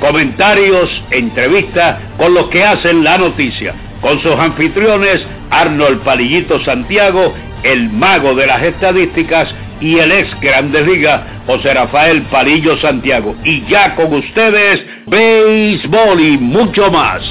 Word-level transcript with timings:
Comentarios, 0.00 0.90
entrevistas 1.10 1.98
con 2.16 2.34
los 2.34 2.48
que 2.48 2.64
hacen 2.64 3.04
la 3.04 3.18
noticia, 3.18 3.74
con 4.00 4.20
sus 4.20 4.34
anfitriones 4.34 5.24
Arnold 5.50 6.02
Palillito 6.02 6.58
Santiago 6.64 7.34
el 7.62 7.90
mago 7.90 8.34
de 8.34 8.46
las 8.46 8.62
estadísticas 8.62 9.54
y 9.80 9.98
el 9.98 10.12
ex 10.12 10.40
Grandes 10.40 10.86
Ligas, 10.86 11.22
José 11.46 11.74
Rafael 11.74 12.22
Palillo 12.30 12.76
Santiago. 12.78 13.34
Y 13.44 13.66
ya 13.66 13.94
con 13.96 14.12
ustedes, 14.12 14.84
béisbol 15.06 16.20
y 16.20 16.38
mucho 16.38 16.90
más. 16.90 17.22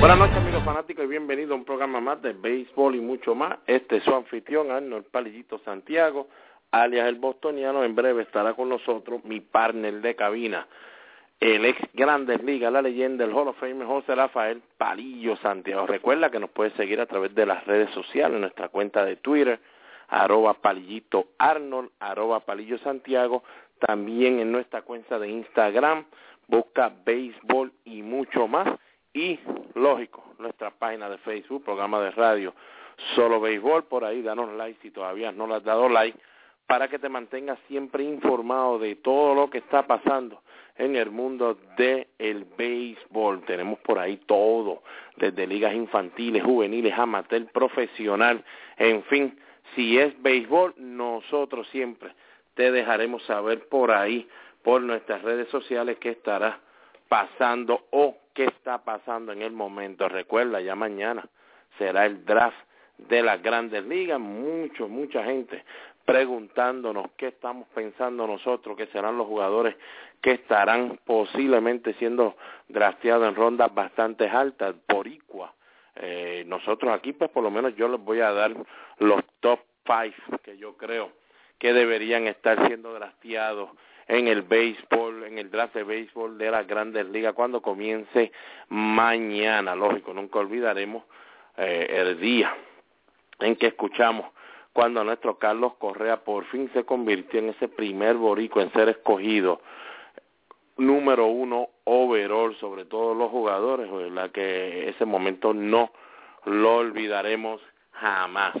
Buenas 0.00 0.18
noches 0.18 0.36
amigos 0.36 0.62
fanáticos 0.62 1.04
y 1.04 1.08
bienvenidos 1.08 1.52
a 1.52 1.54
un 1.56 1.64
programa 1.64 2.00
más 2.00 2.22
de 2.22 2.32
béisbol 2.32 2.94
y 2.94 3.00
mucho 3.00 3.34
más. 3.34 3.58
Este 3.66 3.96
es 3.96 4.04
su 4.04 4.14
anfitrión 4.14 4.70
Arnold 4.70 5.06
Palillito 5.06 5.58
Santiago, 5.64 6.28
alias 6.70 7.08
el 7.08 7.16
bostoniano. 7.16 7.84
En 7.84 7.94
breve 7.94 8.22
estará 8.22 8.54
con 8.54 8.68
nosotros 8.68 9.24
mi 9.24 9.40
partner 9.40 10.00
de 10.00 10.14
cabina, 10.14 10.66
el 11.40 11.64
ex 11.64 11.80
Grandes 11.94 12.42
Ligas, 12.42 12.72
la 12.72 12.82
leyenda, 12.82 13.24
el 13.24 13.32
Hall 13.32 13.48
of 13.48 13.58
Fame 13.58 13.84
José 13.84 14.14
Rafael 14.14 14.60
Palillo 14.76 15.36
Santiago. 15.36 15.86
Recuerda 15.86 16.30
que 16.30 16.40
nos 16.40 16.50
puedes 16.50 16.72
seguir 16.74 17.00
a 17.00 17.06
través 17.06 17.34
de 17.34 17.46
las 17.46 17.64
redes 17.66 17.90
sociales, 17.90 18.34
en 18.34 18.40
nuestra 18.40 18.68
cuenta 18.68 19.04
de 19.04 19.16
Twitter, 19.16 19.60
arroba 20.08 20.54
palillito 20.54 21.28
Arnold, 21.38 21.90
arroba 22.00 22.40
palillo 22.40 22.78
Santiago, 22.78 23.44
también 23.78 24.40
en 24.40 24.50
nuestra 24.50 24.82
cuenta 24.82 25.18
de 25.18 25.28
Instagram, 25.28 26.04
busca 26.48 26.92
béisbol 27.04 27.72
y 27.84 28.02
mucho 28.02 28.48
más, 28.48 28.68
y 29.12 29.38
lógico, 29.74 30.24
nuestra 30.38 30.70
página 30.70 31.08
de 31.08 31.18
Facebook, 31.18 31.64
programa 31.64 32.00
de 32.00 32.10
radio, 32.10 32.54
solo 33.14 33.40
béisbol, 33.40 33.84
por 33.84 34.04
ahí 34.04 34.22
danos 34.22 34.52
like 34.54 34.80
si 34.82 34.90
todavía 34.90 35.30
no 35.30 35.46
le 35.46 35.54
has 35.54 35.64
dado 35.64 35.88
like, 35.88 36.18
para 36.68 36.86
que 36.86 36.98
te 36.98 37.08
mantengas 37.08 37.58
siempre 37.66 38.04
informado 38.04 38.78
de 38.78 38.94
todo 38.96 39.34
lo 39.34 39.48
que 39.48 39.58
está 39.58 39.86
pasando 39.86 40.42
en 40.76 40.96
el 40.96 41.10
mundo 41.10 41.58
del 41.78 42.06
el 42.18 42.44
béisbol. 42.44 43.42
Tenemos 43.46 43.78
por 43.80 43.98
ahí 43.98 44.18
todo, 44.26 44.82
desde 45.16 45.46
ligas 45.46 45.74
infantiles, 45.74 46.44
juveniles, 46.44 46.92
amateur, 46.96 47.46
profesional, 47.46 48.44
en 48.76 49.02
fin, 49.04 49.40
si 49.74 49.98
es 49.98 50.12
béisbol, 50.22 50.74
nosotros 50.76 51.66
siempre 51.70 52.12
te 52.52 52.70
dejaremos 52.70 53.22
saber 53.24 53.66
por 53.68 53.90
ahí, 53.90 54.28
por 54.62 54.82
nuestras 54.82 55.22
redes 55.22 55.48
sociales, 55.48 55.96
qué 55.98 56.10
estará 56.10 56.60
pasando 57.08 57.86
o 57.92 58.14
qué 58.34 58.44
está 58.44 58.84
pasando 58.84 59.32
en 59.32 59.40
el 59.40 59.52
momento. 59.52 60.06
Recuerda, 60.06 60.60
ya 60.60 60.74
mañana 60.74 61.26
será 61.78 62.04
el 62.04 62.26
draft 62.26 62.58
de 62.98 63.22
las 63.22 63.42
grandes 63.42 63.84
ligas, 63.84 64.20
mucho, 64.20 64.88
mucha 64.88 65.24
gente 65.24 65.64
preguntándonos 66.08 67.10
qué 67.18 67.26
estamos 67.28 67.68
pensando 67.74 68.26
nosotros 68.26 68.78
que 68.78 68.86
serán 68.86 69.18
los 69.18 69.26
jugadores 69.26 69.76
que 70.22 70.32
estarán 70.32 70.98
posiblemente 71.04 71.92
siendo 71.98 72.34
drafteados 72.66 73.28
en 73.28 73.34
rondas 73.34 73.74
bastante 73.74 74.26
altas, 74.26 74.74
por 74.86 75.06
igual. 75.06 75.50
Eh, 75.96 76.44
nosotros 76.46 76.94
aquí, 76.94 77.12
pues 77.12 77.30
por 77.30 77.42
lo 77.42 77.50
menos 77.50 77.76
yo 77.76 77.88
les 77.88 78.00
voy 78.00 78.20
a 78.20 78.32
dar 78.32 78.54
los 79.00 79.22
top 79.40 79.60
five 79.84 80.14
que 80.42 80.56
yo 80.56 80.78
creo 80.78 81.12
que 81.58 81.74
deberían 81.74 82.26
estar 82.26 82.66
siendo 82.66 82.94
drafteados 82.94 83.68
en 84.06 84.28
el 84.28 84.40
béisbol, 84.40 85.24
en 85.24 85.36
el 85.36 85.50
draft 85.50 85.74
de 85.74 85.84
béisbol 85.84 86.38
de 86.38 86.50
las 86.50 86.66
grandes 86.66 87.04
ligas 87.06 87.34
cuando 87.34 87.60
comience 87.60 88.32
mañana. 88.70 89.74
Lógico, 89.74 90.14
nunca 90.14 90.38
olvidaremos 90.38 91.04
eh, 91.58 91.86
el 91.90 92.18
día 92.18 92.56
en 93.40 93.56
que 93.56 93.68
escuchamos 93.68 94.26
cuando 94.72 95.02
nuestro 95.02 95.38
Carlos 95.38 95.74
Correa 95.78 96.24
por 96.24 96.44
fin 96.46 96.70
se 96.72 96.84
convirtió 96.84 97.40
en 97.40 97.50
ese 97.50 97.68
primer 97.68 98.14
borico 98.14 98.60
en 98.60 98.72
ser 98.72 98.88
escogido 98.88 99.60
número 100.76 101.26
uno 101.26 101.68
overall 101.84 102.56
sobre 102.56 102.84
todos 102.84 103.16
los 103.16 103.30
jugadores, 103.30 103.90
la 104.12 104.28
que 104.28 104.88
ese 104.88 105.04
momento 105.04 105.52
no 105.52 105.90
lo 106.44 106.76
olvidaremos 106.76 107.60
jamás. 107.92 108.54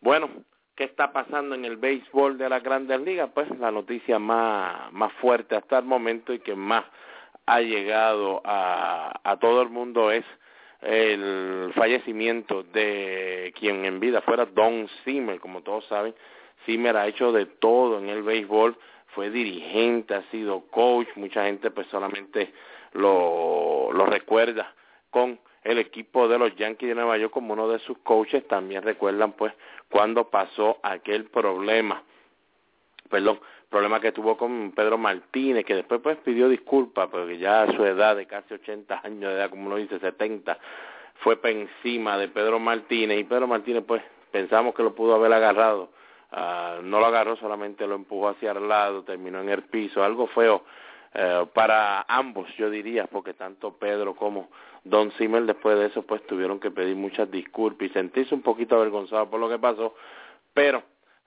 Bueno, 0.00 0.28
¿qué 0.74 0.84
está 0.84 1.12
pasando 1.12 1.54
en 1.54 1.64
el 1.64 1.76
béisbol 1.76 2.36
de 2.36 2.48
las 2.48 2.62
grandes 2.62 3.00
ligas? 3.00 3.30
Pues 3.32 3.48
la 3.58 3.70
noticia 3.70 4.18
más, 4.18 4.92
más 4.92 5.12
fuerte 5.14 5.54
hasta 5.54 5.78
el 5.78 5.84
momento 5.84 6.32
y 6.32 6.40
que 6.40 6.56
más 6.56 6.84
ha 7.46 7.60
llegado 7.60 8.42
a, 8.44 9.20
a 9.22 9.36
todo 9.36 9.62
el 9.62 9.68
mundo 9.68 10.10
es 10.10 10.24
el 10.84 11.72
fallecimiento 11.74 12.62
de 12.62 13.52
quien 13.58 13.84
en 13.84 14.00
vida 14.00 14.20
fuera 14.20 14.46
Don 14.46 14.88
Zimmer, 15.04 15.40
como 15.40 15.62
todos 15.62 15.84
saben, 15.86 16.14
Zimmer 16.66 16.96
ha 16.96 17.06
hecho 17.06 17.32
de 17.32 17.46
todo 17.46 17.98
en 17.98 18.08
el 18.08 18.22
béisbol, 18.22 18.76
fue 19.08 19.30
dirigente, 19.30 20.14
ha 20.14 20.22
sido 20.30 20.62
coach, 20.70 21.08
mucha 21.16 21.46
gente 21.46 21.70
pues 21.70 21.86
solamente 21.88 22.52
lo, 22.92 23.90
lo 23.92 24.06
recuerda 24.06 24.74
con 25.10 25.38
el 25.62 25.78
equipo 25.78 26.28
de 26.28 26.38
los 26.38 26.54
Yankees 26.56 26.90
de 26.90 26.94
Nueva 26.94 27.16
York 27.16 27.32
como 27.32 27.54
uno 27.54 27.68
de 27.68 27.78
sus 27.80 27.98
coaches, 27.98 28.46
también 28.46 28.82
recuerdan 28.82 29.32
pues 29.32 29.52
cuando 29.88 30.28
pasó 30.28 30.78
aquel 30.82 31.24
problema, 31.26 32.02
perdón, 33.08 33.40
problema 33.70 34.00
que 34.00 34.12
tuvo 34.12 34.36
con 34.36 34.72
Pedro 34.72 34.98
Martínez, 34.98 35.64
que 35.64 35.74
después 35.74 36.00
pues 36.00 36.16
pidió 36.18 36.48
disculpas, 36.48 37.08
porque 37.08 37.38
ya 37.38 37.62
a 37.62 37.72
su 37.72 37.84
edad 37.84 38.16
de 38.16 38.26
casi 38.26 38.54
80 38.54 39.00
años 39.02 39.30
de 39.30 39.36
edad, 39.36 39.50
como 39.50 39.66
uno 39.66 39.76
dice, 39.76 39.98
70, 39.98 40.58
fue 41.16 41.36
por 41.36 41.50
encima 41.50 42.16
de 42.18 42.28
Pedro 42.28 42.58
Martínez, 42.58 43.18
y 43.18 43.24
Pedro 43.24 43.46
Martínez 43.46 43.84
pues 43.86 44.02
pensamos 44.30 44.74
que 44.74 44.82
lo 44.82 44.94
pudo 44.94 45.14
haber 45.14 45.32
agarrado, 45.32 45.90
uh, 46.32 46.82
no 46.82 47.00
lo 47.00 47.06
agarró, 47.06 47.36
solamente 47.36 47.86
lo 47.86 47.94
empujó 47.94 48.28
hacia 48.28 48.52
el 48.52 48.68
lado, 48.68 49.02
terminó 49.02 49.40
en 49.40 49.48
el 49.48 49.62
piso, 49.62 50.02
algo 50.02 50.26
feo 50.28 50.64
uh, 51.14 51.46
para 51.46 52.02
ambos, 52.08 52.48
yo 52.56 52.70
diría, 52.70 53.06
porque 53.06 53.34
tanto 53.34 53.74
Pedro 53.74 54.14
como 54.14 54.48
Don 54.84 55.10
Zimmer 55.12 55.44
después 55.44 55.78
de 55.78 55.86
eso 55.86 56.02
pues 56.02 56.26
tuvieron 56.26 56.60
que 56.60 56.70
pedir 56.70 56.94
muchas 56.94 57.30
disculpas 57.30 57.88
y 57.88 57.92
sentirse 57.92 58.34
un 58.34 58.42
poquito 58.42 58.76
avergonzado 58.76 59.30
por 59.30 59.40
lo 59.40 59.48
que 59.48 59.58
pasó, 59.58 59.94
pero 60.52 60.82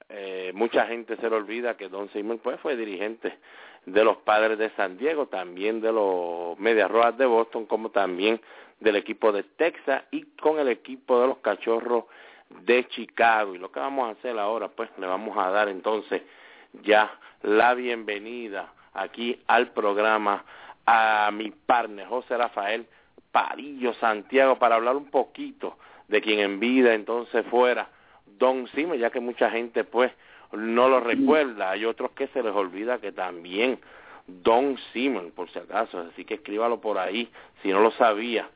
eh, 0.10 0.52
mucha 0.54 0.86
gente 0.88 1.18
se 1.18 1.30
le 1.30 1.36
olvida 1.36 1.76
que 1.76 1.90
Don 1.90 2.10
Simon 2.10 2.40
pues, 2.40 2.60
fue 2.62 2.76
dirigente 2.76 3.38
de 3.86 4.04
los 4.04 4.18
padres 4.18 4.58
de 4.58 4.70
San 4.72 4.98
Diego, 4.98 5.28
también 5.28 5.82
de 5.82 5.92
los 5.92 6.58
Medias 6.60 6.90
Rojas 6.90 7.18
de 7.18 7.26
Boston, 7.26 7.66
como 7.66 7.90
también 7.90 8.40
del 8.80 8.96
equipo 8.96 9.32
de 9.32 9.44
Texas 9.44 10.04
y 10.12 10.24
con 10.42 10.60
el 10.60 10.70
equipo 10.70 11.20
de 11.22 11.28
los 11.28 11.38
Cachorros 11.40 12.06
de 12.62 12.88
Chicago. 12.90 13.56
Y 13.56 13.58
lo 13.58 13.72
que 13.72 13.80
vamos 13.80 14.08
a 14.08 14.12
hacer 14.12 14.38
ahora, 14.38 14.70
pues 14.70 14.90
le 14.98 15.08
vamos 15.08 15.38
a 15.38 15.50
dar 15.50 15.70
entonces 15.70 16.22
ya 16.84 17.12
la 17.42 17.74
bienvenida 17.74 18.74
aquí 18.94 19.40
al 19.48 19.72
programa 19.72 20.44
a 20.86 21.30
mi 21.32 21.52
partner 21.52 22.08
José 22.08 22.38
Rafael 22.38 22.88
Parillo 23.32 23.94
Santiago 23.96 24.58
para 24.58 24.76
hablar 24.76 24.96
un 24.96 25.10
poquito 25.10 25.78
de 26.08 26.22
quien 26.22 26.40
en 26.40 26.60
vida 26.60 26.94
entonces 26.94 27.46
fuera 27.48 27.90
Don 28.38 28.68
Zimmer, 28.70 29.00
ya 29.00 29.10
que 29.10 29.20
mucha 29.20 29.50
gente 29.50 29.84
pues 29.84 30.12
no 30.52 30.90
lo 30.90 31.00
recuerda. 31.00 31.72
Hay 31.72 31.86
otros 31.86 32.12
que 32.12 32.28
se 32.28 32.44
les 32.44 32.54
olvida 32.54 33.00
que 33.00 33.12
también 33.12 33.80
Don 34.28 34.78
Zimmer, 34.92 35.32
por 35.32 35.50
si 35.50 35.60
acaso, 35.60 36.00
así 36.00 36.26
que 36.26 36.36
escríbalo 36.36 36.82
por 36.82 36.98
ahí 36.98 37.30
si 37.62 37.70
no 37.70 37.80
lo 37.82 37.92
sabía. 37.92 38.50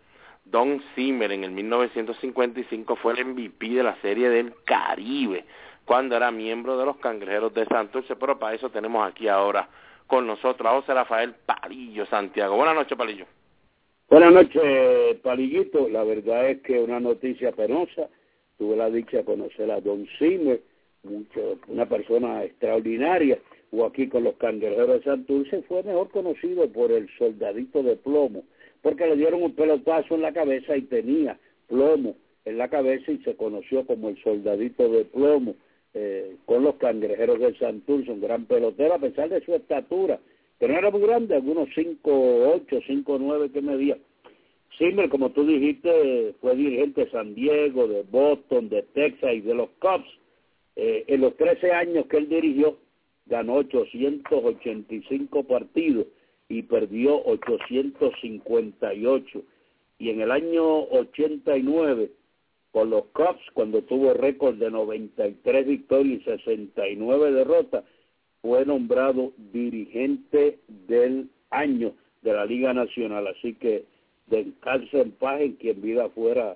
Don 0.44 0.82
Zimmer 0.96 1.32
en 1.32 1.44
el 1.44 1.52
1955 1.52 2.96
fue 2.98 3.14
el 3.14 3.26
MVP 3.26 3.70
de 3.70 3.84
la 3.84 3.96
Serie 4.02 4.30
del 4.30 4.54
Caribe 4.66 5.46
cuando 5.86 6.16
era 6.16 6.32
miembro 6.32 6.78
de 6.78 6.86
los 6.86 6.98
Cangrejeros 6.98 7.54
de 7.54 7.66
Santurce, 7.66 8.16
pero 8.16 8.38
para 8.40 8.56
eso 8.56 8.70
tenemos 8.70 9.08
aquí 9.08 9.28
ahora 9.28 9.68
con 10.08 10.28
nosotros 10.28 10.70
a 10.70 10.76
José 10.76 10.94
Rafael 10.94 11.36
Palillo 11.46 12.06
Santiago. 12.08 12.56
Buenas 12.56 12.76
noches, 12.76 12.98
Palillo. 12.98 13.26
Buenas 14.10 14.34
noches, 14.34 15.18
Palillito. 15.24 15.88
La 15.88 16.04
verdad 16.04 16.50
es 16.50 16.62
que 16.64 16.80
una 16.80 17.00
noticia 17.00 17.54
penosa 17.54 18.10
tuve 18.62 18.76
la 18.76 18.92
dicha 18.92 19.18
de 19.18 19.24
conocer 19.24 19.72
a 19.72 19.82
Don 19.82 20.08
Zimmer, 20.20 20.62
mucho, 21.02 21.58
una 21.68 21.90
persona 21.90 22.44
extraordinaria, 22.44 23.40
o 23.72 23.86
aquí 23.86 24.08
con 24.08 24.24
los 24.24 24.36
cangrejeros 24.36 25.00
de 25.00 25.04
Santurce, 25.04 25.64
fue 25.64 25.82
mejor 25.82 26.12
conocido 26.12 26.70
por 26.72 26.92
el 26.92 27.10
soldadito 27.18 27.82
de 27.82 27.96
plomo, 27.96 28.44
porque 28.84 29.08
le 29.08 29.16
dieron 29.16 29.42
un 29.42 29.56
pelotazo 29.56 30.14
en 30.14 30.22
la 30.22 30.32
cabeza 30.32 30.78
y 30.78 30.84
tenía 30.84 31.40
plomo 31.68 32.16
en 32.46 32.60
la 32.60 32.68
cabeza 32.68 33.12
y 33.12 33.18
se 33.24 33.36
conoció 33.36 33.84
como 33.88 34.10
el 34.10 34.22
soldadito 34.22 34.88
de 34.90 35.06
plomo 35.06 35.56
eh, 35.96 36.36
con 36.46 36.64
los 36.64 36.76
cangrejeros 36.76 37.40
de 37.40 37.58
Santurce, 37.58 38.12
un 38.12 38.22
gran 38.22 38.46
pelotero 38.46 38.94
a 38.94 39.00
pesar 39.00 39.30
de 39.30 39.44
su 39.44 39.56
estatura 39.56 40.20
que 40.60 40.68
no 40.68 40.78
era 40.78 40.92
muy 40.92 41.02
grande, 41.02 41.34
algunos 41.34 41.68
5'8", 41.70 42.68
5'9", 42.70 43.52
que 43.52 43.62
medía. 43.64 43.98
Zimmer, 44.78 45.10
como 45.10 45.32
tú 45.32 45.46
dijiste, 45.46 46.34
fue 46.42 46.56
dirigente 46.56 47.06
de 47.06 47.12
San 47.12 47.36
Diego, 47.36 47.88
de 47.88 48.04
Boston, 48.04 48.70
de 48.70 48.84
Texas 48.94 49.34
y 49.34 49.42
de 49.42 49.54
los 49.54 49.70
Cubs. 49.80 50.08
Eh, 50.76 51.04
en 51.08 51.22
los 51.22 51.36
13 51.38 51.72
años 51.72 52.06
que 52.08 52.18
él 52.18 52.30
dirigió, 52.30 52.78
ganó 53.26 53.56
885 53.56 55.44
partidos 55.44 56.08
y 56.50 56.64
perdió 56.64 57.22
858. 57.26 59.42
Y 60.00 60.10
en 60.10 60.22
el 60.22 60.32
año 60.32 60.84
89, 60.86 62.10
con 62.72 62.90
los 62.90 63.06
Cubs, 63.08 63.42
cuando 63.54 63.82
tuvo 63.84 64.14
récord 64.14 64.56
de 64.56 64.72
93 64.72 65.68
victorias 65.68 66.22
y 66.22 66.24
69 66.24 67.32
derrotas, 67.32 67.84
fue 68.42 68.66
nombrado 68.66 69.34
dirigente 69.54 70.60
del 70.68 71.30
año 71.52 71.94
de 72.22 72.34
la 72.34 72.46
Liga 72.46 72.74
Nacional. 72.74 73.28
Así 73.28 73.54
que 73.54 73.86
descanso 74.32 74.98
en 75.02 75.12
paz 75.12 75.42
en 75.42 75.54
quien 75.54 75.82
vida 75.82 76.10
fuera 76.10 76.56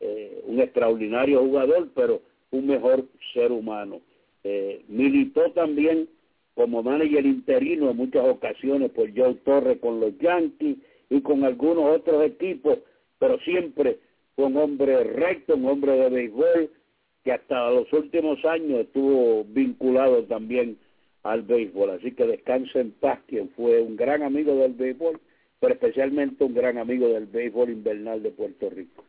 eh, 0.00 0.42
un 0.46 0.60
extraordinario 0.60 1.40
jugador, 1.40 1.88
pero 1.94 2.22
un 2.50 2.66
mejor 2.66 3.04
ser 3.32 3.50
humano. 3.50 4.00
Eh, 4.44 4.84
militó 4.88 5.50
también 5.52 6.08
como 6.54 6.82
manager 6.82 7.26
interino 7.26 7.90
en 7.90 7.96
muchas 7.96 8.24
ocasiones 8.26 8.90
por 8.92 9.12
Joe 9.16 9.34
Torres 9.44 9.78
con 9.78 9.98
los 9.98 10.16
Yankees 10.18 10.76
y 11.10 11.20
con 11.22 11.44
algunos 11.44 11.96
otros 11.96 12.24
equipos, 12.24 12.78
pero 13.18 13.38
siempre 13.40 13.98
fue 14.36 14.46
un 14.46 14.56
hombre 14.56 15.02
recto, 15.04 15.54
un 15.54 15.66
hombre 15.66 15.92
de 15.92 16.10
béisbol, 16.10 16.70
que 17.24 17.32
hasta 17.32 17.70
los 17.70 17.90
últimos 17.92 18.44
años 18.44 18.80
estuvo 18.80 19.44
vinculado 19.44 20.24
también 20.24 20.76
al 21.22 21.42
béisbol. 21.42 21.90
Así 21.90 22.12
que 22.12 22.26
descanse 22.26 22.78
en 22.78 22.92
paz, 22.92 23.18
quien 23.26 23.48
fue 23.50 23.80
un 23.80 23.96
gran 23.96 24.22
amigo 24.22 24.54
del 24.56 24.74
béisbol, 24.74 25.18
pero 25.60 25.74
especialmente 25.74 26.44
un 26.44 26.54
gran 26.54 26.78
amigo 26.78 27.08
del 27.08 27.26
béisbol 27.26 27.70
invernal 27.70 28.22
de 28.22 28.30
Puerto 28.30 28.70
Rico. 28.70 29.04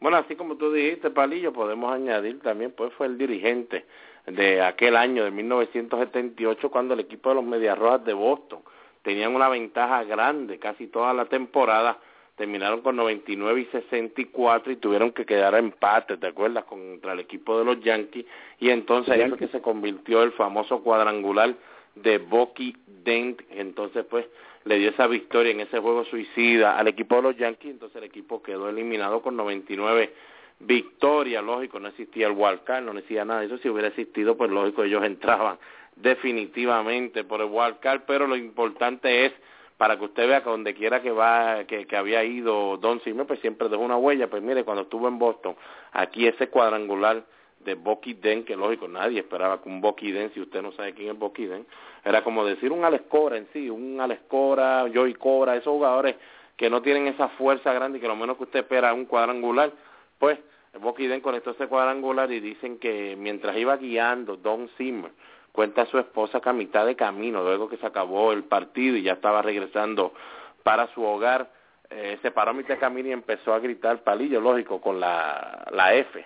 Bueno, 0.00 0.16
así 0.16 0.34
como 0.34 0.56
tú 0.56 0.72
dijiste, 0.72 1.10
Palillo, 1.10 1.52
podemos 1.52 1.92
añadir 1.92 2.40
también, 2.40 2.72
pues 2.72 2.92
fue 2.94 3.06
el 3.06 3.16
dirigente 3.16 3.84
de 4.26 4.60
aquel 4.60 4.96
año 4.96 5.24
de 5.24 5.30
1978 5.30 6.70
cuando 6.70 6.94
el 6.94 7.00
equipo 7.00 7.28
de 7.28 7.36
los 7.36 7.44
Medias 7.44 7.78
Rojas 7.78 8.04
de 8.04 8.12
Boston 8.12 8.60
tenían 9.02 9.34
una 9.34 9.48
ventaja 9.48 10.04
grande 10.04 10.58
casi 10.58 10.86
toda 10.86 11.12
la 11.12 11.26
temporada, 11.26 11.98
terminaron 12.36 12.80
con 12.80 12.96
99 12.96 13.60
y 13.60 13.64
64 13.66 14.72
y 14.72 14.76
tuvieron 14.76 15.12
que 15.12 15.26
quedar 15.26 15.54
a 15.54 15.58
empate, 15.58 16.16
¿te 16.16 16.26
acuerdas? 16.28 16.64
Contra 16.64 17.12
el 17.12 17.20
equipo 17.20 17.58
de 17.58 17.64
los 17.64 17.80
Yankees 17.80 18.26
y 18.58 18.70
entonces 18.70 19.12
ahí 19.12 19.28
fue 19.28 19.38
que 19.38 19.48
se 19.48 19.60
convirtió 19.60 20.22
el 20.22 20.32
famoso 20.32 20.82
cuadrangular 20.82 21.54
de 21.94 22.18
Bucky 22.18 22.76
Dent, 23.04 23.40
entonces 23.50 24.04
pues 24.08 24.26
le 24.64 24.78
dio 24.78 24.90
esa 24.90 25.06
victoria 25.06 25.52
en 25.52 25.60
ese 25.60 25.78
juego 25.78 26.04
suicida 26.04 26.78
al 26.78 26.88
equipo 26.88 27.16
de 27.16 27.22
los 27.22 27.36
Yankees, 27.36 27.72
entonces 27.72 27.96
el 27.96 28.04
equipo 28.04 28.42
quedó 28.42 28.68
eliminado 28.68 29.20
con 29.22 29.36
99 29.36 30.12
victorias, 30.60 31.42
lógico, 31.42 31.80
no 31.80 31.88
existía 31.88 32.28
el 32.28 32.34
wildcard, 32.36 32.84
no 32.84 32.92
existía 32.92 33.24
nada 33.24 33.40
de 33.40 33.46
eso, 33.46 33.58
si 33.58 33.68
hubiera 33.68 33.88
existido, 33.88 34.36
pues 34.36 34.50
lógico, 34.50 34.84
ellos 34.84 35.02
entraban 35.04 35.58
definitivamente 35.96 37.24
por 37.24 37.40
el 37.40 37.48
wildcard, 37.50 38.02
pero 38.06 38.26
lo 38.26 38.36
importante 38.36 39.26
es 39.26 39.32
para 39.76 39.98
que 39.98 40.04
usted 40.04 40.28
vea 40.28 40.42
que 40.42 40.50
donde 40.50 40.74
quiera 40.74 41.02
que 41.02 41.10
va, 41.10 41.64
que, 41.64 41.86
que 41.86 41.96
había 41.96 42.22
ido 42.22 42.76
Don 42.76 43.00
Simon, 43.00 43.26
pues 43.26 43.40
siempre 43.40 43.68
dejó 43.68 43.82
una 43.82 43.96
huella, 43.96 44.30
pues 44.30 44.42
mire, 44.42 44.64
cuando 44.64 44.84
estuvo 44.84 45.08
en 45.08 45.18
Boston, 45.18 45.56
aquí 45.90 46.26
ese 46.26 46.48
cuadrangular 46.48 47.24
de 47.64 47.74
Bucky 47.74 48.14
Den, 48.14 48.44
que 48.44 48.56
lógico, 48.56 48.88
nadie 48.88 49.20
esperaba 49.20 49.62
que 49.62 49.68
un 49.68 49.80
Bucky 49.80 50.12
Den, 50.12 50.32
si 50.34 50.40
usted 50.40 50.62
no 50.62 50.72
sabe 50.72 50.94
quién 50.94 51.10
es 51.10 51.18
Bucky 51.18 51.46
Den, 51.46 51.66
era 52.04 52.22
como 52.22 52.44
decir 52.44 52.72
un 52.72 52.84
Alex 52.84 53.04
Cora 53.08 53.36
en 53.36 53.48
sí, 53.52 53.70
un 53.70 54.00
Alex 54.00 54.22
Cora, 54.28 54.86
Joey 54.92 55.14
Cora, 55.14 55.56
esos 55.56 55.72
jugadores 55.72 56.16
que 56.56 56.70
no 56.70 56.82
tienen 56.82 57.06
esa 57.08 57.28
fuerza 57.30 57.72
grande 57.72 57.98
y 57.98 58.00
que 58.00 58.08
lo 58.08 58.16
menos 58.16 58.36
que 58.36 58.44
usted 58.44 58.60
espera 58.60 58.92
un 58.92 59.06
cuadrangular, 59.06 59.72
pues 60.18 60.38
Bucky 60.80 61.06
Den 61.06 61.20
conectó 61.20 61.50
ese 61.50 61.66
cuadrangular 61.66 62.30
y 62.32 62.40
dicen 62.40 62.78
que 62.78 63.16
mientras 63.18 63.56
iba 63.56 63.76
guiando 63.76 64.36
Don 64.36 64.68
Zimmer, 64.76 65.12
cuenta 65.52 65.82
a 65.82 65.86
su 65.86 65.98
esposa 65.98 66.40
que 66.40 66.48
a 66.48 66.52
mitad 66.52 66.86
de 66.86 66.96
camino, 66.96 67.42
luego 67.42 67.68
que 67.68 67.76
se 67.76 67.86
acabó 67.86 68.32
el 68.32 68.44
partido 68.44 68.96
y 68.96 69.02
ya 69.02 69.12
estaba 69.12 69.42
regresando 69.42 70.14
para 70.62 70.86
su 70.94 71.02
hogar, 71.02 71.50
eh, 71.90 72.18
se 72.22 72.30
paró 72.30 72.52
a 72.52 72.54
mitad 72.54 72.74
de 72.74 72.80
camino 72.80 73.10
y 73.10 73.12
empezó 73.12 73.52
a 73.52 73.58
gritar 73.58 74.02
palillo, 74.02 74.40
lógico, 74.40 74.80
con 74.80 74.98
la, 74.98 75.66
la 75.72 75.94
F, 75.94 76.24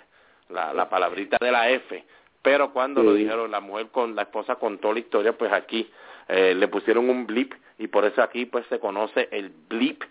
la, 0.51 0.73
la 0.73 0.89
palabrita 0.89 1.39
de 1.41 1.51
la 1.51 1.71
F, 1.71 2.05
pero 2.43 2.73
cuando 2.73 3.03
lo 3.03 3.13
dijeron 3.13 3.51
la 3.51 3.61
mujer 3.61 3.89
con 3.89 4.15
la 4.15 4.23
esposa 4.23 4.55
contó 4.57 4.93
la 4.93 5.01
historia 5.01 5.37
pues 5.37 5.53
aquí 5.53 5.91
eh, 6.29 6.55
le 6.55 6.69
pusieron 6.69 7.09
un 7.09 7.27
blip 7.27 7.53
y 7.79 7.89
por 7.89 8.05
eso 8.05 8.23
aquí 8.23 8.47
pues 8.47 8.67
se 8.69 8.79
conoce 8.79 9.29
el 9.31 9.51
blip 9.69 10.03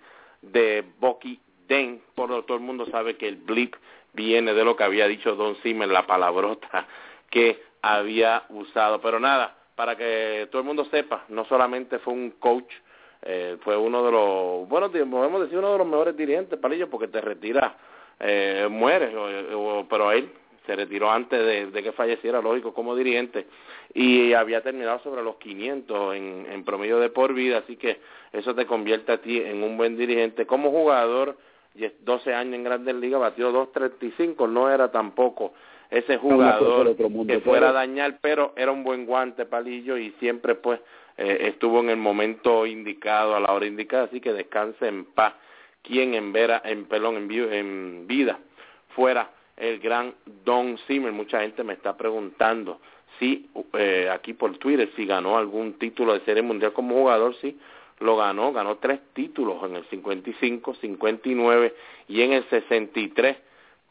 de 0.42 0.84
Bucky 1.00 1.40
Den. 1.68 2.02
Por 2.14 2.46
todo 2.46 2.58
el 2.58 2.64
mundo 2.64 2.86
sabe 2.88 3.18
que 3.18 3.28
el 3.28 3.38
blip 3.38 3.76
viene 4.14 4.54
de 4.54 4.64
lo 4.64 4.76
que 4.76 4.84
había 4.84 5.08
dicho 5.08 5.36
Don 5.36 5.56
Zimmer 5.58 5.90
la 5.90 6.06
palabrota 6.06 6.88
que 7.30 7.62
había 7.82 8.44
usado. 8.50 9.02
Pero 9.02 9.20
nada 9.20 9.56
para 9.76 9.96
que 9.96 10.48
todo 10.52 10.62
el 10.62 10.68
mundo 10.68 10.86
sepa 10.86 11.26
no 11.30 11.46
solamente 11.46 12.00
fue 12.00 12.14
un 12.14 12.32
coach 12.32 12.72
eh, 13.22 13.58
fue 13.62 13.76
uno 13.76 14.04
de 14.04 14.12
los 14.12 14.70
bueno 14.70 14.90
podemos 14.90 15.42
decir 15.42 15.58
uno 15.58 15.74
de 15.74 15.78
los 15.80 15.88
mejores 15.88 16.16
dirigentes 16.16 16.58
palillo 16.60 16.90
porque 16.90 17.10
te 17.10 17.20
retira 17.20 17.76
eh, 18.20 18.68
mueres 18.70 19.12
pero 19.90 20.12
él 20.12 20.30
se 20.66 20.76
retiró 20.76 21.12
antes 21.12 21.72
de, 21.74 21.84
que 21.84 21.92
falleciera, 21.92 22.42
lógico, 22.42 22.74
como 22.74 22.96
dirigente, 22.96 23.46
y 23.94 24.34
había 24.34 24.62
terminado 24.62 25.00
sobre 25.00 25.22
los 25.22 25.36
500 25.36 26.16
en, 26.16 26.48
en 26.50 26.64
promedio 26.64 27.00
de 27.00 27.10
por 27.10 27.34
vida, 27.34 27.60
así 27.60 27.76
que 27.78 28.00
eso 28.34 28.56
te 28.56 28.66
convierte 28.66 29.12
a 29.12 29.22
ti 29.22 29.38
en 29.38 29.64
un 29.64 29.78
buen 29.78 29.96
dirigente. 29.96 30.48
Como 30.48 30.72
jugador, 30.72 31.38
12 32.02 32.34
años 32.34 32.56
en 32.56 32.64
Grandes 32.64 32.96
Ligas, 32.96 33.20
batió 33.20 33.52
2.35, 33.52 34.50
no 34.50 34.70
era 34.70 34.92
tampoco 34.92 35.54
ese 35.90 36.18
jugador 36.18 36.96
que 36.96 37.40
fuera 37.42 37.70
a 37.70 37.74
dañar, 37.74 38.18
pero 38.22 38.54
era 38.56 38.72
un 38.72 38.84
buen 38.84 39.06
guante, 39.06 39.46
palillo, 39.46 39.98
y 39.98 40.12
siempre 40.20 40.56
pues 40.56 40.80
eh, 41.18 41.50
estuvo 41.50 41.80
en 41.80 41.90
el 41.90 41.98
momento 41.98 42.66
indicado, 42.66 43.36
a 43.36 43.40
la 43.40 43.54
hora 43.54 43.66
indicada, 43.66 44.06
así 44.06 44.20
que 44.20 44.34
descanse 44.34 44.88
en 44.88 45.06
paz. 45.06 45.34
Quien 45.86 46.14
en, 46.14 46.34
vera, 46.34 46.62
en, 46.66 46.86
pelón, 46.86 47.16
en, 47.18 47.54
en 47.54 48.08
vida 48.08 48.40
fuera 48.96 49.30
el 49.58 49.80
gran 49.80 50.14
Don 50.44 50.78
Zimmer. 50.88 51.12
Mucha 51.12 51.42
gente 51.42 51.64
me 51.64 51.74
está 51.74 51.96
preguntando 51.96 52.80
si 53.20 53.50
eh, 53.74 54.10
aquí 54.12 54.34
por 54.34 54.58
Twitter 54.58 54.90
si 54.96 55.06
ganó 55.06 55.38
algún 55.38 55.74
título 55.74 56.14
de 56.14 56.26
serie 56.26 56.44
mundial 56.44 56.74
como 56.74 56.96
jugador, 56.96 57.36
sí, 57.42 57.58
lo 58.00 58.18
ganó, 58.18 58.52
ganó 58.52 58.78
tres 58.78 59.00
títulos 59.14 59.64
en 59.64 59.76
el 59.78 59.86
55, 59.86 60.76
59 60.76 61.74
y 62.10 62.22
en 62.22 62.34
el 62.34 62.50
63 62.50 63.38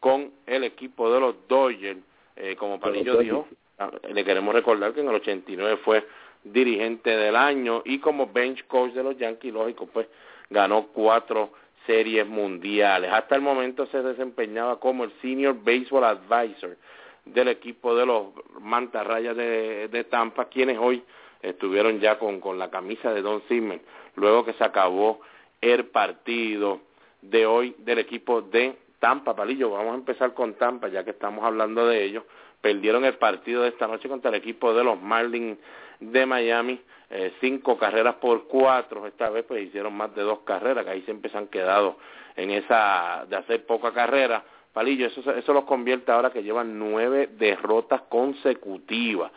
con 0.00 0.30
el 0.46 0.64
equipo 0.64 1.10
de 1.10 1.20
los 1.20 1.48
Dodgers, 1.48 2.00
eh, 2.36 2.56
como 2.56 2.78
Palillo 2.78 3.16
dijo, 3.16 3.48
ah, 3.78 3.90
le 4.12 4.24
queremos 4.24 4.54
recordar 4.54 4.92
que 4.92 5.00
en 5.00 5.08
el 5.08 5.14
89 5.14 5.78
fue 5.82 6.06
dirigente 6.42 7.08
del 7.16 7.36
año 7.36 7.80
y 7.86 7.98
como 8.00 8.30
bench 8.30 8.66
coach 8.66 8.92
de 8.92 9.02
los 9.02 9.16
Yankees, 9.16 9.54
lógico, 9.54 9.86
pues 9.86 10.06
ganó 10.50 10.88
cuatro 10.88 11.52
series 11.86 12.26
mundiales. 12.26 13.10
Hasta 13.12 13.34
el 13.34 13.42
momento 13.42 13.86
se 13.86 14.02
desempeñaba 14.02 14.80
como 14.80 15.04
el 15.04 15.12
Senior 15.20 15.56
Baseball 15.62 16.04
Advisor 16.04 16.76
del 17.24 17.48
equipo 17.48 17.94
de 17.94 18.06
los 18.06 18.26
Mantarrayas 18.60 19.36
de, 19.36 19.88
de 19.88 20.04
Tampa, 20.04 20.46
quienes 20.46 20.78
hoy 20.78 21.02
estuvieron 21.42 22.00
ya 22.00 22.18
con, 22.18 22.40
con 22.40 22.58
la 22.58 22.70
camisa 22.70 23.12
de 23.12 23.22
Don 23.22 23.42
Zimmer, 23.42 23.80
luego 24.16 24.44
que 24.44 24.52
se 24.54 24.64
acabó 24.64 25.20
el 25.60 25.86
partido 25.86 26.80
de 27.22 27.46
hoy 27.46 27.74
del 27.78 27.98
equipo 27.98 28.42
de 28.42 28.76
Tampa, 28.98 29.34
Palillo. 29.34 29.70
Vamos 29.70 29.92
a 29.92 29.96
empezar 29.96 30.34
con 30.34 30.54
Tampa, 30.54 30.88
ya 30.88 31.04
que 31.04 31.10
estamos 31.10 31.44
hablando 31.44 31.86
de 31.86 32.04
ellos. 32.04 32.24
Perdieron 32.60 33.04
el 33.04 33.14
partido 33.14 33.62
de 33.62 33.68
esta 33.68 33.86
noche 33.86 34.08
contra 34.08 34.30
el 34.30 34.36
equipo 34.36 34.72
de 34.72 34.84
los 34.84 35.00
Marlins 35.00 35.58
de 36.00 36.26
Miami, 36.26 36.80
eh, 37.11 37.32
cinco 37.40 37.76
carreras 37.76 38.16
por 38.16 38.46
cuatro, 38.46 39.06
esta 39.06 39.30
vez 39.30 39.44
pues 39.46 39.64
hicieron 39.64 39.94
más 39.94 40.14
de 40.14 40.23
dos 40.23 40.40
carreras, 40.40 40.84
que 40.84 40.90
ahí 40.90 41.02
siempre 41.02 41.30
se 41.30 41.38
han 41.38 41.49
quedado 41.49 41.96
en 42.37 42.50
esa 42.50 43.26
de 43.28 43.37
hacer 43.37 43.66
poca 43.66 43.92
carrera. 43.92 44.44
Palillo, 44.73 45.06
eso, 45.06 45.30
eso 45.32 45.52
los 45.52 45.64
convierte 45.64 46.11
ahora 46.11 46.30
que 46.30 46.42
llevan 46.42 46.78
nueve 46.78 47.28
derrotas 47.38 48.02
consecutivas, 48.02 49.30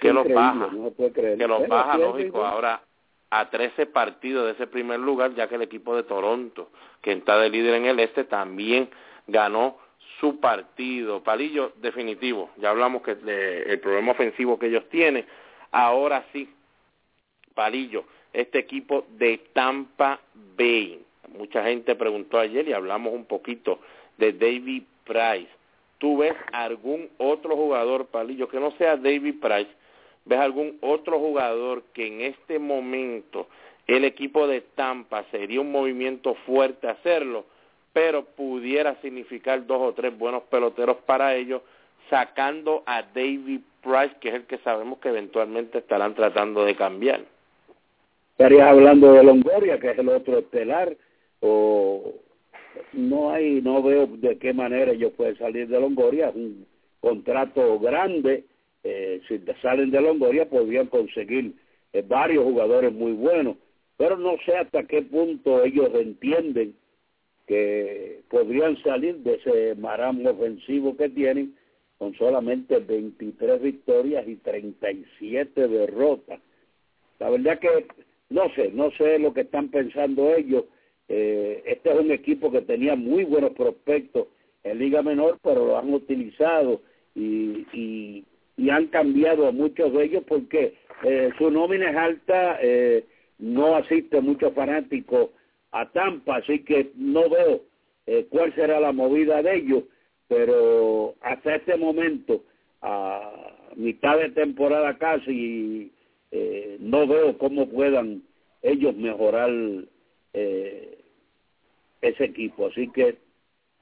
que 0.00 0.12
los 0.12 0.28
baja, 0.28 0.68
que 1.38 1.46
los 1.46 1.66
baja, 1.66 1.96
lógico, 1.96 2.44
ahora 2.44 2.82
a 3.30 3.48
trece 3.48 3.86
partidos 3.86 4.44
de 4.44 4.52
ese 4.52 4.66
primer 4.66 5.00
lugar, 5.00 5.34
ya 5.34 5.48
que 5.48 5.54
el 5.54 5.62
equipo 5.62 5.96
de 5.96 6.02
Toronto, 6.02 6.70
que 7.00 7.12
está 7.12 7.38
de 7.38 7.48
líder 7.48 7.74
en 7.76 7.86
el 7.86 8.00
este, 8.00 8.24
también 8.24 8.90
ganó 9.26 9.78
su 10.20 10.38
partido. 10.38 11.22
Palillo, 11.22 11.72
definitivo, 11.76 12.50
ya 12.58 12.68
hablamos 12.68 13.00
que 13.00 13.12
el 13.12 13.80
problema 13.80 14.12
ofensivo 14.12 14.58
que 14.58 14.66
ellos 14.66 14.86
tienen, 14.90 15.24
Ahora 15.72 16.26
sí, 16.32 16.54
Palillo, 17.54 18.04
este 18.32 18.58
equipo 18.58 19.06
de 19.18 19.38
Tampa 19.52 20.20
Bay. 20.56 21.00
Mucha 21.36 21.64
gente 21.64 21.94
preguntó 21.94 22.38
ayer 22.38 22.68
y 22.68 22.72
hablamos 22.72 23.12
un 23.12 23.24
poquito 23.24 23.78
de 24.18 24.32
David 24.32 24.82
Price. 25.04 25.50
¿Tú 25.98 26.18
ves 26.18 26.34
algún 26.52 27.08
otro 27.18 27.56
jugador, 27.56 28.06
Palillo, 28.06 28.48
que 28.48 28.60
no 28.60 28.72
sea 28.72 28.96
David 28.96 29.36
Price, 29.40 29.70
¿Ves 30.24 30.38
algún 30.38 30.78
otro 30.80 31.18
jugador 31.18 31.82
que 31.92 32.06
en 32.06 32.20
este 32.20 32.58
momento 32.58 33.48
el 33.86 34.04
equipo 34.04 34.46
de 34.46 34.60
Tampa 34.60 35.24
sería 35.30 35.60
un 35.60 35.72
movimiento 35.72 36.34
fuerte 36.46 36.88
hacerlo, 36.88 37.44
pero 37.92 38.24
pudiera 38.24 38.94
significar 39.02 39.66
dos 39.66 39.80
o 39.80 39.92
tres 39.92 40.16
buenos 40.16 40.44
peloteros 40.44 40.98
para 40.98 41.34
ellos, 41.34 41.62
sacando 42.08 42.84
a 42.86 43.02
David 43.02 43.60
Price, 43.82 44.14
que 44.20 44.28
es 44.28 44.34
el 44.36 44.46
que 44.46 44.58
sabemos 44.58 45.00
que 45.00 45.08
eventualmente 45.08 45.78
estarán 45.78 46.14
tratando 46.14 46.64
de 46.64 46.76
cambiar. 46.76 47.24
Estarías 48.42 48.70
hablando 48.70 49.12
de 49.12 49.22
Longoria, 49.22 49.78
que 49.78 49.92
es 49.92 49.98
el 50.00 50.08
otro 50.08 50.38
estelar, 50.38 50.96
o 51.38 52.12
no 52.92 53.30
hay, 53.30 53.62
no 53.62 53.80
veo 53.84 54.08
de 54.08 54.36
qué 54.38 54.52
manera 54.52 54.90
ellos 54.90 55.12
pueden 55.16 55.38
salir 55.38 55.68
de 55.68 55.78
Longoria, 55.78 56.30
un 56.30 56.66
contrato 56.98 57.78
grande, 57.78 58.42
eh, 58.82 59.20
si 59.28 59.40
salen 59.62 59.92
de 59.92 60.00
Longoria 60.00 60.50
podrían 60.50 60.88
conseguir 60.88 61.52
eh, 61.92 62.02
varios 62.04 62.42
jugadores 62.42 62.92
muy 62.92 63.12
buenos, 63.12 63.58
pero 63.96 64.16
no 64.16 64.32
sé 64.44 64.56
hasta 64.56 64.88
qué 64.88 65.02
punto 65.02 65.62
ellos 65.62 65.90
entienden 65.94 66.74
que 67.46 68.22
podrían 68.28 68.76
salir 68.82 69.18
de 69.18 69.34
ese 69.34 69.76
maramo 69.76 70.30
ofensivo 70.30 70.96
que 70.96 71.10
tienen 71.10 71.54
con 71.96 72.12
solamente 72.16 72.80
23 72.80 73.62
victorias 73.62 74.26
y 74.26 74.34
37 74.34 75.68
derrotas. 75.68 76.40
La 77.20 77.30
verdad 77.30 77.60
que 77.60 77.86
no 78.32 78.48
sé, 78.54 78.70
no 78.72 78.90
sé 78.92 79.18
lo 79.18 79.32
que 79.32 79.42
están 79.42 79.68
pensando 79.68 80.34
ellos. 80.34 80.64
Eh, 81.08 81.62
este 81.66 81.92
es 81.92 82.00
un 82.00 82.10
equipo 82.10 82.50
que 82.50 82.62
tenía 82.62 82.96
muy 82.96 83.24
buenos 83.24 83.52
prospectos 83.52 84.28
en 84.64 84.78
Liga 84.78 85.02
Menor, 85.02 85.38
pero 85.42 85.66
lo 85.66 85.78
han 85.78 85.92
utilizado 85.92 86.80
y, 87.14 88.24
han 88.70 88.86
cambiado 88.86 89.46
a 89.46 89.52
muchos 89.52 89.92
de 89.92 90.04
ellos 90.04 90.24
porque 90.26 90.74
eh, 91.02 91.30
su 91.36 91.50
nómina 91.50 91.90
es 91.90 91.96
alta, 91.96 92.58
eh, 92.62 93.04
no 93.38 93.74
asiste 93.76 94.20
muchos 94.22 94.54
fanáticos 94.54 95.28
a 95.72 95.90
Tampa, 95.90 96.36
así 96.36 96.60
que 96.60 96.92
no 96.96 97.28
veo 97.28 97.60
cuál 98.30 98.54
será 98.54 98.80
la 98.80 98.92
movida 98.92 99.42
de 99.42 99.56
ellos, 99.56 99.84
pero 100.28 101.14
hasta 101.20 101.56
este 101.56 101.76
momento, 101.76 102.44
a 102.80 103.30
mitad 103.76 104.18
de 104.18 104.30
temporada 104.30 104.96
casi, 104.96 105.92
eh, 106.32 106.78
no 106.80 107.06
veo 107.06 107.36
cómo 107.38 107.68
puedan 107.68 108.22
ellos 108.62 108.96
mejorar 108.96 109.50
eh, 110.32 110.98
ese 112.00 112.24
equipo. 112.24 112.66
Así 112.66 112.88
que 112.88 113.18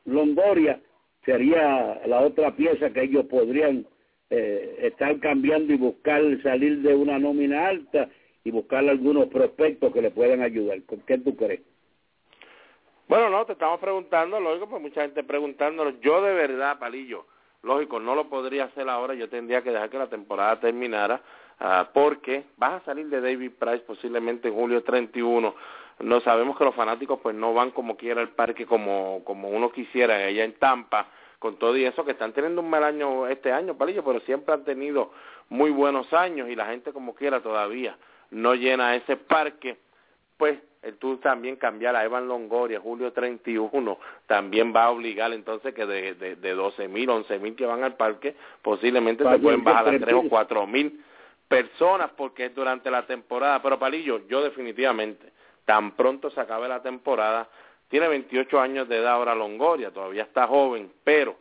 Longoria 0.04 0.80
sería 1.24 2.00
la 2.06 2.20
otra 2.20 2.54
pieza 2.56 2.90
que 2.90 3.04
ellos 3.04 3.26
podrían 3.26 3.86
eh, 4.30 4.78
estar 4.82 5.18
cambiando 5.20 5.72
y 5.72 5.76
buscar 5.76 6.22
salir 6.42 6.82
de 6.82 6.94
una 6.94 7.18
nómina 7.18 7.68
alta 7.68 8.08
y 8.42 8.50
buscar 8.50 8.88
algunos 8.88 9.28
prospectos 9.28 9.92
que 9.92 10.02
le 10.02 10.10
puedan 10.10 10.42
ayudar. 10.42 10.82
¿Con 10.84 11.00
qué 11.00 11.18
tú 11.18 11.36
crees? 11.36 11.60
Bueno, 13.06 13.30
no, 13.30 13.44
te 13.44 13.52
estamos 13.52 13.80
preguntando, 13.80 14.40
lógico, 14.40 14.68
pues 14.68 14.82
mucha 14.82 15.02
gente 15.02 15.22
preguntándolo. 15.22 16.00
Yo 16.00 16.22
de 16.22 16.32
verdad, 16.32 16.78
Palillo, 16.78 17.26
lógico, 17.62 18.00
no 18.00 18.14
lo 18.14 18.28
podría 18.28 18.64
hacer 18.64 18.88
ahora, 18.88 19.14
yo 19.14 19.28
tendría 19.28 19.62
que 19.62 19.70
dejar 19.70 19.90
que 19.90 19.98
la 19.98 20.08
temporada 20.08 20.60
terminara, 20.60 21.20
uh, 21.60 21.86
porque 21.92 22.44
vas 22.56 22.82
a 22.82 22.84
salir 22.84 23.08
de 23.08 23.20
David 23.20 23.52
Price 23.58 23.80
posiblemente 23.80 24.48
en 24.48 24.54
julio 24.54 24.82
31. 24.82 25.54
No 26.00 26.20
sabemos 26.20 26.56
que 26.56 26.64
los 26.64 26.74
fanáticos 26.74 27.20
pues 27.22 27.34
no 27.34 27.52
van 27.52 27.70
como 27.70 27.96
quiera 27.96 28.20
al 28.20 28.30
parque 28.30 28.66
como, 28.66 29.22
como 29.24 29.48
uno 29.50 29.70
quisiera 29.70 30.16
allá 30.16 30.44
en 30.44 30.54
Tampa, 30.54 31.08
con 31.38 31.56
todo 31.56 31.76
y 31.76 31.84
eso 31.84 32.04
que 32.04 32.12
están 32.12 32.32
teniendo 32.32 32.60
un 32.60 32.70
mal 32.70 32.84
año 32.84 33.26
este 33.26 33.52
año, 33.52 33.76
Palillo, 33.76 34.04
pero 34.04 34.20
siempre 34.20 34.54
han 34.54 34.64
tenido 34.64 35.12
muy 35.48 35.70
buenos 35.70 36.12
años 36.12 36.48
y 36.48 36.56
la 36.56 36.66
gente 36.66 36.92
como 36.92 37.14
quiera 37.14 37.40
todavía 37.40 37.96
no 38.30 38.54
llena 38.54 38.94
ese 38.94 39.16
parque, 39.16 39.76
pues 40.36 40.58
el 40.82 40.96
tú 40.96 41.18
también 41.18 41.56
cambiar 41.56 41.94
a 41.96 42.04
Evan 42.04 42.28
Longoria, 42.28 42.80
julio 42.80 43.12
31, 43.12 43.98
también 44.26 44.74
va 44.74 44.84
a 44.84 44.90
obligar 44.90 45.32
entonces 45.32 45.74
que 45.74 45.84
de, 45.84 46.14
de, 46.14 46.36
de 46.36 46.54
12 46.54 46.88
mil, 46.88 47.10
11 47.10 47.38
mil 47.38 47.54
que 47.54 47.66
van 47.66 47.84
al 47.84 47.96
parque, 47.96 48.34
posiblemente 48.62 49.24
se 49.24 49.38
pueden 49.38 49.62
bajar 49.62 49.88
a 49.88 49.98
3 49.98 50.14
o 50.14 50.28
4 50.28 50.66
mil 50.66 51.04
personas 51.50 52.12
porque 52.16 52.44
es 52.44 52.54
durante 52.54 52.92
la 52.92 53.04
temporada. 53.06 53.60
Pero 53.60 53.76
Palillo, 53.76 54.24
yo 54.28 54.40
definitivamente, 54.40 55.32
tan 55.64 55.96
pronto 55.96 56.30
se 56.30 56.40
acabe 56.40 56.68
la 56.68 56.80
temporada, 56.80 57.48
tiene 57.88 58.06
28 58.06 58.60
años 58.60 58.88
de 58.88 58.98
edad 58.98 59.14
ahora 59.14 59.34
Longoria, 59.34 59.90
todavía 59.90 60.22
está 60.22 60.46
joven, 60.46 60.92
pero 61.02 61.36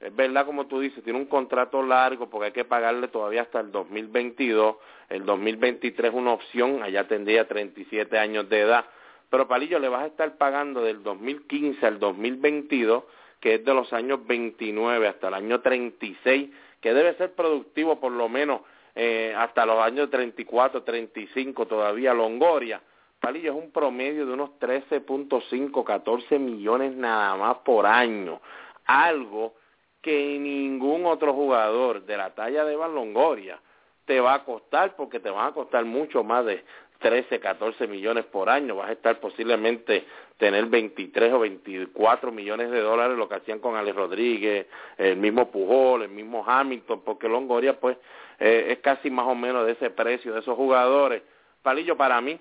es 0.00 0.16
verdad 0.16 0.46
como 0.46 0.66
tú 0.66 0.80
dices, 0.80 1.04
tiene 1.04 1.18
un 1.18 1.26
contrato 1.26 1.82
largo 1.82 2.30
porque 2.30 2.46
hay 2.46 2.52
que 2.52 2.64
pagarle 2.64 3.08
todavía 3.08 3.42
hasta 3.42 3.60
el 3.60 3.70
2022, 3.70 4.76
el 5.10 5.26
2023 5.26 6.10
es 6.10 6.16
una 6.16 6.32
opción, 6.32 6.82
allá 6.82 7.06
tendría 7.06 7.46
37 7.46 8.16
años 8.18 8.48
de 8.48 8.60
edad, 8.60 8.86
pero 9.28 9.46
Palillo 9.46 9.78
le 9.78 9.90
vas 9.90 10.04
a 10.04 10.06
estar 10.06 10.38
pagando 10.38 10.82
del 10.82 11.02
2015 11.02 11.86
al 11.86 11.98
2022, 11.98 13.04
que 13.40 13.56
es 13.56 13.64
de 13.64 13.74
los 13.74 13.92
años 13.92 14.26
29 14.26 15.06
hasta 15.06 15.28
el 15.28 15.34
año 15.34 15.60
36, 15.60 16.48
que 16.80 16.94
debe 16.94 17.12
ser 17.16 17.34
productivo 17.34 18.00
por 18.00 18.12
lo 18.12 18.30
menos 18.30 18.62
eh, 18.94 19.34
hasta 19.36 19.66
los 19.66 19.78
años 19.78 20.10
34, 20.10 20.82
35 20.82 21.66
todavía 21.66 22.14
Longoria. 22.14 22.80
Palillo 23.20 23.52
es 23.52 23.58
un 23.58 23.70
promedio 23.70 24.26
de 24.26 24.32
unos 24.32 24.50
13.5, 24.58 25.84
14 25.84 26.38
millones 26.38 26.94
nada 26.94 27.36
más 27.36 27.58
por 27.58 27.86
año, 27.86 28.40
algo 28.86 29.54
que 30.00 30.38
ningún 30.38 31.04
otro 31.04 31.34
jugador 31.34 32.04
de 32.06 32.16
la 32.16 32.34
talla 32.34 32.64
de 32.64 32.76
Van 32.76 32.94
Longoria 32.94 33.60
te 34.06 34.20
va 34.20 34.34
a 34.34 34.44
costar 34.44 34.96
porque 34.96 35.20
te 35.20 35.30
van 35.30 35.48
a 35.48 35.52
costar 35.52 35.84
mucho 35.84 36.24
más 36.24 36.46
de 36.46 36.64
13, 37.00 37.40
14 37.40 37.86
millones 37.86 38.24
por 38.26 38.48
año, 38.48 38.76
vas 38.76 38.90
a 38.90 38.92
estar 38.92 39.20
posiblemente 39.20 40.04
tener 40.36 40.66
23 40.66 41.32
o 41.32 41.40
24 41.40 42.32
millones 42.32 42.70
de 42.70 42.80
dólares, 42.80 43.16
lo 43.16 43.28
que 43.28 43.36
hacían 43.36 43.58
con 43.58 43.76
Alex 43.76 43.96
Rodríguez, 43.96 44.66
el 44.96 45.16
mismo 45.16 45.50
Pujol, 45.50 46.02
el 46.02 46.10
mismo 46.10 46.44
Hamilton, 46.46 47.02
porque 47.02 47.28
Longoria 47.28 47.78
pues 47.78 47.96
eh, 48.40 48.72
es 48.72 48.78
casi 48.78 49.10
más 49.10 49.26
o 49.26 49.34
menos 49.34 49.66
de 49.66 49.72
ese 49.72 49.90
precio 49.90 50.32
de 50.32 50.40
esos 50.40 50.56
jugadores. 50.56 51.22
Palillo, 51.62 51.96
para 51.96 52.20
mí, 52.20 52.40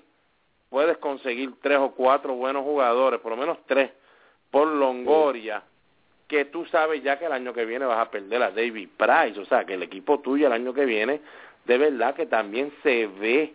puedes 0.70 0.98
conseguir 0.98 1.52
tres 1.62 1.78
o 1.78 1.92
cuatro 1.92 2.34
buenos 2.36 2.64
jugadores, 2.64 3.20
por 3.20 3.32
lo 3.32 3.38
menos 3.38 3.58
tres, 3.68 3.92
por 4.50 4.68
Longoria, 4.68 5.62
que 6.28 6.46
tú 6.46 6.66
sabes 6.66 7.04
ya 7.04 7.20
que 7.20 7.26
el 7.26 7.32
año 7.32 7.54
que 7.54 7.66
viene 7.66 7.86
vas 7.86 8.00
a 8.00 8.10
perder 8.10 8.42
a 8.42 8.52
David 8.52 8.90
Price, 8.96 9.40
o 9.40 9.46
sea, 9.46 9.66
que 9.66 9.74
el 9.74 9.84
equipo 9.84 10.20
tuyo 10.20 10.48
el 10.48 10.54
año 10.54 10.74
que 10.74 10.86
viene, 10.86 11.22
de 11.66 11.78
verdad 11.78 12.16
que 12.16 12.28
también 12.28 12.72
se 12.82 13.08
ve 13.08 13.54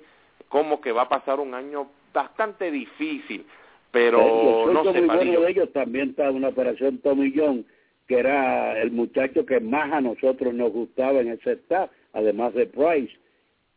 como 0.49 0.81
que 0.81 0.93
va 0.93 1.03
a 1.03 1.09
pasar 1.09 1.41
un 1.41 1.55
año 1.55 1.89
bastante 2.13 2.71
difícil, 2.71 3.47
pero 3.91 4.71
no 4.73 4.93
sé, 4.93 5.01
bueno 5.01 5.41
de 5.41 5.51
ellos 5.51 5.73
también 5.73 6.11
está 6.11 6.31
una 6.31 6.49
operación 6.49 7.01
John, 7.03 7.65
que 8.07 8.19
era 8.19 8.81
el 8.81 8.91
muchacho 8.91 9.47
que 9.47 9.61
más 9.61 9.93
a 9.93 10.01
nosotros 10.01 10.53
nos 10.53 10.73
gustaba 10.73 11.21
en 11.21 11.29
ese 11.29 11.53
staff, 11.53 11.91
además 12.15 12.55
de 12.55 12.67
Price. 12.67 13.15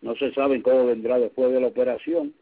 No 0.02 0.16
se 0.16 0.32
sabe 0.34 0.62
cómo 0.62 0.86
vendrá 0.86 1.20
después 1.20 1.52
de 1.52 1.60
la 1.60 1.68
operación. 1.68 2.34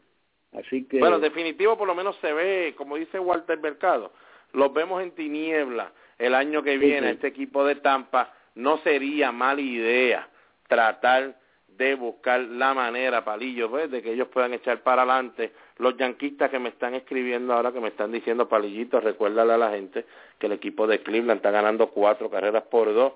Así 0.52 0.84
que... 0.84 0.98
Bueno, 0.98 1.18
definitivo 1.18 1.76
por 1.76 1.88
lo 1.88 1.94
menos 1.94 2.16
se 2.20 2.32
ve, 2.32 2.74
como 2.76 2.96
dice 2.96 3.18
Walter 3.18 3.58
Mercado, 3.58 4.12
los 4.52 4.72
vemos 4.72 5.02
en 5.02 5.10
tiniebla 5.12 5.92
el 6.18 6.34
año 6.34 6.62
que 6.62 6.78
viene, 6.78 7.10
este 7.10 7.26
equipo 7.26 7.64
de 7.64 7.76
Tampa, 7.76 8.32
no 8.54 8.78
sería 8.78 9.32
mala 9.32 9.60
idea 9.60 10.28
tratar 10.66 11.36
de 11.68 11.94
buscar 11.94 12.40
la 12.40 12.72
manera, 12.72 13.22
Palillo, 13.22 13.68
pues, 13.68 13.90
de 13.90 14.02
que 14.02 14.12
ellos 14.12 14.28
puedan 14.28 14.54
echar 14.54 14.82
para 14.82 15.02
adelante. 15.02 15.52
Los 15.76 15.96
yanquistas 15.98 16.50
que 16.50 16.58
me 16.58 16.70
están 16.70 16.94
escribiendo 16.94 17.52
ahora, 17.52 17.70
que 17.70 17.80
me 17.80 17.88
están 17.88 18.12
diciendo, 18.12 18.48
Palillito, 18.48 18.98
recuérdale 18.98 19.52
a 19.52 19.58
la 19.58 19.70
gente 19.72 20.06
que 20.38 20.46
el 20.46 20.52
equipo 20.52 20.86
de 20.86 21.02
Cleveland 21.02 21.38
está 21.38 21.50
ganando 21.50 21.88
cuatro 21.88 22.30
carreras 22.30 22.62
por 22.64 22.94
dos 22.94 23.12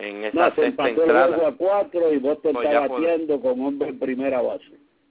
en 0.00 0.24
esa 0.24 0.48
no, 0.48 0.54
sexta 0.54 0.88
entrada. 0.88 1.48
a 1.48 1.52
cuatro 1.52 2.12
y 2.12 2.18
Boston 2.18 2.54
pues 2.54 2.66
está 2.66 2.88
batiendo 2.88 3.40
con 3.40 3.60
hombre 3.60 3.88
en 3.90 3.98
primera 3.98 4.40
base. 4.40 4.64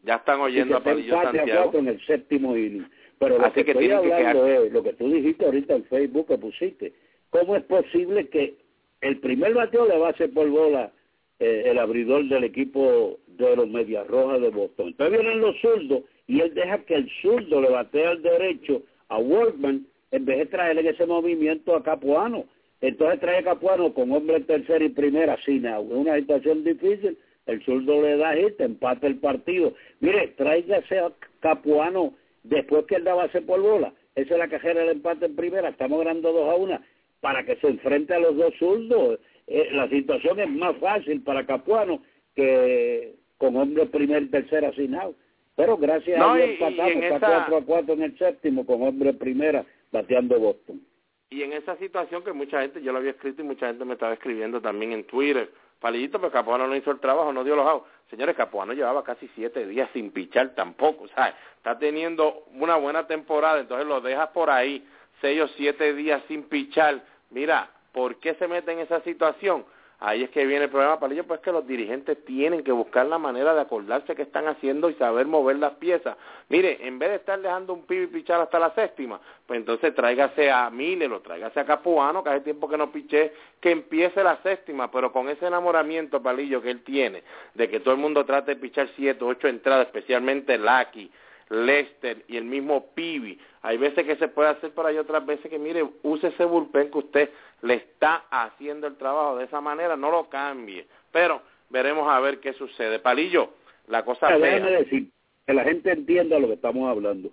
Ya 0.03 0.15
están 0.15 0.39
oyendo 0.39 0.77
a 0.77 0.83
Palillo 0.83 1.21
Santiago. 1.21 1.51
A 1.51 1.63
cuatro 1.63 1.79
en 1.79 1.87
el 1.89 2.05
séptimo 2.05 2.57
inning. 2.57 2.87
Pero 3.19 3.37
lo 3.37 3.51
que, 3.51 3.61
estoy 3.61 3.91
hablando 3.91 4.47
es 4.47 4.71
lo 4.71 4.81
que 4.81 4.93
tú 4.93 5.11
dijiste 5.11 5.45
ahorita 5.45 5.75
en 5.75 5.83
Facebook 5.85 6.27
que 6.27 6.37
pusiste. 6.37 6.93
¿Cómo 7.29 7.55
es 7.55 7.63
posible 7.63 8.29
que 8.29 8.55
el 9.01 9.19
primer 9.19 9.53
bateo 9.53 9.87
le 9.87 9.97
va 9.97 10.07
a 10.07 10.11
hacer 10.11 10.33
por 10.33 10.49
bola 10.49 10.91
eh, 11.39 11.63
el 11.65 11.77
abridor 11.79 12.27
del 12.27 12.45
equipo 12.45 13.19
de 13.27 13.55
los 13.57 13.67
Medias 13.67 14.07
Rojas 14.07 14.41
de 14.41 14.49
Boston? 14.49 14.87
Entonces 14.87 15.19
vienen 15.19 15.41
los 15.41 15.59
zurdos 15.59 16.03
y 16.27 16.39
él 16.39 16.53
deja 16.53 16.79
que 16.85 16.95
el 16.95 17.11
zurdo 17.21 17.61
le 17.61 17.69
batee 17.69 18.07
al 18.07 18.21
derecho 18.21 18.83
a 19.09 19.17
Workman 19.17 19.85
en 20.11 20.25
vez 20.25 20.37
de 20.39 20.45
traerle 20.45 20.89
ese 20.89 21.05
movimiento 21.05 21.75
a 21.75 21.83
Capuano. 21.83 22.45
Entonces 22.81 23.19
trae 23.19 23.39
a 23.39 23.43
Capuano 23.43 23.93
con 23.93 24.11
hombre 24.11 24.37
en 24.37 24.45
tercera 24.45 24.83
y 24.83 24.89
primera 24.89 25.37
sin 25.43 25.65
una 25.67 26.15
situación 26.15 26.63
difícil. 26.63 27.17
El 27.45 27.63
zurdo 27.65 28.01
le 28.01 28.17
da 28.17 28.35
hit, 28.35 28.59
empata 28.61 29.07
el 29.07 29.17
partido. 29.17 29.73
Mire, 29.99 30.27
tráigase 30.37 30.99
a 30.99 31.11
Capuano 31.39 32.13
después 32.43 32.85
que 32.85 32.95
él 32.95 33.03
da 33.03 33.15
base 33.15 33.41
por 33.41 33.61
bola. 33.61 33.93
Esa 34.15 34.33
es 34.33 34.39
la 34.39 34.47
cajera 34.47 34.81
del 34.81 34.97
empate 34.97 35.25
en 35.25 35.35
primera. 35.35 35.69
Estamos 35.69 35.99
ganando 35.99 36.31
dos 36.31 36.49
a 36.49 36.55
una 36.55 36.81
para 37.21 37.43
que 37.43 37.55
se 37.57 37.67
enfrente 37.67 38.13
a 38.13 38.19
los 38.19 38.37
dos 38.37 38.53
zurdos. 38.59 39.19
Eh, 39.47 39.69
la 39.71 39.89
situación 39.89 40.39
es 40.39 40.49
más 40.49 40.77
fácil 40.77 41.21
para 41.21 41.45
Capuano 41.45 42.01
que 42.35 43.15
con 43.37 43.55
hombre 43.55 43.85
primer 43.87 44.23
y 44.23 44.27
tercera 44.27 44.69
asignado. 44.69 45.15
Pero 45.55 45.75
gracias 45.77 46.21
a 46.21 46.35
Dios 46.35 46.49
empatamos, 46.51 47.03
está 47.03 47.45
4 47.49 47.57
a 47.57 47.61
4 47.65 47.93
en 47.95 48.03
el 48.03 48.17
séptimo 48.17 48.65
con 48.65 48.81
hombre 48.83 49.13
primera 49.13 49.65
bateando 49.91 50.39
Boston. 50.39 50.81
Y 51.29 51.43
en 51.43 51.53
esa 51.53 51.75
situación 51.77 52.23
que 52.23 52.33
mucha 52.33 52.61
gente, 52.61 52.81
yo 52.81 52.91
lo 52.91 52.97
había 52.97 53.11
escrito 53.11 53.41
y 53.41 53.45
mucha 53.45 53.67
gente 53.67 53.85
me 53.85 53.93
estaba 53.93 54.13
escribiendo 54.13 54.61
también 54.61 54.93
en 54.93 55.03
Twitter, 55.05 55.51
Palillito, 55.79 56.19
pero 56.19 56.31
Capuano 56.31 56.67
no 56.67 56.75
hizo 56.75 56.91
el 56.91 56.99
trabajo, 56.99 57.31
no 57.31 57.43
dio 57.43 57.55
los 57.55 57.67
outs. 57.67 57.87
Señores, 58.09 58.35
Capuano 58.35 58.73
llevaba 58.73 59.03
casi 59.03 59.29
siete 59.35 59.67
días 59.67 59.89
sin 59.93 60.11
pichar 60.11 60.55
tampoco, 60.55 61.03
o 61.03 61.07
sea, 61.09 61.37
está 61.57 61.77
teniendo 61.77 62.45
una 62.55 62.75
buena 62.77 63.05
temporada, 63.05 63.59
entonces 63.59 63.85
lo 63.85 64.01
dejas 64.01 64.29
por 64.29 64.49
ahí, 64.49 64.85
seis 65.21 65.39
o 65.41 65.47
siete 65.49 65.93
días 65.93 66.21
sin 66.27 66.43
pichar. 66.43 67.03
Mira, 67.29 67.69
¿por 67.93 68.15
qué 68.15 68.33
se 68.33 68.47
mete 68.47 68.71
en 68.71 68.79
esa 68.79 69.01
situación? 69.01 69.63
Ahí 70.01 70.23
es 70.23 70.29
que 70.29 70.45
viene 70.45 70.65
el 70.65 70.69
problema 70.69 70.97
para 70.97 71.13
ellos, 71.13 71.25
pues 71.25 71.41
que 71.41 71.51
los 71.51 71.67
dirigentes 71.67 72.23
tienen 72.23 72.63
que 72.63 72.71
buscar 72.71 73.05
la 73.05 73.17
manera 73.17 73.53
de 73.53 73.59
acordarse 73.59 74.15
qué 74.15 74.21
están 74.21 74.47
haciendo 74.47 74.89
y 74.89 74.93
saber 74.93 75.25
mover 75.25 75.57
las 75.57 75.73
piezas. 75.73 76.15
Mire, 76.47 76.87
en 76.87 76.99
vez 76.99 77.09
de 77.09 77.15
estar 77.17 77.41
dejando 77.41 77.73
un 77.73 77.85
pibe 77.85 78.07
pichar 78.07 78.39
hasta 78.39 78.59
la 78.59 78.73
séptima, 78.75 79.19
pues 79.45 79.59
entonces 79.59 79.93
tráigase 79.93 80.49
a 80.49 80.69
Miller 80.69 81.11
o 81.11 81.19
tráigase 81.19 81.59
a 81.59 81.65
Capuano, 81.65 82.23
que 82.23 82.29
hace 82.29 82.41
tiempo 82.41 82.69
que 82.69 82.77
no 82.77 82.93
piché, 82.93 83.33
que 83.59 83.71
empiece 83.71 84.23
la 84.23 84.37
séptima, 84.41 84.89
pero 84.89 85.11
con 85.11 85.27
ese 85.27 85.47
enamoramiento, 85.47 86.23
Palillo, 86.23 86.61
que 86.61 86.71
él 86.71 86.81
tiene, 86.83 87.23
de 87.53 87.69
que 87.69 87.81
todo 87.81 87.93
el 87.93 87.99
mundo 87.99 88.23
trate 88.23 88.55
de 88.55 88.61
pichar 88.61 88.87
siete, 88.95 89.25
ocho 89.25 89.49
entradas, 89.49 89.87
especialmente 89.87 90.57
Lucky, 90.57 91.11
Lester 91.49 92.23
y 92.27 92.37
el 92.37 92.45
mismo 92.45 92.91
Pibi. 92.93 93.37
Hay 93.63 93.77
veces 93.77 94.05
que 94.05 94.15
se 94.15 94.29
puede 94.29 94.49
hacer, 94.49 94.71
pero 94.73 94.87
hay 94.87 94.97
otras 94.97 95.25
veces 95.25 95.49
que, 95.49 95.59
mire, 95.59 95.85
use 96.03 96.27
ese 96.27 96.45
bullpen 96.45 96.89
que 96.89 96.97
usted 96.97 97.29
le 97.61 97.75
está 97.75 98.25
haciendo 98.29 98.87
el 98.87 98.97
trabajo 98.97 99.37
de 99.37 99.45
esa 99.45 99.61
manera, 99.61 99.95
no 99.95 100.11
lo 100.11 100.29
cambie. 100.29 100.87
Pero 101.11 101.41
veremos 101.69 102.07
a 102.09 102.19
ver 102.19 102.39
qué 102.39 102.53
sucede. 102.53 102.99
Palillo, 102.99 103.51
la 103.87 104.03
cosa 104.03 104.29
Déjame 104.37 104.71
decir, 104.71 105.09
que 105.45 105.53
la 105.53 105.63
gente 105.63 105.91
entienda 105.91 106.39
lo 106.39 106.47
que 106.47 106.53
estamos 106.53 106.89
hablando. 106.89 107.29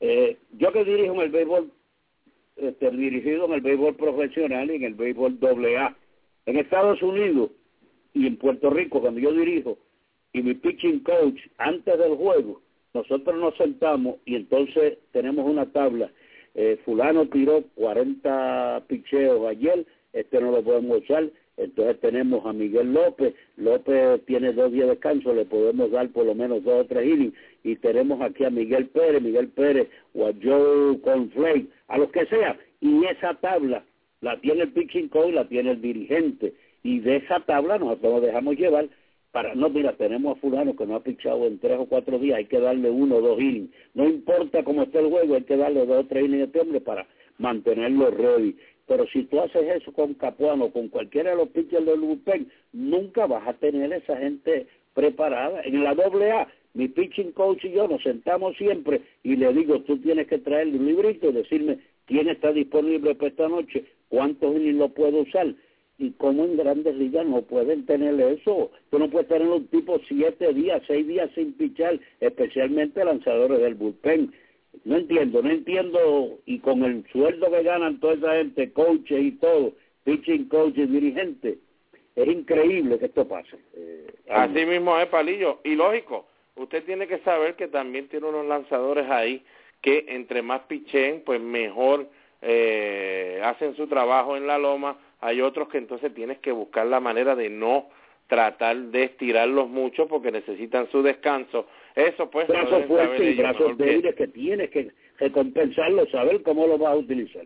Eh, 0.00 0.36
yo 0.52 0.72
que 0.72 0.84
dirijo 0.84 1.14
en 1.14 1.20
el 1.20 1.30
béisbol, 1.30 1.70
este, 2.56 2.90
dirigido 2.90 3.46
en 3.46 3.52
el 3.52 3.60
béisbol 3.60 3.96
profesional 3.96 4.70
y 4.70 4.76
en 4.76 4.84
el 4.84 4.94
béisbol 4.94 5.38
doble 5.40 5.78
A. 5.78 5.96
En 6.46 6.58
Estados 6.58 7.02
Unidos 7.02 7.50
y 8.14 8.26
en 8.26 8.36
Puerto 8.36 8.70
Rico, 8.70 9.00
cuando 9.00 9.20
yo 9.20 9.32
dirijo, 9.32 9.78
y 10.32 10.42
mi 10.42 10.54
pitching 10.54 11.00
coach, 11.00 11.40
antes 11.58 11.98
del 11.98 12.14
juego, 12.14 12.60
nosotros 12.94 13.36
nos 13.36 13.56
sentamos 13.56 14.16
y 14.24 14.36
entonces 14.36 14.98
tenemos 15.12 15.46
una 15.46 15.66
tabla. 15.72 16.10
Eh, 16.58 16.78
fulano 16.86 17.26
tiró 17.26 17.64
40 17.74 18.84
picheos 18.88 19.46
ayer, 19.46 19.84
este 20.14 20.40
no 20.40 20.50
lo 20.50 20.62
podemos 20.62 21.02
usar, 21.02 21.28
entonces 21.58 22.00
tenemos 22.00 22.46
a 22.46 22.54
Miguel 22.54 22.94
López, 22.94 23.34
López 23.58 24.24
tiene 24.24 24.54
dos 24.54 24.72
días 24.72 24.86
de 24.86 24.94
descanso, 24.94 25.34
le 25.34 25.44
podemos 25.44 25.90
dar 25.90 26.08
por 26.08 26.24
lo 26.24 26.34
menos 26.34 26.64
dos 26.64 26.84
o 26.84 26.86
tres 26.86 27.06
innings, 27.06 27.34
y 27.62 27.76
tenemos 27.76 28.22
aquí 28.22 28.44
a 28.44 28.50
Miguel 28.50 28.86
Pérez, 28.86 29.20
Miguel 29.20 29.48
Pérez 29.48 29.88
o 30.14 30.28
a 30.28 30.32
Joe 30.42 30.98
Conflake, 31.02 31.66
a 31.88 31.98
los 31.98 32.10
que 32.10 32.24
sea, 32.24 32.58
y 32.80 33.04
esa 33.04 33.34
tabla 33.34 33.84
la 34.22 34.40
tiene 34.40 34.62
el 34.62 34.72
pitching 34.72 35.08
coach, 35.08 35.34
la 35.34 35.46
tiene 35.46 35.72
el 35.72 35.82
dirigente, 35.82 36.54
y 36.82 37.00
de 37.00 37.16
esa 37.16 37.40
tabla 37.40 37.76
nosotros 37.76 38.14
nos 38.14 38.22
dejamos 38.22 38.56
llevar 38.56 38.88
para, 39.36 39.54
no, 39.54 39.68
mira, 39.68 39.92
tenemos 39.92 40.34
a 40.34 40.40
fulano 40.40 40.74
que 40.74 40.86
no 40.86 40.96
ha 40.96 41.02
pichado 41.02 41.46
en 41.46 41.58
tres 41.58 41.78
o 41.78 41.84
cuatro 41.84 42.18
días, 42.18 42.38
hay 42.38 42.46
que 42.46 42.58
darle 42.58 42.88
uno 42.88 43.16
o 43.16 43.20
dos 43.20 43.38
innings. 43.38 43.68
No 43.92 44.08
importa 44.08 44.64
cómo 44.64 44.84
esté 44.84 45.00
el 45.00 45.10
juego, 45.10 45.34
hay 45.34 45.42
que 45.42 45.58
darle 45.58 45.84
dos 45.84 46.04
o 46.04 46.06
tres 46.06 46.24
innings 46.24 46.40
a 46.40 46.46
este 46.46 46.60
hombre 46.60 46.80
para 46.80 47.06
mantenerlo 47.36 48.10
ready. 48.12 48.56
Pero 48.86 49.06
si 49.08 49.24
tú 49.24 49.38
haces 49.38 49.62
eso 49.76 49.92
con 49.92 50.14
Capuano, 50.14 50.70
con 50.70 50.88
cualquiera 50.88 51.32
de 51.32 51.36
los 51.36 51.50
pitchers 51.50 51.84
del 51.84 52.00
bullpen, 52.00 52.50
nunca 52.72 53.26
vas 53.26 53.46
a 53.46 53.52
tener 53.52 53.92
esa 53.92 54.16
gente 54.16 54.68
preparada. 54.94 55.60
En 55.64 55.84
la 55.84 55.94
doble 55.94 56.32
A, 56.32 56.48
mi 56.72 56.88
pitching 56.88 57.32
coach 57.32 57.62
y 57.66 57.72
yo 57.72 57.86
nos 57.88 58.02
sentamos 58.04 58.56
siempre 58.56 59.02
y 59.22 59.36
le 59.36 59.52
digo, 59.52 59.82
tú 59.82 59.98
tienes 59.98 60.28
que 60.28 60.38
traerle 60.38 60.78
un 60.78 60.86
librito 60.86 61.28
y 61.28 61.32
decirme 61.32 61.80
quién 62.06 62.26
está 62.30 62.52
disponible 62.52 63.14
para 63.14 63.28
esta 63.28 63.48
noche, 63.48 63.84
cuántos 64.08 64.56
innings 64.56 64.78
lo 64.78 64.88
puedo 64.88 65.18
usar 65.18 65.54
y 65.98 66.10
como 66.12 66.44
en 66.44 66.56
grandes 66.56 66.94
ligas 66.96 67.26
no 67.26 67.42
pueden 67.42 67.86
tener 67.86 68.20
eso. 68.20 68.70
Tú 68.90 68.98
no 68.98 69.08
puedes 69.08 69.28
tener 69.28 69.48
un 69.48 69.66
tipo 69.68 69.98
siete 70.08 70.52
días, 70.52 70.82
seis 70.86 71.06
días 71.06 71.30
sin 71.34 71.52
pichar, 71.54 71.98
especialmente 72.20 73.04
lanzadores 73.04 73.60
del 73.60 73.74
bullpen. 73.74 74.32
No 74.84 74.96
entiendo, 74.96 75.42
no 75.42 75.50
entiendo, 75.50 76.38
y 76.44 76.58
con 76.58 76.84
el 76.84 77.04
sueldo 77.10 77.50
que 77.50 77.62
ganan 77.62 77.98
toda 77.98 78.14
esa 78.14 78.36
gente, 78.36 78.72
coaches 78.72 79.20
y 79.20 79.32
todo, 79.32 79.72
pitching 80.04 80.48
coaches, 80.48 80.90
dirigentes, 80.90 81.58
es 82.14 82.28
increíble 82.28 82.98
que 82.98 83.06
esto 83.06 83.26
pase. 83.26 83.56
Eh, 83.74 84.06
Así 84.28 84.64
mismo 84.66 84.98
es, 84.98 85.06
Palillo, 85.06 85.60
y 85.64 85.74
lógico, 85.74 86.26
usted 86.56 86.84
tiene 86.84 87.06
que 87.06 87.18
saber 87.20 87.56
que 87.56 87.68
también 87.68 88.08
tiene 88.08 88.26
unos 88.26 88.46
lanzadores 88.46 89.08
ahí 89.08 89.42
que 89.82 90.04
entre 90.08 90.42
más 90.42 90.62
pichen, 90.62 91.22
pues 91.24 91.40
mejor 91.40 92.08
eh, 92.42 93.40
hacen 93.44 93.76
su 93.76 93.86
trabajo 93.86 94.36
en 94.36 94.46
la 94.46 94.58
loma, 94.58 94.98
hay 95.20 95.40
otros 95.40 95.68
que 95.68 95.78
entonces 95.78 96.12
tienes 96.14 96.38
que 96.38 96.52
buscar 96.52 96.86
la 96.86 97.00
manera 97.00 97.34
de 97.34 97.50
no 97.50 97.88
tratar 98.26 98.76
de 98.76 99.04
estirarlos 99.04 99.68
mucho 99.68 100.08
porque 100.08 100.32
necesitan 100.32 100.90
su 100.90 101.02
descanso. 101.02 101.66
Eso 101.94 102.28
pues... 102.30 102.48
Brazos 102.48 102.84
fuertes 102.86 103.34
y 103.34 103.34
brazos 103.34 103.78
débiles 103.78 104.14
que... 104.14 104.28
tienes 104.28 104.70
que 104.70 104.90
recompensarlo, 105.18 106.06
saber 106.06 106.42
cómo 106.42 106.66
lo 106.66 106.78
vas 106.78 106.92
a 106.92 106.96
utilizar. 106.96 107.44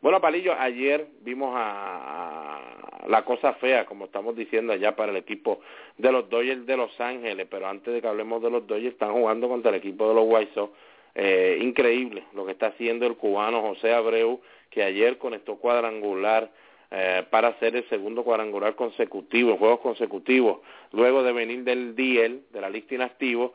Bueno, 0.00 0.20
Palillo, 0.20 0.54
ayer 0.58 1.06
vimos 1.20 1.54
a, 1.56 3.04
la 3.06 3.24
cosa 3.24 3.52
fea, 3.54 3.86
como 3.86 4.06
estamos 4.06 4.34
diciendo 4.34 4.72
allá 4.72 4.96
para 4.96 5.12
el 5.12 5.18
equipo 5.18 5.60
de 5.96 6.10
los 6.10 6.28
Dodgers 6.28 6.66
de 6.66 6.76
Los 6.76 7.00
Ángeles, 7.00 7.46
pero 7.48 7.68
antes 7.68 7.94
de 7.94 8.00
que 8.00 8.08
hablemos 8.08 8.42
de 8.42 8.50
los 8.50 8.66
Dodgers, 8.66 8.94
están 8.94 9.12
jugando 9.12 9.48
contra 9.48 9.70
el 9.70 9.76
equipo 9.76 10.08
de 10.08 10.14
los 10.14 10.24
White 10.26 10.54
Sox. 10.54 10.72
Eh, 11.14 11.58
increíble 11.60 12.24
lo 12.32 12.46
que 12.46 12.52
está 12.52 12.68
haciendo 12.68 13.06
el 13.06 13.16
cubano 13.16 13.60
José 13.60 13.92
Abreu, 13.92 14.40
que 14.70 14.82
ayer 14.82 15.18
conectó 15.18 15.56
cuadrangular 15.56 16.50
eh, 16.94 17.24
para 17.30 17.48
hacer 17.48 17.74
el 17.74 17.88
segundo 17.88 18.22
cuadrangular 18.22 18.74
consecutivo, 18.74 19.56
juegos 19.56 19.80
consecutivos, 19.80 20.58
luego 20.92 21.22
de 21.22 21.32
venir 21.32 21.64
del 21.64 21.96
DL, 21.96 22.42
de 22.52 22.60
la 22.60 22.68
lista 22.68 22.94
inactivo, 22.94 23.54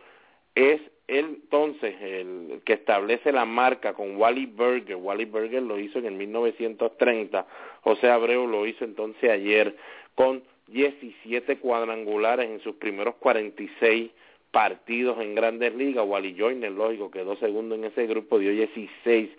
es 0.56 0.82
él 1.08 1.38
entonces 1.43 1.95
el 2.02 2.62
que 2.65 2.73
establece 2.73 3.32
la 3.32 3.45
marca 3.45 3.93
con 3.93 4.17
Wally 4.17 4.47
Berger. 4.47 4.95
Wally 4.95 5.26
Berger 5.26 5.62
lo 5.62 5.78
hizo 5.78 6.00
en 6.00 6.08
el 6.08 6.13
1930, 6.13 7.45
José 7.82 8.10
Abreu 8.10 8.47
lo 8.47 8.65
hizo 8.65 8.84
entonces 8.84 9.30
ayer 9.30 9.76
con 10.15 10.41
17 10.69 11.60
cuadrangulares 11.60 12.50
en 12.50 12.60
sus 12.62 12.76
primeros 12.78 13.15
46 13.19 14.10
partidos 14.50 15.21
en 15.21 15.36
grandes 15.36 15.76
ligas. 15.76 16.06
Wally 16.08 16.36
Joyner, 16.36 16.71
lógico, 16.71 17.12
quedó 17.12 17.36
segundo 17.38 17.76
en 17.76 17.84
ese 17.84 18.08
grupo, 18.08 18.39
dio 18.39 18.50
16 18.50 19.30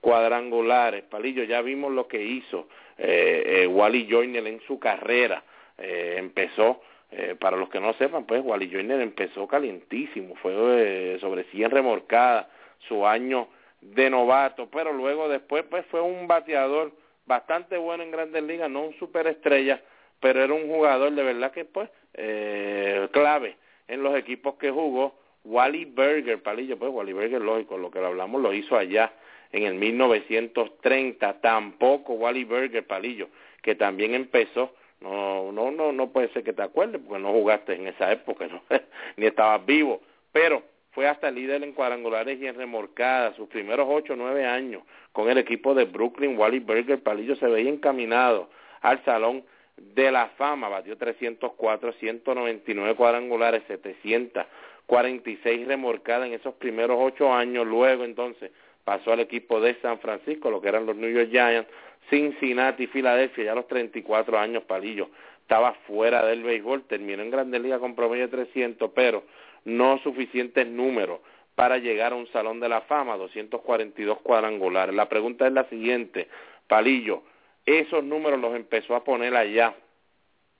cuadrangulares. 0.00 1.04
Palillo, 1.04 1.44
ya 1.44 1.62
vimos 1.62 1.92
lo 1.92 2.08
que 2.08 2.22
hizo 2.22 2.66
eh, 2.98 3.62
eh, 3.62 3.66
Wally 3.66 4.08
Joyner 4.10 4.46
en 4.46 4.60
su 4.66 4.78
carrera. 4.78 5.42
Eh, 5.78 6.16
empezó, 6.18 6.80
eh, 7.10 7.36
para 7.38 7.56
los 7.56 7.68
que 7.68 7.80
no 7.80 7.92
sepan, 7.94 8.24
pues 8.24 8.42
Wally 8.44 8.70
Joyner 8.70 9.00
empezó 9.00 9.46
calientísimo, 9.46 10.36
fue 10.36 11.18
sobre 11.20 11.44
100 11.44 11.70
remorcadas, 11.70 12.46
su 12.88 13.06
año 13.06 13.48
de 13.80 14.08
novato, 14.10 14.68
pero 14.70 14.92
luego 14.92 15.28
después 15.28 15.64
pues 15.68 15.84
fue 15.86 16.00
un 16.00 16.26
bateador 16.26 16.92
bastante 17.26 17.76
bueno 17.76 18.02
en 18.02 18.10
grandes 18.10 18.42
ligas, 18.42 18.70
no 18.70 18.82
un 18.82 18.94
superestrella, 18.98 19.82
pero 20.20 20.42
era 20.42 20.52
un 20.54 20.68
jugador 20.68 21.12
de 21.12 21.22
verdad 21.22 21.52
que 21.52 21.64
pues 21.64 21.90
eh, 22.14 23.08
clave 23.12 23.56
en 23.88 24.02
los 24.02 24.16
equipos 24.16 24.54
que 24.54 24.70
jugó. 24.70 25.14
Wally 25.44 25.84
Berger, 25.84 26.42
palillo, 26.42 26.78
pues 26.78 26.90
Wally 26.90 27.12
Berger, 27.12 27.42
lógico, 27.42 27.76
lo 27.76 27.90
que 27.90 28.00
lo 28.00 28.06
hablamos 28.06 28.40
lo 28.40 28.54
hizo 28.54 28.76
allá 28.78 29.12
en 29.54 29.62
el 29.62 29.74
1930, 29.74 31.40
tampoco 31.40 32.14
Wally 32.14 32.44
Berger 32.44 32.84
Palillo, 32.84 33.28
que 33.62 33.76
también 33.76 34.14
empezó, 34.14 34.74
no, 35.00 35.52
no, 35.52 35.70
no, 35.70 35.92
no 35.92 36.10
puede 36.10 36.28
ser 36.32 36.42
que 36.42 36.52
te 36.52 36.62
acuerdes, 36.62 37.00
porque 37.06 37.22
no 37.22 37.30
jugaste 37.30 37.74
en 37.74 37.86
esa 37.86 38.10
época, 38.10 38.48
ni 39.16 39.26
estabas 39.26 39.64
vivo, 39.64 40.00
pero 40.32 40.64
fue 40.90 41.06
hasta 41.06 41.30
líder 41.30 41.62
en 41.62 41.72
cuadrangulares 41.72 42.40
y 42.40 42.48
en 42.48 42.56
remorcadas, 42.56 43.36
sus 43.36 43.48
primeros 43.48 43.86
ocho 43.88 44.14
o 44.14 44.16
nueve 44.16 44.44
años 44.44 44.82
con 45.12 45.30
el 45.30 45.38
equipo 45.38 45.72
de 45.72 45.84
Brooklyn, 45.84 46.36
Wally 46.36 46.58
Berger 46.58 47.00
Palillo 47.00 47.36
se 47.36 47.46
veía 47.46 47.70
encaminado 47.70 48.50
al 48.80 49.04
salón 49.04 49.44
de 49.76 50.10
la 50.10 50.30
fama, 50.30 50.68
batió 50.68 50.98
304, 50.98 51.92
199 51.92 52.96
cuadrangulares, 52.96 53.62
746 53.68 55.68
remorcadas 55.68 56.26
en 56.26 56.34
esos 56.34 56.54
primeros 56.54 56.98
ocho 57.00 57.32
años, 57.32 57.64
luego 57.64 58.04
entonces 58.04 58.50
pasó 58.84 59.12
al 59.12 59.20
equipo 59.20 59.60
de 59.60 59.74
San 59.80 59.98
Francisco, 59.98 60.50
lo 60.50 60.60
que 60.60 60.68
eran 60.68 60.86
los 60.86 60.96
New 60.96 61.10
York 61.10 61.30
Giants, 61.30 61.70
Cincinnati, 62.10 62.86
Filadelfia, 62.86 63.44
ya 63.44 63.52
a 63.52 63.56
los 63.56 63.66
34 63.66 64.38
años 64.38 64.62
Palillo 64.64 65.08
estaba 65.40 65.74
fuera 65.86 66.24
del 66.24 66.42
béisbol, 66.42 66.84
terminó 66.84 67.22
en 67.22 67.30
Grandes 67.30 67.60
Ligas 67.60 67.80
con 67.80 67.94
promedio 67.94 68.28
de 68.28 68.44
300, 68.44 68.90
pero 68.94 69.24
no 69.64 69.98
suficientes 69.98 70.66
números 70.66 71.20
para 71.54 71.78
llegar 71.78 72.12
a 72.12 72.16
un 72.16 72.26
Salón 72.28 72.60
de 72.60 72.68
la 72.68 72.80
Fama, 72.82 73.16
242 73.16 74.20
cuadrangulares. 74.20 74.94
La 74.94 75.08
pregunta 75.08 75.46
es 75.46 75.52
la 75.52 75.64
siguiente, 75.68 76.28
Palillo, 76.66 77.22
esos 77.66 78.02
números 78.04 78.40
los 78.40 78.54
empezó 78.54 78.94
a 78.94 79.04
poner 79.04 79.34
allá 79.36 79.74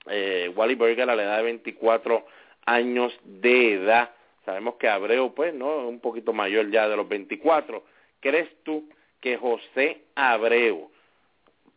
eh, 0.07 0.51
Wally 0.55 0.75
Berger 0.75 1.09
a 1.09 1.15
la 1.15 1.23
edad 1.23 1.37
de 1.37 1.43
24 1.43 2.25
años 2.65 3.13
de 3.23 3.73
edad. 3.73 4.11
Sabemos 4.45 4.75
que 4.75 4.87
Abreu, 4.87 5.33
pues, 5.33 5.53
no, 5.53 5.87
un 5.87 5.99
poquito 5.99 6.33
mayor 6.33 6.69
ya 6.69 6.87
de 6.87 6.95
los 6.95 7.07
24. 7.07 7.83
¿Crees 8.25 8.49
tú 8.63 8.89
que 9.21 9.37
José 9.37 10.01
Abreu 10.15 10.89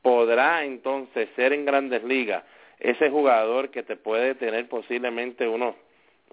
podrá 0.01 0.65
entonces 0.65 1.29
ser 1.37 1.53
en 1.53 1.67
grandes 1.67 2.03
ligas 2.05 2.43
ese 2.81 3.11
jugador 3.11 3.69
que 3.69 3.83
te 3.83 3.97
puede 3.97 4.35
tener 4.35 4.67
posiblemente 4.67 5.47
unos 5.47 5.75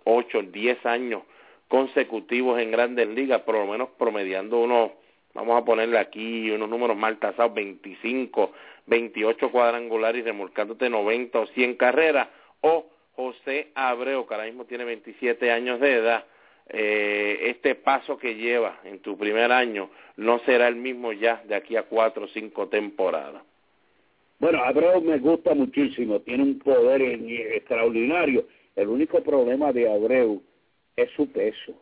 8, 0.06 0.44
10 0.44 0.86
años 0.86 1.24
consecutivos 1.68 2.62
en 2.62 2.72
grandes 2.72 3.10
ligas, 3.10 3.42
por 3.42 3.56
lo 3.56 3.68
menos 3.68 3.90
promediando 3.98 4.62
unos, 4.62 4.92
vamos 5.34 5.62
a 5.62 5.66
ponerle 5.66 6.00
aquí 6.00 6.50
unos 6.50 6.70
números 6.70 6.96
mal 6.96 7.18
tasados, 7.18 7.54
25, 7.54 8.54
28 8.86 9.52
cuadrangulares 9.52 10.22
y 10.22 10.24
remolcándote 10.24 10.90
90 10.90 11.40
o 11.40 11.46
100 11.48 11.76
carreras, 11.76 12.30
o 12.62 12.86
José 13.18 13.74
Abreu, 13.76 14.26
que 14.26 14.34
ahora 14.34 14.46
mismo 14.46 14.64
tiene 14.64 14.86
27 14.86 15.52
años 15.52 15.82
de 15.82 15.92
edad, 15.92 16.26
eh, 16.70 17.38
este 17.50 17.76
paso 17.76 18.18
que 18.18 18.36
lleva 18.36 18.80
en 18.84 19.00
tu 19.00 19.18
primer 19.18 19.52
año 19.52 19.90
no 20.18 20.40
será 20.40 20.68
el 20.68 20.76
mismo 20.76 21.14
ya 21.14 21.44
de 21.48 21.56
aquí 21.56 21.76
a 21.76 21.84
cuatro 21.84 22.26
o 22.26 22.28
cinco 22.30 22.68
temporadas. 22.68 23.44
Bueno, 24.40 24.64
Abreu 24.64 25.02
me 25.02 25.18
gusta 25.20 25.54
muchísimo, 25.54 26.20
tiene 26.22 26.44
un 26.44 26.60
poder 26.60 27.02
extraordinario. 27.02 28.46
El 28.76 28.90
único 28.90 29.24
problema 29.24 29.72
de 29.72 29.90
Abreu 29.90 30.42
es 30.96 31.10
su 31.12 31.32
peso. 31.32 31.74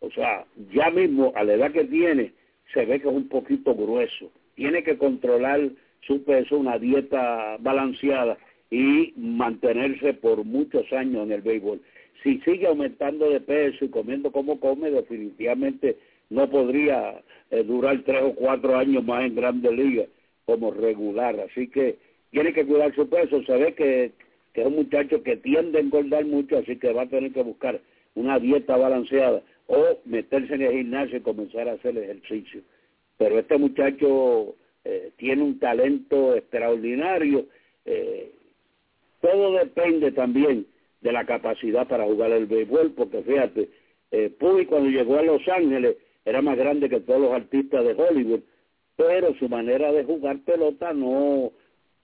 O 0.00 0.10
sea, 0.10 0.46
ya 0.72 0.90
mismo 0.90 1.32
a 1.34 1.44
la 1.44 1.54
edad 1.54 1.72
que 1.72 1.84
tiene, 1.84 2.32
se 2.72 2.84
ve 2.86 3.00
que 3.00 3.08
es 3.08 3.14
un 3.14 3.28
poquito 3.28 3.74
grueso. 3.74 4.30
Tiene 4.54 4.82
que 4.82 4.96
controlar 4.96 5.68
su 6.02 6.22
peso, 6.24 6.56
una 6.56 6.78
dieta 6.78 7.56
balanceada 7.60 8.38
y 8.70 9.12
mantenerse 9.16 10.14
por 10.14 10.44
muchos 10.44 10.90
años 10.92 11.24
en 11.24 11.32
el 11.32 11.42
béisbol. 11.42 11.80
Si 12.22 12.40
sigue 12.40 12.66
aumentando 12.66 13.30
de 13.30 13.40
peso 13.40 13.84
y 13.84 13.88
comiendo 13.88 14.32
como 14.32 14.58
come, 14.58 14.90
definitivamente 14.90 15.96
no 16.30 16.48
podría 16.50 17.22
eh, 17.50 17.62
durar 17.62 18.02
tres 18.04 18.22
o 18.22 18.34
cuatro 18.34 18.76
años 18.76 19.04
más 19.04 19.24
en 19.24 19.36
Grandes 19.36 19.72
Ligas 19.72 20.08
como 20.44 20.70
regular. 20.70 21.38
Así 21.40 21.68
que 21.68 21.96
tiene 22.30 22.52
que 22.52 22.66
cuidar 22.66 22.94
su 22.94 23.08
peso. 23.08 23.42
Se 23.44 23.56
ve 23.56 23.74
que, 23.74 24.12
que 24.52 24.62
es 24.62 24.66
un 24.66 24.76
muchacho 24.76 25.22
que 25.22 25.36
tiende 25.36 25.78
a 25.78 25.82
engordar 25.82 26.24
mucho, 26.24 26.58
así 26.58 26.76
que 26.76 26.92
va 26.92 27.02
a 27.02 27.08
tener 27.08 27.32
que 27.32 27.42
buscar 27.42 27.80
una 28.14 28.38
dieta 28.38 28.76
balanceada 28.76 29.42
o 29.68 29.98
meterse 30.04 30.54
en 30.54 30.62
el 30.62 30.72
gimnasio 30.72 31.18
y 31.18 31.20
comenzar 31.20 31.68
a 31.68 31.72
hacer 31.72 31.96
ejercicio. 31.96 32.62
Pero 33.16 33.38
este 33.38 33.58
muchacho 33.58 34.56
eh, 34.84 35.12
tiene 35.16 35.42
un 35.42 35.58
talento 35.58 36.34
extraordinario. 36.34 37.46
Eh, 37.84 38.32
todo 39.20 39.52
depende 39.52 40.12
también 40.12 40.66
de 41.00 41.12
la 41.12 41.24
capacidad 41.24 41.86
para 41.86 42.04
jugar 42.04 42.32
el 42.32 42.46
béisbol, 42.46 42.92
porque 42.92 43.22
fíjate, 43.22 43.68
eh, 44.10 44.30
Puy 44.38 44.66
cuando 44.66 44.90
llegó 44.90 45.18
a 45.18 45.22
Los 45.22 45.46
Ángeles 45.48 45.96
era 46.24 46.42
más 46.42 46.56
grande 46.56 46.88
que 46.88 47.00
todos 47.00 47.20
los 47.20 47.32
artistas 47.32 47.84
de 47.84 47.94
Hollywood, 47.94 48.40
pero 48.96 49.34
su 49.36 49.48
manera 49.48 49.92
de 49.92 50.04
jugar 50.04 50.40
pelota 50.40 50.92
no 50.92 51.52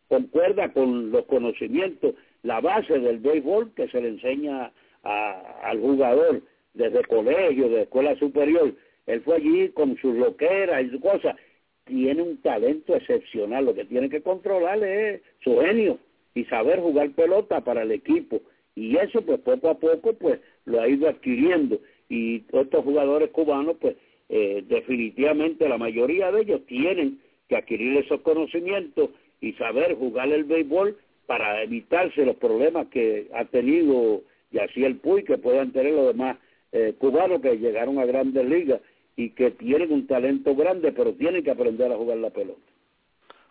concuerda 0.09 0.73
con 0.73 1.11
los 1.11 1.25
conocimientos, 1.27 2.15
la 2.43 2.61
base 2.61 2.99
del 2.99 3.19
béisbol 3.19 3.73
que 3.75 3.89
se 3.89 4.01
le 4.01 4.09
enseña 4.09 4.73
al 5.03 5.81
jugador 5.81 6.43
desde 6.73 7.05
colegio, 7.05 7.69
de 7.69 7.83
escuela 7.83 8.17
superior. 8.17 8.75
Él 9.07 9.21
fue 9.23 9.37
allí 9.37 9.69
con 9.71 9.97
sus 9.99 10.15
loqueras 10.15 10.85
y 10.85 10.91
sus 10.91 11.01
cosas. 11.01 11.37
Tiene 11.85 12.23
un 12.23 12.41
talento 12.41 12.97
excepcional. 12.97 13.67
Lo 13.67 13.75
que 13.75 13.85
tiene 13.85 14.09
que 14.09 14.23
controlar 14.23 14.83
es 14.83 15.21
su 15.43 15.59
genio 15.59 15.99
y 16.35 16.45
saber 16.47 16.81
jugar 16.81 17.11
pelota 17.11 17.61
para 17.61 17.83
el 17.83 17.93
equipo. 17.93 18.41
Y 18.77 18.97
eso, 18.97 19.23
pues 19.23 19.41
poco 19.41 19.71
a 19.71 19.79
poco, 19.79 20.15
pues 20.15 20.41
lo 20.65 20.81
ha 20.81 20.89
ido 20.89 21.09
adquiriendo. 21.09 21.79
Y 22.09 22.45
estos 22.53 22.85
jugadores 22.85 23.31
cubanos, 23.31 23.77
pues 23.81 23.97
eh, 24.29 24.65
definitivamente 24.67 25.69
la 25.69 25.79
mayoría 25.79 26.33
de 26.33 26.43
ellos 26.43 26.67
tienen 26.67 27.21
que 27.49 27.57
adquirir 27.57 27.99
esos 27.99 28.21
conocimientos 28.23 29.11
y 29.41 29.53
saber 29.55 29.95
jugar 29.95 30.29
el 30.33 30.45
béisbol 30.45 30.97
para 31.27 31.63
evitarse 31.63 32.25
los 32.25 32.37
problemas 32.37 32.87
que 32.89 33.29
ha 33.35 33.45
tenido 33.47 34.23
y 34.51 34.59
así 34.59 34.85
el 34.85 34.97
Puy 34.97 35.25
que 35.25 35.39
puedan 35.39 35.73
tener 35.73 35.93
los 35.93 36.09
demás 36.09 36.39
eh, 36.73 36.95
cubanos 36.99 37.41
que 37.41 37.59
llegaron 37.59 37.99
a 37.99 38.05
grandes 38.05 38.45
ligas 38.49 38.81
y 39.17 39.31
que 39.31 39.51
tienen 39.53 39.93
un 39.93 40.07
talento 40.07 40.55
grande, 40.55 40.93
pero 40.93 41.13
tienen 41.15 41.43
que 41.43 41.51
aprender 41.51 41.91
a 41.91 41.97
jugar 41.97 42.19
la 42.19 42.31
pelota. 42.31 42.61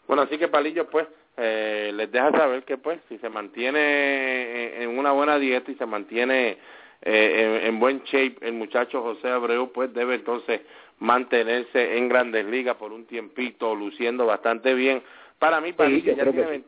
Bueno, 0.08 0.24
así 0.24 0.38
que 0.38 0.48
Palillo, 0.48 0.90
pues, 0.90 1.08
eh, 1.38 1.92
les 1.94 2.12
deja 2.12 2.32
saber 2.32 2.64
que, 2.64 2.78
pues, 2.78 3.00
si 3.10 3.18
se 3.18 3.30
mantiene 3.30 4.84
en 4.84 4.98
una 4.98 5.12
buena 5.12 5.40
dieta 5.40 5.72
y 5.72 5.76
se 5.76 5.86
mantiene 5.86 6.58
eh, 7.06 7.62
en, 7.66 7.80
buen 7.80 8.02
shape 8.04 8.38
el 8.42 8.54
muchacho 8.54 9.02
José 9.02 9.30
Abreu, 9.30 9.72
pues 9.74 9.94
debe 9.94 10.16
entonces 10.16 10.62
mantenerse 11.00 11.98
en 11.98 12.08
grandes 12.08 12.46
ligas 12.46 12.78
por 12.78 12.94
un 12.94 13.06
tiempito, 13.06 13.76
luciendo 13.76 14.26
bastante 14.26 14.74
bien. 14.74 15.04
Para 15.38 15.60
mí, 15.60 15.74
Palillo, 15.74 16.16
ya 16.16 16.32
tiene, 16.32 16.64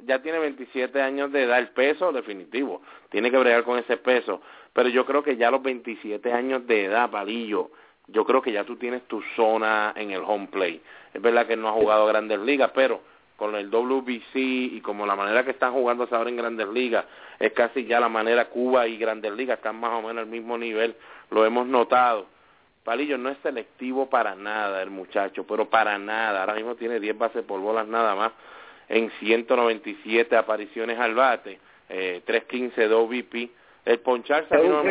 ya 0.00 0.20
tiene 0.20 0.38
27 0.38 1.00
años 1.00 1.32
de 1.32 1.44
edad, 1.44 1.58
el 1.58 1.68
peso 1.68 2.12
definitivo, 2.12 2.82
tiene 3.08 3.30
que 3.30 3.38
bregar 3.38 3.64
con 3.64 3.78
ese 3.78 3.96
peso, 3.96 4.42
pero 4.74 4.90
yo 4.90 5.06
creo 5.06 5.22
que 5.22 5.36
ya 5.36 5.48
a 5.48 5.52
los 5.52 5.62
27 5.62 6.30
años 6.30 6.66
de 6.66 6.84
edad, 6.84 7.10
Palillo, 7.10 7.70
yo 8.08 8.26
creo 8.26 8.42
que 8.42 8.52
ya 8.52 8.64
tú 8.64 8.76
tienes 8.76 9.02
tu 9.04 9.22
zona 9.34 9.94
en 9.96 10.10
el 10.10 10.22
home 10.26 10.48
play. 10.48 10.82
Es 11.14 11.22
verdad 11.22 11.46
que 11.46 11.56
no 11.56 11.68
ha 11.68 11.72
jugado 11.72 12.06
grandes 12.06 12.38
ligas, 12.40 12.70
pero 12.74 13.00
con 13.40 13.56
el 13.56 13.70
WBC 13.70 14.34
y 14.34 14.82
como 14.82 15.06
la 15.06 15.16
manera 15.16 15.42
que 15.46 15.52
están 15.52 15.72
jugando 15.72 16.06
ahora 16.10 16.28
en 16.28 16.36
grandes 16.36 16.68
ligas, 16.68 17.06
es 17.38 17.52
casi 17.52 17.86
ya 17.86 17.98
la 17.98 18.10
manera 18.10 18.50
Cuba 18.50 18.86
y 18.86 18.98
grandes 18.98 19.32
ligas 19.32 19.56
están 19.56 19.80
más 19.80 19.92
o 19.92 20.02
menos 20.02 20.18
al 20.18 20.26
mismo 20.26 20.58
nivel, 20.58 20.94
lo 21.30 21.46
hemos 21.46 21.66
notado. 21.66 22.26
Palillo 22.84 23.16
no 23.16 23.30
es 23.30 23.38
selectivo 23.42 24.10
para 24.10 24.34
nada 24.34 24.82
el 24.82 24.90
muchacho, 24.90 25.46
pero 25.46 25.70
para 25.70 25.98
nada. 25.98 26.42
Ahora 26.42 26.52
mismo 26.52 26.74
tiene 26.74 27.00
10 27.00 27.16
bases 27.16 27.42
por 27.44 27.60
bolas 27.60 27.88
nada 27.88 28.14
más 28.14 28.32
en 28.90 29.10
197 29.20 30.36
apariciones 30.36 30.98
al 30.98 31.14
bate, 31.14 31.58
eh, 31.88 32.20
315 32.26 32.88
de 32.88 32.94
OVP. 32.94 33.50
El 33.86 34.00
poncharse 34.00 34.54
a 34.54 34.58
mí 34.58 34.68
no 34.68 34.84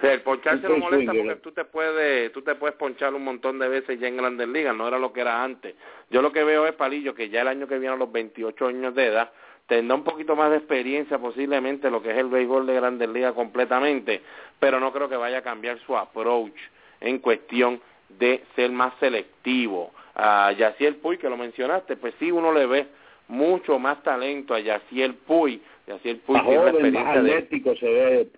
me 0.00 0.08
molesta, 0.08 0.12
el 0.12 0.20
poncharse 0.22 0.68
no 0.68 0.76
molesta 0.78 1.12
porque 1.12 1.36
tú 1.36 1.52
te 1.52 1.64
puedes 1.64 2.32
tú 2.32 2.42
te 2.42 2.54
puedes 2.54 2.76
ponchar 2.76 3.14
un 3.14 3.24
montón 3.24 3.58
de 3.58 3.68
veces 3.68 3.98
ya 3.98 4.08
en 4.08 4.16
Grandes 4.16 4.48
Ligas, 4.48 4.74
no 4.74 4.86
era 4.86 4.98
lo 4.98 5.12
que 5.12 5.20
era 5.20 5.42
antes. 5.42 5.74
Yo 6.10 6.22
lo 6.22 6.32
que 6.32 6.44
veo 6.44 6.66
es, 6.66 6.74
Palillo, 6.74 7.14
que 7.14 7.28
ya 7.28 7.42
el 7.42 7.48
año 7.48 7.66
que 7.66 7.78
viene 7.78 7.94
a 7.94 7.98
los 7.98 8.10
28 8.10 8.66
años 8.66 8.94
de 8.94 9.06
edad 9.06 9.30
tendrá 9.66 9.96
un 9.96 10.04
poquito 10.04 10.34
más 10.34 10.50
de 10.50 10.56
experiencia 10.56 11.18
posiblemente 11.18 11.90
lo 11.90 12.02
que 12.02 12.10
es 12.10 12.16
el 12.16 12.28
béisbol 12.28 12.66
de 12.66 12.74
Grandes 12.74 13.08
Ligas 13.08 13.34
completamente, 13.34 14.22
pero 14.58 14.80
no 14.80 14.92
creo 14.92 15.08
que 15.08 15.16
vaya 15.16 15.38
a 15.38 15.42
cambiar 15.42 15.78
su 15.80 15.96
approach 15.96 16.56
en 17.00 17.18
cuestión 17.18 17.80
de 18.08 18.42
ser 18.56 18.70
más 18.70 18.94
selectivo 18.98 19.92
a 20.14 20.52
Yaciel 20.52 20.96
Puy, 20.96 21.18
que 21.18 21.28
lo 21.28 21.36
mencionaste, 21.36 21.96
pues 21.96 22.14
sí, 22.18 22.32
uno 22.32 22.52
le 22.52 22.66
ve 22.66 22.86
mucho 23.28 23.78
más 23.78 24.02
talento 24.02 24.54
a 24.54 24.60
Yaciel 24.60 25.14
Puy. 25.14 25.62
Yaciel 25.86 26.16
Puy 26.18 26.40
tiene 26.40 26.58
una 26.58 26.70
experiencia 26.70 27.22
de... 27.22 27.76
se 27.78 27.86
ve 27.86 28.28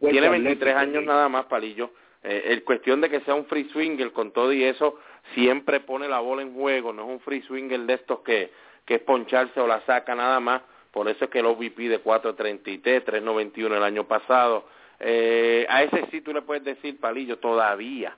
tiene 0.00 0.28
23 0.28 0.76
años 0.76 1.04
nada 1.04 1.28
más, 1.28 1.46
Palillo. 1.46 1.90
Eh, 2.22 2.44
el 2.46 2.64
cuestión 2.64 3.00
de 3.00 3.10
que 3.10 3.20
sea 3.20 3.34
un 3.34 3.46
free 3.46 3.68
swinger 3.70 4.12
con 4.12 4.32
todo 4.32 4.52
y 4.52 4.62
eso, 4.64 4.98
siempre 5.34 5.80
pone 5.80 6.08
la 6.08 6.20
bola 6.20 6.42
en 6.42 6.54
juego, 6.54 6.92
no 6.92 7.02
es 7.02 7.08
un 7.08 7.20
free 7.20 7.42
swinger 7.42 7.80
de 7.80 7.94
estos 7.94 8.20
que, 8.20 8.52
que 8.84 8.96
es 8.96 9.00
poncharse 9.02 9.60
o 9.60 9.66
la 9.66 9.80
saca 9.86 10.14
nada 10.14 10.38
más, 10.38 10.62
por 10.92 11.08
eso 11.08 11.24
es 11.24 11.30
que 11.30 11.40
el 11.40 11.46
OVP 11.46 11.88
de 11.88 12.02
4.33, 12.02 13.04
3.91 13.04 13.76
el 13.76 13.82
año 13.82 14.04
pasado. 14.04 14.66
Eh, 15.00 15.66
a 15.68 15.82
ese 15.82 16.06
sí 16.10 16.20
tú 16.20 16.32
le 16.32 16.42
puedes 16.42 16.62
decir, 16.62 17.00
Palillo, 17.00 17.38
todavía 17.38 18.16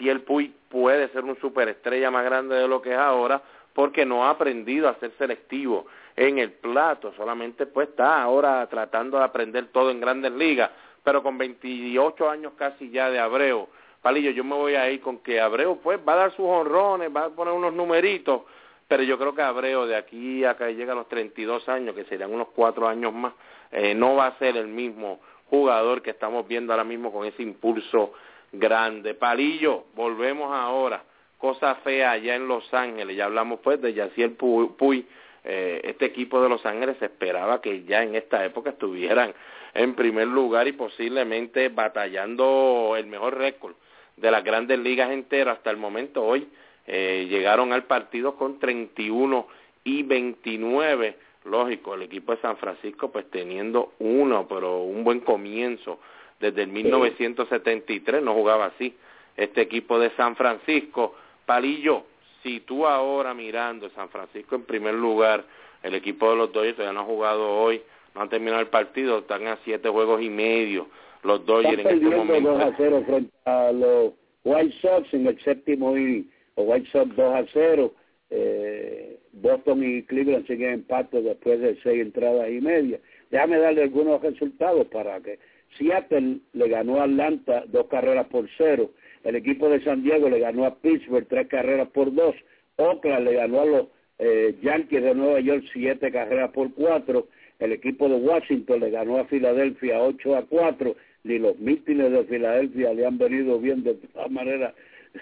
el 0.00 0.22
Puy 0.22 0.54
puede 0.68 1.08
ser 1.08 1.24
un 1.24 1.38
superestrella 1.40 2.10
más 2.10 2.24
grande 2.24 2.56
de 2.56 2.68
lo 2.68 2.80
que 2.80 2.92
es 2.92 2.98
ahora 2.98 3.42
porque 3.78 4.04
no 4.04 4.24
ha 4.24 4.30
aprendido 4.30 4.88
a 4.88 4.96
ser 4.96 5.12
selectivo 5.18 5.86
en 6.16 6.40
el 6.40 6.50
plato, 6.50 7.12
solamente 7.16 7.64
pues 7.64 7.90
está 7.90 8.20
ahora 8.20 8.66
tratando 8.66 9.18
de 9.18 9.24
aprender 9.24 9.68
todo 9.68 9.92
en 9.92 10.00
grandes 10.00 10.32
ligas, 10.32 10.72
pero 11.04 11.22
con 11.22 11.38
28 11.38 12.28
años 12.28 12.54
casi 12.58 12.90
ya 12.90 13.08
de 13.08 13.20
Abreu, 13.20 13.68
Palillo, 14.02 14.32
yo 14.32 14.42
me 14.42 14.56
voy 14.56 14.74
a 14.74 14.90
ir 14.90 15.00
con 15.00 15.18
que 15.18 15.40
Abreu 15.40 15.78
pues 15.80 16.00
va 16.00 16.14
a 16.14 16.16
dar 16.16 16.30
sus 16.32 16.44
honrones, 16.44 17.08
va 17.14 17.26
a 17.26 17.28
poner 17.28 17.54
unos 17.54 17.72
numeritos, 17.72 18.42
pero 18.88 19.04
yo 19.04 19.16
creo 19.16 19.32
que 19.32 19.42
Abreu 19.42 19.84
de 19.86 19.94
aquí 19.94 20.44
a 20.44 20.56
que 20.56 20.74
llega 20.74 20.90
a 20.90 20.96
los 20.96 21.08
32 21.08 21.68
años, 21.68 21.94
que 21.94 22.02
serían 22.06 22.34
unos 22.34 22.48
cuatro 22.56 22.88
años 22.88 23.14
más, 23.14 23.32
eh, 23.70 23.94
no 23.94 24.16
va 24.16 24.26
a 24.26 24.38
ser 24.38 24.56
el 24.56 24.66
mismo 24.66 25.20
jugador 25.50 26.02
que 26.02 26.10
estamos 26.10 26.48
viendo 26.48 26.72
ahora 26.72 26.82
mismo 26.82 27.12
con 27.12 27.24
ese 27.26 27.44
impulso 27.44 28.12
grande. 28.50 29.14
Palillo, 29.14 29.84
volvemos 29.94 30.52
ahora. 30.52 31.04
Cosa 31.38 31.76
fea 31.76 32.12
allá 32.12 32.34
en 32.36 32.48
Los 32.48 32.72
Ángeles. 32.74 33.16
Ya 33.16 33.26
hablamos 33.26 33.60
pues 33.60 33.80
de 33.80 33.94
Yaciel 33.94 34.32
Puy. 34.32 35.06
Eh, 35.44 35.80
este 35.84 36.06
equipo 36.06 36.42
de 36.42 36.48
Los 36.48 36.66
Ángeles 36.66 37.00
esperaba 37.00 37.60
que 37.60 37.84
ya 37.84 38.02
en 38.02 38.14
esta 38.16 38.44
época 38.44 38.70
estuvieran 38.70 39.32
en 39.72 39.94
primer 39.94 40.26
lugar 40.26 40.66
y 40.68 40.72
posiblemente 40.72 41.68
batallando 41.68 42.94
el 42.98 43.06
mejor 43.06 43.38
récord 43.38 43.74
de 44.16 44.30
las 44.30 44.42
grandes 44.42 44.78
ligas 44.80 45.10
enteras 45.10 45.58
hasta 45.58 45.70
el 45.70 45.76
momento. 45.76 46.24
Hoy 46.24 46.48
eh, 46.86 47.26
llegaron 47.30 47.72
al 47.72 47.84
partido 47.84 48.34
con 48.34 48.58
31 48.58 49.46
y 49.84 50.02
29 50.02 51.28
lógico, 51.48 51.94
el 51.94 52.02
equipo 52.02 52.32
de 52.34 52.40
San 52.40 52.56
Francisco 52.56 53.10
pues 53.10 53.30
teniendo 53.30 53.92
uno, 53.98 54.46
pero 54.48 54.82
un 54.82 55.04
buen 55.04 55.20
comienzo. 55.20 55.98
Desde 56.38 56.62
el 56.62 56.68
1973 56.68 58.22
no 58.22 58.34
jugaba 58.34 58.66
así. 58.66 58.96
Este 59.36 59.62
equipo 59.62 59.98
de 59.98 60.10
San 60.10 60.36
Francisco, 60.36 61.14
Palillo, 61.48 62.04
si 62.42 62.60
tú 62.60 62.86
ahora 62.86 63.32
mirando 63.32 63.88
San 63.90 64.10
Francisco 64.10 64.54
en 64.54 64.64
primer 64.64 64.92
lugar, 64.92 65.46
el 65.82 65.94
equipo 65.94 66.28
de 66.28 66.36
los 66.36 66.52
Dodgers 66.52 66.76
todavía 66.76 66.92
no 66.92 67.00
ha 67.00 67.04
jugado 67.04 67.48
hoy, 67.48 67.80
no 68.14 68.20
han 68.20 68.28
terminado 68.28 68.60
el 68.60 68.66
partido, 68.66 69.20
están 69.20 69.46
a 69.46 69.56
siete 69.64 69.88
juegos 69.88 70.20
y 70.20 70.28
medio 70.28 70.88
los 71.22 71.46
Dodgers 71.46 71.78
en 71.78 71.86
este 71.86 72.16
momento. 72.16 72.52
2 72.52 72.62
a 72.62 72.74
0 72.76 73.02
frente 73.06 73.32
a 73.46 73.72
los 73.72 74.12
White 74.44 74.76
Sox 74.82 75.14
en 75.14 75.26
el 75.26 75.40
séptimo 75.40 75.96
y 75.96 76.28
los 76.54 76.66
White 76.68 76.90
Sox 76.92 77.16
2 77.16 77.34
a 77.34 77.46
0. 77.50 77.94
Eh, 78.28 79.18
Boston 79.32 79.82
y 79.82 80.02
Cleveland 80.02 80.46
siguen 80.46 80.72
empate 80.74 81.22
después 81.22 81.60
de 81.60 81.78
seis 81.82 82.02
entradas 82.02 82.50
y 82.50 82.60
media. 82.60 83.00
Déjame 83.30 83.58
darle 83.58 83.84
algunos 83.84 84.20
resultados 84.20 84.86
para 84.88 85.18
que 85.20 85.38
Seattle 85.76 86.38
le 86.52 86.68
ganó 86.68 87.00
a 87.00 87.04
Atlanta 87.04 87.64
dos 87.68 87.86
carreras 87.86 88.26
por 88.28 88.48
cero. 88.56 88.90
El 89.24 89.36
equipo 89.36 89.68
de 89.68 89.82
San 89.82 90.02
Diego 90.02 90.28
le 90.28 90.40
ganó 90.40 90.64
a 90.64 90.76
Pittsburgh 90.76 91.26
tres 91.28 91.48
carreras 91.48 91.88
por 91.88 92.14
dos. 92.14 92.34
Oakland 92.76 93.24
le 93.24 93.34
ganó 93.34 93.60
a 93.60 93.66
los 93.66 93.86
eh, 94.18 94.54
Yankees 94.62 95.02
de 95.02 95.14
Nueva 95.14 95.40
York 95.40 95.64
siete 95.72 96.10
carreras 96.10 96.50
por 96.50 96.72
cuatro. 96.74 97.28
El 97.58 97.72
equipo 97.72 98.08
de 98.08 98.16
Washington 98.16 98.80
le 98.80 98.90
ganó 98.90 99.18
a 99.18 99.24
Filadelfia 99.26 100.00
ocho 100.00 100.36
a 100.36 100.42
cuatro. 100.42 100.96
Ni 101.24 101.38
los 101.38 101.58
mítines 101.58 102.12
de 102.12 102.24
Filadelfia 102.24 102.94
le 102.94 103.04
han 103.04 103.18
venido 103.18 103.58
bien 103.58 103.82
de 103.82 103.94
todas 103.94 104.30
maneras. 104.30 104.74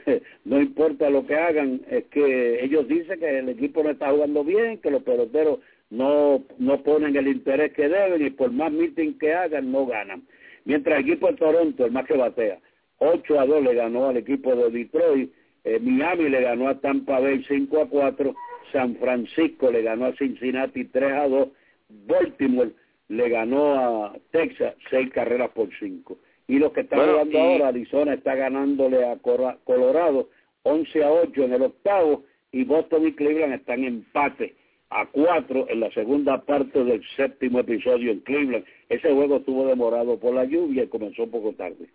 no 0.45 0.61
importa 0.61 1.09
lo 1.11 1.27
que 1.27 1.35
hagan, 1.35 1.81
es 1.89 2.05
que 2.07 2.65
ellos 2.65 2.87
dicen 2.89 3.19
que 3.19 3.39
el 3.39 3.49
equipo 3.49 3.83
no 3.83 3.91
está 3.91 4.11
jugando 4.11 4.45
bien, 4.45 4.79
que 4.79 4.91
los 4.91 5.03
peloteros 5.03 5.61
no, 5.90 6.44
no 6.59 6.83
ponen 6.83 7.16
el 7.16 7.29
interés 7.29 7.72
que 7.72 7.88
deben 7.88 8.27
y 8.27 8.31
por 8.31 8.51
más 8.53 8.72
meeting 8.72 9.18
que 9.18 9.33
hagan 9.33 9.70
no 9.70 9.87
ganan. 9.87 10.22
Mientras 10.64 10.99
el 10.99 11.07
equipo 11.07 11.29
de 11.29 11.37
Toronto, 11.37 11.85
el 11.85 11.92
más 11.92 12.07
que 12.07 12.16
batea, 12.16 12.59
8 12.99 13.40
a 13.40 13.46
2 13.46 13.62
le 13.62 13.75
ganó 13.75 14.09
al 14.09 14.16
equipo 14.16 14.55
de 14.57 14.70
Detroit, 14.70 15.33
eh, 15.64 15.79
Miami 15.81 16.29
le 16.29 16.40
ganó 16.40 16.68
a 16.68 16.81
Tampa 16.81 17.20
Bay 17.20 17.44
5 17.46 17.81
a 17.81 17.88
4, 17.88 18.35
San 18.72 18.96
Francisco 18.96 19.70
le 19.70 19.83
ganó 19.83 20.07
a 20.07 20.16
Cincinnati 20.16 20.87
3 20.87 21.12
a 21.12 21.29
2, 21.29 21.49
Baltimore 22.07 22.72
le 23.09 23.29
ganó 23.29 24.05
a 24.05 24.16
Texas 24.33 24.75
6 24.90 25.11
carreras 25.11 25.51
por 25.51 25.68
5. 25.79 26.18
Y 26.49 26.59
los 26.59 26.72
que 26.72 26.81
están 26.81 27.01
jugando 27.01 27.38
ahora, 27.38 27.68
Arizona 27.68 28.14
está 28.14 28.35
ganándole 28.35 29.05
a 29.05 29.16
Colorado 29.18 30.31
11 30.62 31.05
a 31.05 31.12
8 31.12 31.44
en 31.44 31.53
el 31.53 31.62
octavo 31.62 32.25
y 32.51 32.64
Boston 32.64 33.07
y 33.07 33.12
Cleveland 33.12 33.55
están 33.55 33.81
en 33.81 33.87
empate 33.87 34.55
a 34.90 35.07
4 35.07 35.66
en 35.68 35.81
la 35.81 35.90
segunda 35.90 36.42
parte 36.42 36.85
del 36.85 37.03
séptimo 37.16 37.61
episodio 37.61 38.12
en 38.12 38.20
Cleveland. 38.20 38.64
Ese 38.88 39.12
juego 39.12 39.37
estuvo 39.37 39.66
demorado 39.66 40.18
por 40.18 40.35
la 40.35 40.44
lluvia 40.44 40.85
y 40.85 40.88
comenzó 40.88 41.27
poco 41.29 41.53
tarde. 41.53 41.88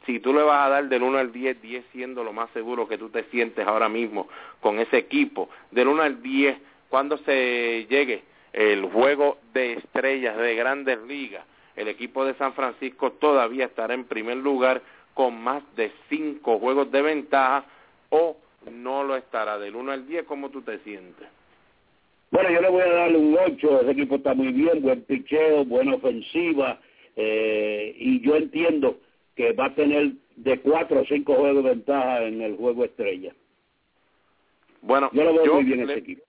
si 0.06 0.18
tú 0.18 0.34
le 0.34 0.42
vas 0.42 0.66
a 0.66 0.70
dar 0.70 0.88
del 0.88 1.02
1 1.02 1.18
al 1.18 1.32
10, 1.32 1.62
10 1.62 1.84
siendo 1.92 2.24
lo 2.24 2.32
más 2.32 2.50
seguro 2.50 2.88
que 2.88 2.98
tú 2.98 3.10
te 3.10 3.24
sientes 3.24 3.66
ahora 3.66 3.88
mismo 3.88 4.28
con 4.60 4.78
ese 4.78 4.98
equipo, 4.98 5.48
del 5.70 5.88
1 5.88 6.02
al 6.02 6.22
10, 6.22 6.58
cuando 6.88 7.18
se 7.18 7.86
llegue 7.88 8.24
el 8.52 8.84
juego 8.86 9.38
de 9.52 9.74
estrellas 9.74 10.36
de 10.36 10.56
grandes 10.56 10.98
ligas, 11.02 11.44
el 11.76 11.88
equipo 11.88 12.24
de 12.24 12.34
San 12.34 12.52
Francisco 12.54 13.12
todavía 13.12 13.66
estará 13.66 13.94
en 13.94 14.04
primer 14.04 14.36
lugar 14.36 14.82
con 15.14 15.40
más 15.40 15.62
de 15.76 15.92
5 16.08 16.58
juegos 16.58 16.90
de 16.90 17.02
ventaja 17.02 17.64
o 18.10 18.36
no 18.70 19.04
lo 19.04 19.16
estará 19.16 19.58
del 19.58 19.76
1 19.76 19.92
al 19.92 20.06
10, 20.06 20.24
¿cómo 20.24 20.50
tú 20.50 20.62
te 20.62 20.78
sientes? 20.80 21.28
Bueno, 22.30 22.50
yo 22.50 22.60
le 22.60 22.70
voy 22.70 22.82
a 22.82 22.92
darle 22.92 23.18
un 23.18 23.36
8, 23.36 23.80
ese 23.82 23.90
equipo 23.90 24.16
está 24.16 24.34
muy 24.34 24.52
bien, 24.52 24.82
buen 24.82 25.02
picheo, 25.02 25.64
buena 25.64 25.94
ofensiva, 25.94 26.80
eh, 27.16 27.94
y 27.98 28.20
yo 28.20 28.36
entiendo 28.36 28.98
que 29.34 29.52
va 29.52 29.66
a 29.66 29.74
tener 29.74 30.12
de 30.36 30.60
4 30.60 31.00
o 31.00 31.04
5 31.04 31.34
juegos 31.34 31.64
de 31.64 31.70
ventaja 31.70 32.22
en 32.22 32.40
el 32.40 32.56
juego 32.56 32.84
estrella. 32.84 33.34
Bueno, 34.82 35.10
yo 35.12 35.24
lo 35.24 35.34
veo 35.34 35.54
muy 35.54 35.64
bien 35.64 35.80
ese 35.82 35.98
equipo. 35.98 36.22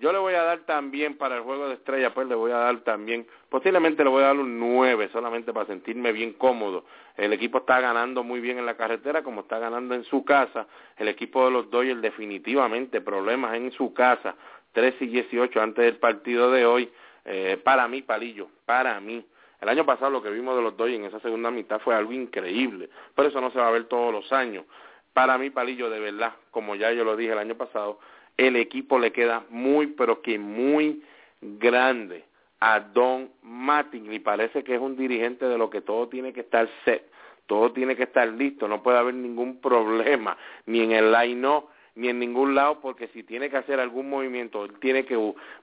Yo 0.00 0.12
le 0.12 0.18
voy 0.18 0.32
a 0.32 0.42
dar 0.42 0.60
también 0.60 1.18
para 1.18 1.36
el 1.36 1.42
juego 1.42 1.68
de 1.68 1.74
estrella, 1.74 2.14
pues 2.14 2.26
le 2.26 2.34
voy 2.34 2.52
a 2.52 2.56
dar 2.56 2.80
también, 2.80 3.26
posiblemente 3.50 4.02
le 4.02 4.08
voy 4.08 4.22
a 4.22 4.28
dar 4.28 4.36
un 4.36 4.58
9, 4.58 5.10
solamente 5.12 5.52
para 5.52 5.66
sentirme 5.66 6.10
bien 6.10 6.32
cómodo. 6.32 6.86
El 7.18 7.34
equipo 7.34 7.58
está 7.58 7.80
ganando 7.80 8.24
muy 8.24 8.40
bien 8.40 8.58
en 8.58 8.64
la 8.64 8.78
carretera, 8.78 9.22
como 9.22 9.42
está 9.42 9.58
ganando 9.58 9.94
en 9.94 10.04
su 10.04 10.24
casa. 10.24 10.66
El 10.96 11.08
equipo 11.08 11.44
de 11.44 11.50
los 11.50 11.70
Dodgers 11.70 12.00
definitivamente 12.00 13.02
problemas 13.02 13.54
en 13.56 13.72
su 13.72 13.92
casa. 13.92 14.36
13 14.72 15.04
y 15.04 15.08
18 15.08 15.60
antes 15.60 15.84
del 15.84 15.96
partido 15.98 16.50
de 16.50 16.64
hoy, 16.64 16.90
eh, 17.26 17.60
para 17.62 17.86
mí, 17.86 18.00
Palillo, 18.00 18.48
para 18.64 18.98
mí. 19.00 19.22
El 19.60 19.68
año 19.68 19.84
pasado 19.84 20.10
lo 20.10 20.22
que 20.22 20.30
vimos 20.30 20.56
de 20.56 20.62
los 20.62 20.78
Dodgers 20.78 20.98
en 20.98 21.04
esa 21.04 21.20
segunda 21.20 21.50
mitad 21.50 21.78
fue 21.78 21.94
algo 21.94 22.12
increíble, 22.12 22.88
pero 23.14 23.28
eso 23.28 23.42
no 23.42 23.50
se 23.50 23.58
va 23.58 23.68
a 23.68 23.72
ver 23.72 23.84
todos 23.84 24.14
los 24.14 24.32
años. 24.32 24.64
Para 25.12 25.36
mí, 25.36 25.50
Palillo, 25.50 25.90
de 25.90 26.00
verdad, 26.00 26.32
como 26.50 26.74
ya 26.74 26.90
yo 26.92 27.04
lo 27.04 27.16
dije 27.16 27.32
el 27.32 27.38
año 27.38 27.56
pasado, 27.56 27.98
el 28.36 28.56
equipo 28.56 28.98
le 28.98 29.12
queda 29.12 29.44
muy, 29.50 29.88
pero 29.88 30.22
que 30.22 30.38
muy 30.38 31.02
grande 31.40 32.24
a 32.60 32.80
Don 32.80 33.30
Mattingly. 33.42 34.18
Parece 34.20 34.62
que 34.62 34.74
es 34.74 34.80
un 34.80 34.96
dirigente 34.96 35.46
de 35.46 35.58
lo 35.58 35.70
que 35.70 35.80
todo 35.80 36.08
tiene 36.08 36.32
que 36.32 36.40
estar 36.40 36.68
set, 36.84 37.10
todo 37.46 37.72
tiene 37.72 37.96
que 37.96 38.04
estar 38.04 38.28
listo, 38.28 38.68
no 38.68 38.82
puede 38.82 38.98
haber 38.98 39.14
ningún 39.14 39.60
problema, 39.60 40.36
ni 40.66 40.80
en 40.80 40.92
el 40.92 41.10
line-up, 41.10 41.68
ni 41.94 42.08
en 42.08 42.18
ningún 42.18 42.54
lado, 42.54 42.80
porque 42.80 43.08
si 43.08 43.22
tiene 43.24 43.50
que 43.50 43.56
hacer 43.56 43.80
algún 43.80 44.08
movimiento, 44.08 44.68
tiene 44.80 45.04
que 45.04 45.16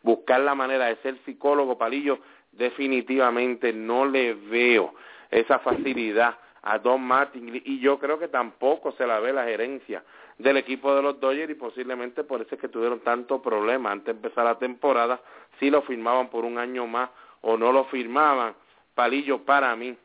buscar 0.03 0.41
la 0.41 0.55
manera 0.55 0.85
de 0.85 0.97
ser 0.97 1.17
psicólogo, 1.25 1.77
Palillo, 1.77 2.19
definitivamente 2.51 3.71
no 3.71 4.05
le 4.05 4.33
veo 4.33 4.93
esa 5.31 5.59
facilidad 5.59 6.37
a 6.63 6.79
Don 6.79 7.01
Martin 7.01 7.61
y 7.63 7.79
yo 7.79 7.99
creo 7.99 8.19
que 8.19 8.27
tampoco 8.27 8.91
se 8.93 9.07
la 9.07 9.19
ve 9.19 9.31
la 9.31 9.45
gerencia 9.45 10.03
del 10.37 10.57
equipo 10.57 10.93
de 10.93 11.01
los 11.01 11.19
Dodgers 11.19 11.51
y 11.51 11.55
posiblemente 11.55 12.23
por 12.23 12.41
eso 12.41 12.55
es 12.55 12.61
que 12.61 12.67
tuvieron 12.67 12.99
tanto 12.99 13.41
problema 13.41 13.91
antes 13.91 14.05
de 14.05 14.11
empezar 14.11 14.45
la 14.45 14.59
temporada, 14.59 15.19
si 15.59 15.69
lo 15.69 15.81
firmaban 15.81 16.29
por 16.29 16.45
un 16.45 16.57
año 16.57 16.85
más 16.87 17.09
o 17.41 17.57
no 17.57 17.71
lo 17.71 17.85
firmaban. 17.85 18.55
Palillo 18.93 19.39
para 19.39 19.75
mí, 19.75 19.95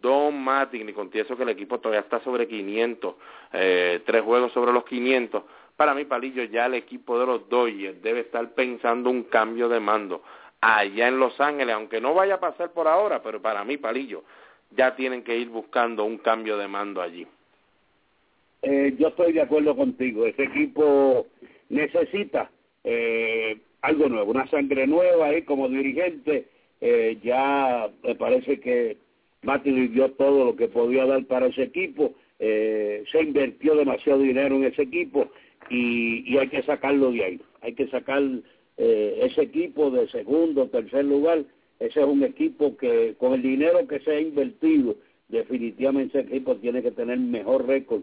Don 0.00 0.42
Martin, 0.42 0.88
y 0.88 0.92
confieso 0.92 1.36
que 1.36 1.42
el 1.42 1.50
equipo 1.50 1.78
todavía 1.80 2.00
está 2.00 2.20
sobre 2.20 2.46
500, 2.46 3.14
eh, 3.52 4.02
tres 4.04 4.22
juegos 4.22 4.52
sobre 4.52 4.72
los 4.72 4.84
500, 4.84 5.42
para 5.76 5.92
mí, 5.92 6.04
Palillo, 6.04 6.44
ya 6.44 6.66
el 6.66 6.74
equipo 6.74 7.18
de 7.18 7.26
los 7.26 7.48
Dodgers 7.48 8.00
debe 8.00 8.20
estar 8.20 8.54
pensando 8.54 9.10
un 9.10 9.24
cambio 9.24 9.68
de 9.68 9.80
mando 9.80 10.22
allá 10.60 11.08
en 11.08 11.18
Los 11.18 11.38
Ángeles, 11.40 11.74
aunque 11.74 12.00
no 12.00 12.14
vaya 12.14 12.34
a 12.34 12.40
pasar 12.40 12.72
por 12.72 12.86
ahora, 12.86 13.22
pero 13.22 13.42
para 13.42 13.64
mí, 13.64 13.76
Palillo, 13.76 14.22
ya 14.70 14.94
tienen 14.94 15.24
que 15.24 15.36
ir 15.36 15.48
buscando 15.48 16.04
un 16.04 16.18
cambio 16.18 16.56
de 16.56 16.68
mando 16.68 17.02
allí. 17.02 17.26
Eh, 18.64 18.94
yo 18.98 19.08
estoy 19.08 19.32
de 19.32 19.42
acuerdo 19.42 19.76
contigo. 19.76 20.26
Ese 20.26 20.44
equipo 20.44 21.26
necesita 21.68 22.50
eh, 22.82 23.58
algo 23.82 24.08
nuevo, 24.08 24.30
una 24.30 24.48
sangre 24.48 24.86
nueva 24.86 25.26
ahí 25.26 25.42
como 25.42 25.68
dirigente. 25.68 26.46
Eh, 26.80 27.18
ya 27.22 27.90
me 28.02 28.14
parece 28.14 28.60
que 28.60 28.96
Mati 29.42 29.70
dio 29.88 30.10
todo 30.12 30.46
lo 30.46 30.56
que 30.56 30.68
podía 30.68 31.04
dar 31.04 31.24
para 31.26 31.46
ese 31.46 31.64
equipo. 31.64 32.14
Eh, 32.38 33.04
se 33.12 33.22
invirtió 33.22 33.76
demasiado 33.76 34.20
dinero 34.20 34.56
en 34.56 34.64
ese 34.64 34.82
equipo 34.82 35.30
y, 35.70 36.24
y 36.26 36.38
hay 36.38 36.48
que 36.48 36.62
sacarlo 36.62 37.12
de 37.12 37.24
ahí. 37.24 37.40
Hay 37.60 37.74
que 37.74 37.86
sacar 37.88 38.22
eh, 38.76 39.18
ese 39.22 39.42
equipo 39.42 39.90
de 39.90 40.08
segundo, 40.08 40.68
tercer 40.68 41.04
lugar, 41.04 41.44
ese 41.78 42.00
es 42.00 42.06
un 42.06 42.22
equipo 42.24 42.76
que 42.76 43.14
con 43.18 43.34
el 43.34 43.42
dinero 43.42 43.86
que 43.86 44.00
se 44.00 44.12
ha 44.12 44.20
invertido, 44.20 44.96
definitivamente 45.28 46.18
ese 46.18 46.28
equipo 46.28 46.56
tiene 46.56 46.82
que 46.82 46.90
tener 46.90 47.18
mejor 47.18 47.66
récord 47.66 48.02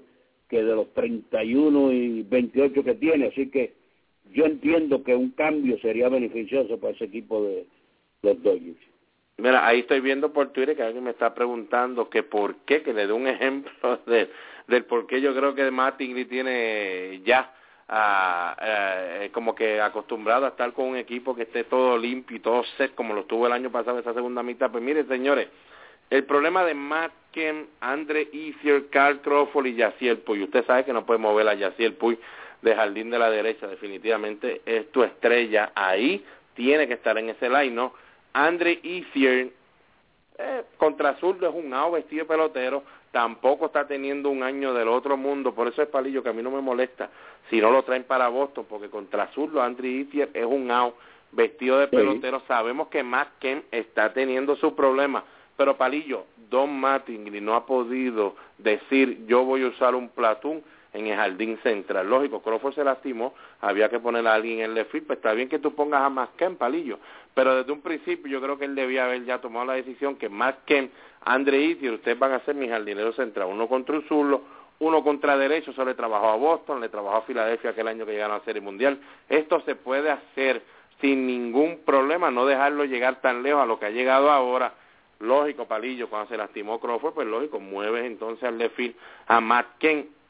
que 0.52 0.62
de 0.62 0.76
los 0.76 0.94
31 0.94 1.94
y 1.94 2.24
28 2.24 2.84
que 2.84 2.96
tiene, 2.96 3.28
así 3.28 3.50
que 3.50 3.74
yo 4.34 4.46
entiendo 4.46 5.02
que 5.02 5.16
un 5.16 5.32
cambio 5.32 5.80
sería 5.80 6.10
beneficioso 6.10 6.78
para 6.78 6.94
ese 6.94 7.06
equipo 7.06 7.42
de 7.42 7.66
los 8.22 8.44
Dodgers. 8.44 8.78
Mira, 9.38 9.66
ahí 9.66 9.80
estoy 9.80 10.02
viendo 10.02 10.34
por 10.34 10.50
Twitter 10.50 10.76
que 10.76 10.84
alguien 10.84 11.06
me 11.06 11.12
está 11.12 11.34
preguntando 11.34 12.10
que 12.10 12.24
por 12.24 12.58
qué, 12.66 12.84
que 12.84 12.94
le 12.94 13.08
dé 13.08 13.14
un 13.14 13.28
ejemplo 13.28 14.02
de, 14.06 14.30
del 14.68 14.84
por 14.84 15.08
qué 15.08 15.22
yo 15.22 15.34
creo 15.34 15.56
que 15.56 15.72
Mattingly 15.72 16.26
tiene 16.26 17.22
ya 17.24 17.54
uh, 17.88 19.32
como 19.32 19.56
que 19.56 19.80
acostumbrado 19.80 20.46
a 20.46 20.50
estar 20.50 20.74
con 20.74 20.88
un 20.88 20.98
equipo 20.98 21.34
que 21.34 21.44
esté 21.44 21.64
todo 21.64 21.98
limpio 21.98 22.36
y 22.36 22.42
todo 22.42 22.64
set 22.78 22.94
como 22.94 23.14
lo 23.14 23.24
tuvo 23.24 23.48
el 23.48 23.54
año 23.54 23.72
pasado 23.72 24.00
esa 24.00 24.14
segunda 24.14 24.44
mitad. 24.44 24.70
Pues 24.70 24.84
mire, 24.84 25.06
señores, 25.06 25.48
el 26.12 26.26
problema 26.26 26.64
de 26.66 26.76
Matt 26.76 27.14
Kemp, 27.32 27.70
Andre 27.80 28.28
Ethier, 28.34 28.90
Carl 28.90 29.22
Crawford 29.22 29.66
y 29.68 29.76
Yaciel 29.76 30.20
Puy, 30.20 30.44
usted 30.44 30.66
sabe 30.66 30.84
que 30.84 30.94
no 30.94 31.06
puede 31.06 31.20
mover 31.20 31.48
a 31.48 31.54
Yaciel 31.54 31.94
Puy 31.94 32.20
de 32.62 32.76
jardín 32.76 33.10
de 33.10 33.18
la 33.18 33.32
derecha, 33.32 33.66
definitivamente 33.66 34.62
es 34.66 34.92
tu 34.92 35.04
estrella. 35.04 35.72
Ahí, 35.74 36.24
tiene 36.54 36.88
que 36.88 36.96
estar 36.96 37.18
en 37.18 37.30
ese 37.30 37.50
line, 37.50 37.72
¿no? 37.72 37.94
Andre 38.34 38.80
Ethier, 38.84 39.52
eh, 40.38 40.64
contra 40.78 41.16
zurdo 41.16 41.48
es 41.48 41.56
un 41.56 41.74
ao 41.74 41.94
vestido 41.94 42.24
de 42.24 42.28
pelotero, 42.28 42.84
tampoco 43.12 43.68
está 43.68 43.88
teniendo 43.88 44.30
un 44.30 44.44
año 44.44 44.74
del 44.74 44.90
otro 44.90 45.16
mundo, 45.16 45.56
por 45.56 45.70
eso 45.70 45.82
es 45.82 45.88
palillo 45.88 46.22
que 46.22 46.30
a 46.30 46.34
mí 46.34 46.44
no 46.44 46.52
me 46.52 46.62
molesta 46.62 47.10
si 47.50 47.62
no 47.62 47.72
lo 47.72 47.84
traen 47.84 48.04
para 48.04 48.28
Boston, 48.28 48.66
porque 48.70 48.90
contra 48.90 49.28
zurdo 49.28 49.62
Andre 49.62 50.02
Ethier 50.02 50.30
es 50.34 50.46
un 50.46 50.72
ao 50.72 50.94
vestido 51.32 51.80
de 51.80 51.88
pelotero, 51.88 52.42
sabemos 52.48 52.90
que 52.90 53.02
Matt 53.02 53.40
Kemp 53.40 53.64
está 53.72 54.12
teniendo 54.12 54.58
su 54.58 54.76
problema, 54.76 55.24
pero 55.62 55.78
palillo, 55.78 56.26
Don 56.50 56.80
Mattingly 56.80 57.40
no 57.40 57.54
ha 57.54 57.68
podido 57.68 58.36
decir 58.58 59.28
yo 59.28 59.46
voy 59.46 59.64
a 59.64 59.68
usar 59.68 59.94
un 59.94 60.10
platón 60.10 60.64
en 60.92 61.06
el 61.06 61.16
jardín 61.16 61.60
central. 61.62 62.10
Lógico, 62.10 62.42
Crawford 62.42 62.74
se 62.74 62.84
lastimó, 62.84 63.36
había 63.60 63.88
que 63.90 64.00
poner 64.00 64.26
a 64.26 64.34
alguien 64.34 64.58
en 64.58 64.66
el 64.66 64.74
left 64.74 64.90
pues 64.90 65.20
está 65.20 65.34
bien 65.34 65.50
que 65.50 65.60
tú 65.60 65.76
pongas 65.76 66.02
a 66.02 66.10
Masken, 66.10 66.56
palillo, 66.56 66.98
pero 67.36 67.58
desde 67.58 67.72
un 67.72 67.82
principio 67.82 68.28
yo 68.28 68.42
creo 68.42 68.58
que 68.58 68.66
él 68.66 68.74
debía 68.74 69.06
haber 69.06 69.24
ya 69.24 69.38
tomado 69.38 69.68
la 69.68 69.74
decisión 69.74 70.16
que 70.16 70.30
Masken, 70.30 70.90
Andre 71.26 71.78
y 71.80 71.90
ustedes 71.92 72.18
van 72.18 72.32
a 72.32 72.40
ser 72.40 72.56
mis 72.56 72.72
jardineros 72.72 73.16
centrales, 73.16 73.54
uno 73.54 73.68
contra 73.68 73.96
un 73.96 74.08
zurdo, 74.08 74.42
uno 74.80 75.04
contra 75.04 75.38
derecho, 75.38 75.70
eso 75.70 75.86
le 75.86 75.94
trabajó 75.94 76.30
a 76.30 76.38
Boston, 76.38 76.82
le 76.82 76.90
trabajó 76.90 77.18
a 77.18 77.22
Filadelfia 77.22 77.70
aquel 77.70 77.88
año 77.88 78.04
que 78.04 78.14
llegaron 78.14 78.34
a 78.34 78.40
la 78.40 78.46
Serie 78.46 78.64
Mundial. 78.64 79.00
Esto 79.30 79.62
se 79.62 79.76
puede 79.76 80.10
hacer 80.10 80.64
sin 81.02 81.28
ningún 81.28 81.82
problema, 81.86 82.32
no 82.32 82.48
dejarlo 82.48 82.86
llegar 82.86 83.22
tan 83.22 83.44
lejos 83.44 83.62
a 83.62 83.68
lo 83.68 83.78
que 83.78 83.86
ha 83.86 83.92
llegado 83.92 84.32
ahora. 84.32 84.74
Lógico, 85.22 85.66
Palillo, 85.66 86.10
cuando 86.10 86.30
se 86.30 86.38
lastimó 86.38 86.80
Crawford, 86.80 87.14
pues 87.14 87.28
lógico, 87.28 87.60
mueves 87.60 88.06
entonces 88.06 88.44
al 88.44 88.58
left 88.58 88.80
a 89.28 89.40
Matt 89.40 89.68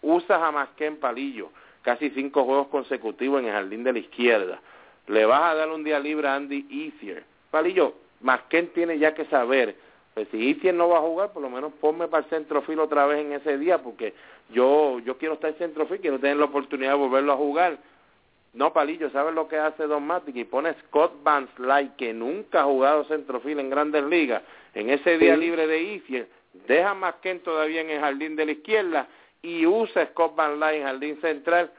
usas 0.01 0.41
a 0.41 0.69
en 0.79 0.97
Palillo, 0.97 1.49
casi 1.81 2.09
cinco 2.09 2.43
juegos 2.43 2.67
consecutivos 2.67 3.39
en 3.39 3.47
el 3.47 3.53
jardín 3.53 3.83
de 3.85 3.93
la 3.93 3.99
izquierda. 3.99 4.59
Le 5.07 5.25
vas 5.25 5.43
a 5.43 5.55
dar 5.55 5.69
un 5.69 5.85
día 5.85 5.97
libre 5.97 6.27
a 6.27 6.35
Andy 6.35 6.67
Ethier. 6.69 7.23
Palillo, 7.49 7.93
Masken 8.19 8.67
tiene 8.73 8.99
ya 8.99 9.13
que 9.13 9.25
saber, 9.25 9.75
pues 10.13 10.27
si 10.29 10.51
Ethier 10.51 10.75
no 10.75 10.89
va 10.89 10.97
a 10.97 11.01
jugar, 11.01 11.31
por 11.31 11.41
lo 11.41 11.49
menos 11.49 11.71
ponme 11.79 12.09
para 12.09 12.25
el 12.25 12.29
centrofil 12.29 12.79
otra 12.79 13.05
vez 13.05 13.25
en 13.25 13.31
ese 13.31 13.57
día, 13.57 13.81
porque 13.81 14.13
yo 14.49 14.99
yo 14.99 15.17
quiero 15.17 15.35
estar 15.35 15.51
en 15.51 15.57
centrofil, 15.57 16.01
quiero 16.01 16.19
tener 16.19 16.35
la 16.35 16.45
oportunidad 16.45 16.91
de 16.91 16.97
volverlo 16.97 17.31
a 17.31 17.37
jugar. 17.37 17.77
No, 18.53 18.73
Palillo, 18.73 19.09
¿sabes 19.11 19.33
lo 19.33 19.47
que 19.47 19.57
hace 19.57 19.87
Don 19.87 20.05
Matic? 20.05 20.35
Y 20.35 20.43
pone 20.43 20.73
Scott 20.85 21.23
Van 21.23 21.47
Sly, 21.55 21.91
que 21.97 22.13
nunca 22.13 22.61
ha 22.61 22.65
jugado 22.65 23.05
centrofil 23.05 23.59
en 23.59 23.69
grandes 23.69 24.03
ligas, 24.03 24.43
en 24.73 24.89
ese 24.89 25.17
día 25.17 25.35
libre 25.35 25.67
de 25.67 25.95
Ethier, 25.95 26.27
deja 26.67 26.91
a 26.91 26.95
Masken 26.95 27.39
todavía 27.39 27.81
en 27.81 27.89
el 27.89 27.99
jardín 27.99 28.35
de 28.35 28.45
la 28.45 28.51
izquierda 28.53 29.07
y 29.41 29.65
usa 29.65 30.07
Scott 30.07 30.35
Van 30.35 30.59
Line 30.59 30.83
Jardín 30.83 31.19
Central 31.21 31.71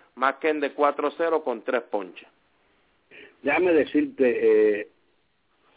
en 0.42 0.60
de 0.60 0.74
4-0 0.74 1.42
con 1.42 1.62
tres 1.62 1.82
ponches. 1.82 2.28
Déjame 3.42 3.72
decirte, 3.72 4.80
eh, 4.80 4.88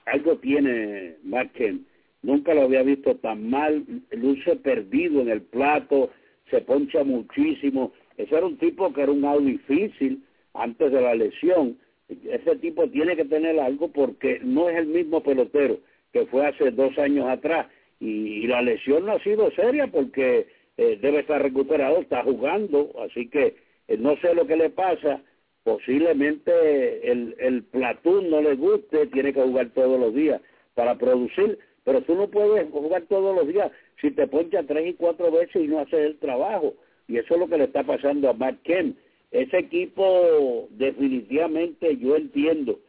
algo 0.05 0.37
tiene 0.37 1.15
Marken, 1.23 1.85
nunca 2.21 2.53
lo 2.53 2.63
había 2.63 2.83
visto 2.83 3.15
tan 3.17 3.49
mal, 3.49 3.83
luce 4.11 4.55
perdido 4.57 5.21
en 5.21 5.29
el 5.29 5.41
plato, 5.41 6.11
se 6.49 6.61
poncha 6.61 7.03
muchísimo, 7.03 7.93
ese 8.17 8.35
era 8.35 8.45
un 8.45 8.57
tipo 8.57 8.93
que 8.93 9.01
era 9.01 9.11
un 9.11 9.21
lado 9.21 9.39
difícil 9.39 10.23
antes 10.53 10.91
de 10.91 11.01
la 11.01 11.15
lesión, 11.15 11.77
ese 12.07 12.55
tipo 12.57 12.87
tiene 12.89 13.15
que 13.15 13.25
tener 13.25 13.59
algo 13.59 13.87
porque 13.87 14.39
no 14.43 14.69
es 14.69 14.77
el 14.77 14.87
mismo 14.87 15.23
pelotero 15.23 15.79
que 16.15 16.25
fue 16.27 16.47
hace 16.47 16.71
dos 16.71 16.97
años 16.97 17.27
atrás. 17.27 17.67
Y 17.99 18.47
la 18.47 18.61
lesión 18.61 19.05
no 19.05 19.11
ha 19.11 19.19
sido 19.19 19.51
seria 19.51 19.87
porque 19.87 20.47
eh, 20.77 20.97
debe 21.01 21.19
estar 21.19 21.41
recuperado, 21.41 21.99
está 21.99 22.23
jugando, 22.23 22.89
así 23.05 23.27
que 23.27 23.57
eh, 23.89 23.97
no 23.97 24.15
sé 24.21 24.33
lo 24.33 24.47
que 24.47 24.55
le 24.55 24.69
pasa, 24.69 25.21
posiblemente 25.65 27.11
el, 27.11 27.35
el 27.37 27.63
platón 27.63 28.29
no 28.29 28.39
le 28.41 28.55
guste, 28.55 29.07
tiene 29.07 29.33
que 29.33 29.41
jugar 29.41 29.71
todos 29.71 29.99
los 29.99 30.15
días 30.15 30.39
para 30.73 30.97
producir, 30.97 31.59
pero 31.83 32.01
tú 32.03 32.15
no 32.15 32.29
puedes 32.29 32.71
jugar 32.71 33.01
todos 33.09 33.35
los 33.35 33.45
días 33.49 33.69
si 33.99 34.09
te 34.11 34.25
ponchas 34.25 34.65
tres 34.67 34.87
y 34.87 34.93
cuatro 34.93 35.29
veces 35.31 35.63
y 35.63 35.67
no 35.67 35.79
haces 35.79 35.99
el 35.99 36.17
trabajo, 36.19 36.75
y 37.09 37.17
eso 37.17 37.33
es 37.33 37.39
lo 37.41 37.49
que 37.49 37.57
le 37.57 37.65
está 37.65 37.83
pasando 37.83 38.29
a 38.29 38.33
Matt 38.33 38.61
Kemp. 38.63 38.97
Ese 39.31 39.57
equipo 39.57 40.69
definitivamente 40.69 41.97
yo 41.97 42.15
entiendo, 42.15 42.79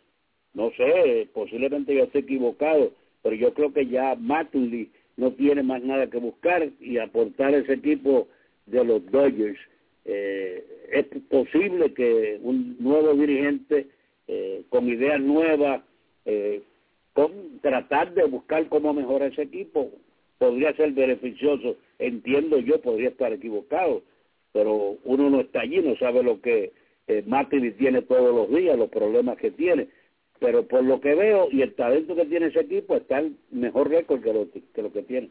no 0.55 0.71
sé, 0.77 1.29
posiblemente 1.35 1.93
yo 1.93 2.05
esté 2.05 2.21
equivocado, 2.21 2.93
pero 3.27 3.35
yo 3.35 3.53
creo 3.55 3.73
que 3.73 3.89
ya 3.89 4.15
Mattingly 4.15 4.89
no 5.17 5.33
tiene 5.33 5.65
más 5.65 5.83
nada 5.83 6.09
que 6.09 6.19
buscar 6.19 6.69
y 6.79 6.99
aportar 6.99 7.55
ese 7.55 7.73
equipo 7.73 8.29
de 8.67 8.85
los 8.85 9.05
Dodgers. 9.11 9.59
Eh, 10.05 10.65
es 10.93 11.07
posible 11.29 11.93
que 11.93 12.39
un 12.41 12.77
nuevo 12.79 13.15
dirigente 13.15 13.89
eh, 14.29 14.63
con 14.69 14.89
ideas 14.89 15.21
nuevas, 15.21 15.83
eh, 16.25 16.63
con 17.15 17.59
tratar 17.63 18.15
de 18.15 18.27
buscar 18.27 18.69
cómo 18.69 18.95
mejorar 18.95 19.33
ese 19.33 19.43
equipo, 19.43 19.91
podría 20.39 20.73
ser 20.77 20.93
beneficioso. 20.93 21.79
Entiendo 21.99 22.61
yo, 22.61 22.81
podría 22.81 23.09
estar 23.09 23.33
equivocado, 23.33 24.03
pero 24.53 24.99
uno 25.03 25.31
no 25.31 25.41
está 25.41 25.63
allí, 25.63 25.81
no 25.81 25.97
sabe 25.97 26.23
lo 26.23 26.41
que 26.41 26.71
eh, 27.09 27.25
tiene 27.77 28.03
todos 28.03 28.33
los 28.33 28.57
días, 28.57 28.79
los 28.79 28.91
problemas 28.91 29.37
que 29.39 29.51
tiene 29.51 29.89
pero 30.39 30.67
por 30.67 30.85
lo 30.85 31.01
que 31.01 31.15
veo 31.15 31.49
y 31.51 31.63
el 31.63 31.75
talento 31.75 32.15
que 32.15 32.27
tiene 32.27 32.47
ese 32.47 32.61
equipo 32.61 32.97
está 32.97 33.19
el 33.19 33.37
mejor 33.51 33.89
récord 33.89 34.23
que 34.23 34.33
lo 34.33 34.51
que, 34.51 34.83
lo 34.83 34.93
que 34.93 35.03
tiene. 35.03 35.31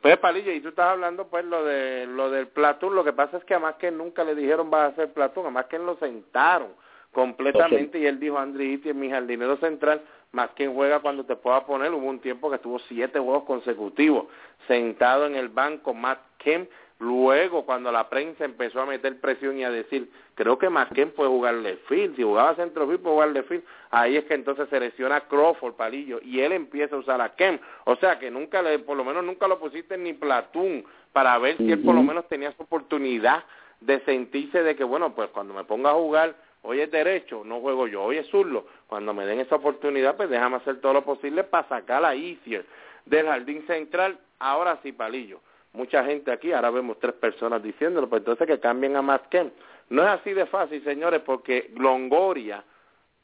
Pues 0.00 0.16
Palillo, 0.18 0.52
y 0.52 0.60
tú 0.60 0.68
estás 0.68 0.90
hablando 0.90 1.28
pues 1.28 1.44
lo 1.44 1.64
de 1.64 2.06
lo 2.06 2.30
del 2.30 2.48
Platón, 2.48 2.94
lo 2.94 3.04
que 3.04 3.12
pasa 3.12 3.38
es 3.38 3.44
que 3.44 3.54
además 3.54 3.76
que 3.76 3.90
nunca 3.90 4.22
le 4.24 4.34
dijeron 4.34 4.70
va 4.72 4.86
a 4.86 4.94
ser 4.94 5.12
Platón, 5.12 5.44
además 5.44 5.66
que 5.66 5.78
lo 5.78 5.96
sentaron 5.96 6.68
completamente 7.12 7.98
y 7.98 8.06
él 8.06 8.20
dijo 8.20 8.38
André 8.38 8.66
Iti 8.66 8.92
mi 8.92 9.10
jardinero 9.10 9.56
central, 9.56 10.02
más 10.30 10.50
quien 10.50 10.74
juega 10.74 11.00
cuando 11.00 11.24
te 11.24 11.34
pueda 11.36 11.66
poner, 11.66 11.92
hubo 11.92 12.06
un 12.06 12.20
tiempo 12.20 12.48
que 12.48 12.56
estuvo 12.56 12.78
siete 12.80 13.18
juegos 13.18 13.44
consecutivos 13.44 14.26
sentado 14.68 15.26
en 15.26 15.34
el 15.34 15.48
banco, 15.48 15.94
Matt 15.94 16.20
Kemp 16.38 16.70
Luego, 17.00 17.64
cuando 17.64 17.92
la 17.92 18.08
prensa 18.08 18.44
empezó 18.44 18.80
a 18.80 18.86
meter 18.86 19.20
presión 19.20 19.56
y 19.56 19.62
a 19.62 19.70
decir, 19.70 20.10
creo 20.34 20.58
que 20.58 20.68
Masken 20.68 21.12
puede 21.12 21.30
jugarle 21.30 21.76
field, 21.86 22.16
si 22.16 22.24
jugaba 22.24 22.56
centrofield 22.56 23.00
puede 23.00 23.14
jugarle 23.14 23.42
field, 23.44 23.62
ahí 23.90 24.16
es 24.16 24.24
que 24.24 24.34
entonces 24.34 24.68
se 24.68 24.80
lesiona 24.80 25.20
Crawford, 25.20 25.74
Palillo, 25.74 26.18
y 26.22 26.40
él 26.40 26.50
empieza 26.50 26.96
a 26.96 26.98
usar 26.98 27.20
a 27.20 27.36
Kem. 27.36 27.60
O 27.84 27.94
sea 27.96 28.18
que 28.18 28.32
nunca, 28.32 28.62
le, 28.62 28.80
por 28.80 28.96
lo 28.96 29.04
menos 29.04 29.22
nunca 29.22 29.46
lo 29.46 29.60
pusiste 29.60 29.96
ni 29.96 30.12
Platón 30.12 30.84
para 31.12 31.38
ver 31.38 31.56
si 31.58 31.70
él 31.70 31.80
por 31.82 31.94
lo 31.94 32.02
menos 32.02 32.26
tenía 32.26 32.50
su 32.52 32.64
oportunidad 32.64 33.44
de 33.80 34.00
sentirse 34.00 34.64
de 34.64 34.74
que, 34.74 34.82
bueno, 34.82 35.14
pues 35.14 35.30
cuando 35.30 35.54
me 35.54 35.62
ponga 35.62 35.90
a 35.90 35.94
jugar, 35.94 36.34
hoy 36.62 36.80
es 36.80 36.90
derecho, 36.90 37.42
no 37.44 37.60
juego 37.60 37.86
yo, 37.86 38.02
hoy 38.02 38.16
es 38.16 38.26
zurdo. 38.26 38.66
Cuando 38.88 39.14
me 39.14 39.24
den 39.24 39.38
esa 39.38 39.54
oportunidad, 39.54 40.16
pues 40.16 40.30
déjame 40.30 40.56
hacer 40.56 40.80
todo 40.80 40.94
lo 40.94 41.04
posible 41.04 41.44
para 41.44 41.68
sacar 41.68 42.04
a 42.04 42.16
Easier 42.16 42.66
del 43.06 43.26
jardín 43.26 43.64
central. 43.68 44.18
Ahora 44.40 44.80
sí, 44.82 44.90
Palillo 44.90 45.40
mucha 45.72 46.04
gente 46.04 46.32
aquí, 46.32 46.52
ahora 46.52 46.70
vemos 46.70 46.98
tres 46.98 47.14
personas 47.14 47.62
diciéndolo, 47.62 48.08
pues 48.08 48.20
entonces 48.20 48.46
que 48.46 48.60
cambien 48.60 48.96
a 48.96 49.02
Masken. 49.02 49.52
No 49.90 50.02
es 50.02 50.08
así 50.08 50.32
de 50.32 50.46
fácil, 50.46 50.82
señores, 50.84 51.22
porque 51.24 51.70
Longoria, 51.76 52.64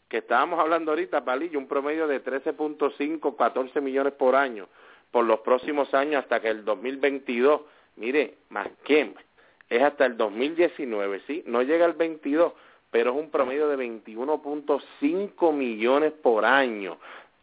que 0.09 0.19
estábamos 0.19 0.61
hablando 0.61 0.93
ahorita, 0.93 1.25
Palillo, 1.25 1.59
un 1.59 1.69
promedio 1.69 2.07
de 2.07 2.23
13.5, 2.23 3.37
14 3.37 3.81
millones 3.81 4.13
por 4.15 4.35
año 4.35 4.69
por 5.15 5.25
los 5.27 5.39
próximos 5.41 5.95
años 5.95 6.25
hasta 6.25 6.41
que 6.41 6.49
el 6.49 6.65
2022, 6.65 7.61
mire, 7.95 8.39
Masken 8.49 9.15
es 9.71 9.81
hasta 9.81 10.07
el 10.07 10.17
2019, 10.17 11.23
¿sí? 11.29 11.45
No 11.47 11.63
llega 11.63 11.85
al 11.85 11.93
22, 11.93 12.53
pero 12.91 13.13
es 13.13 13.17
un 13.17 13.31
promedio 13.31 13.69
de 13.69 13.77
21.5 13.77 15.53
millones 15.53 16.13
por 16.15 16.45
año. 16.45 16.99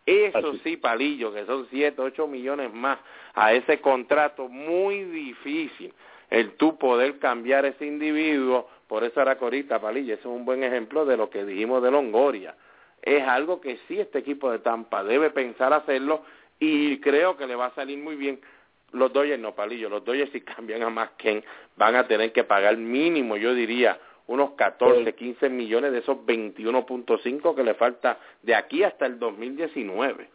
Eso 0.06 0.56
sí, 0.64 0.78
Palillo, 0.78 1.34
que 1.34 1.46
son 1.46 1.68
7, 1.70 2.02
8 2.02 2.28
millones 2.28 2.74
más 2.74 3.00
a 3.34 3.54
ese 3.54 3.80
contrato, 3.80 4.48
muy 4.48 5.04
difícil 5.04 5.94
el 6.32 6.54
tú 6.54 6.78
poder 6.78 7.20
cambiar 7.20 7.66
ese 7.66 7.86
individuo, 7.86 8.68
por 8.88 9.04
eso 9.04 9.22
era 9.22 9.38
Corita 9.38 9.80
Palillo, 9.80 10.14
ese 10.14 10.22
es 10.22 10.26
un 10.28 10.46
buen 10.46 10.64
ejemplo 10.64 11.06
de 11.06 11.18
lo 11.18 11.30
que 11.30 11.46
dijimos 11.46 11.84
de 11.84 11.92
Longoria. 11.92 12.56
es 13.02 13.24
algo 13.24 13.60
que 13.60 13.80
sí 13.88 14.00
este 14.00 14.20
equipo 14.20 14.50
de 14.52 14.60
Tampa 14.60 15.04
debe 15.04 15.30
pensar 15.30 15.74
hacerlo 15.74 16.24
y 16.60 17.00
creo 17.00 17.36
que 17.36 17.48
le 17.48 17.56
va 17.56 17.68
a 17.68 17.76
salir 17.76 17.98
muy 17.98 18.16
bien. 18.16 18.40
Los 18.94 19.12
Dodgers 19.12 19.42
no, 19.42 19.56
Palillo, 19.56 19.90
los 19.90 20.06
Dodgers 20.06 20.32
si 20.32 20.42
cambian 20.56 20.84
a 20.84 20.90
más 20.90 21.12
Ken 21.18 21.44
van 21.76 21.96
a 21.96 22.08
tener 22.08 22.32
que 22.32 22.44
pagar 22.46 22.78
mínimo, 22.78 23.36
yo 23.36 23.54
diría, 23.54 24.00
unos 24.32 24.52
14, 24.52 25.14
15 25.14 25.50
millones 25.50 25.92
de 25.92 26.00
esos 26.00 26.18
21.5 26.26 27.54
que 27.54 27.64
le 27.64 27.74
falta 27.74 28.18
de 28.42 28.56
aquí 28.56 28.82
hasta 28.82 29.06
el 29.06 29.20
2019. 29.20 30.28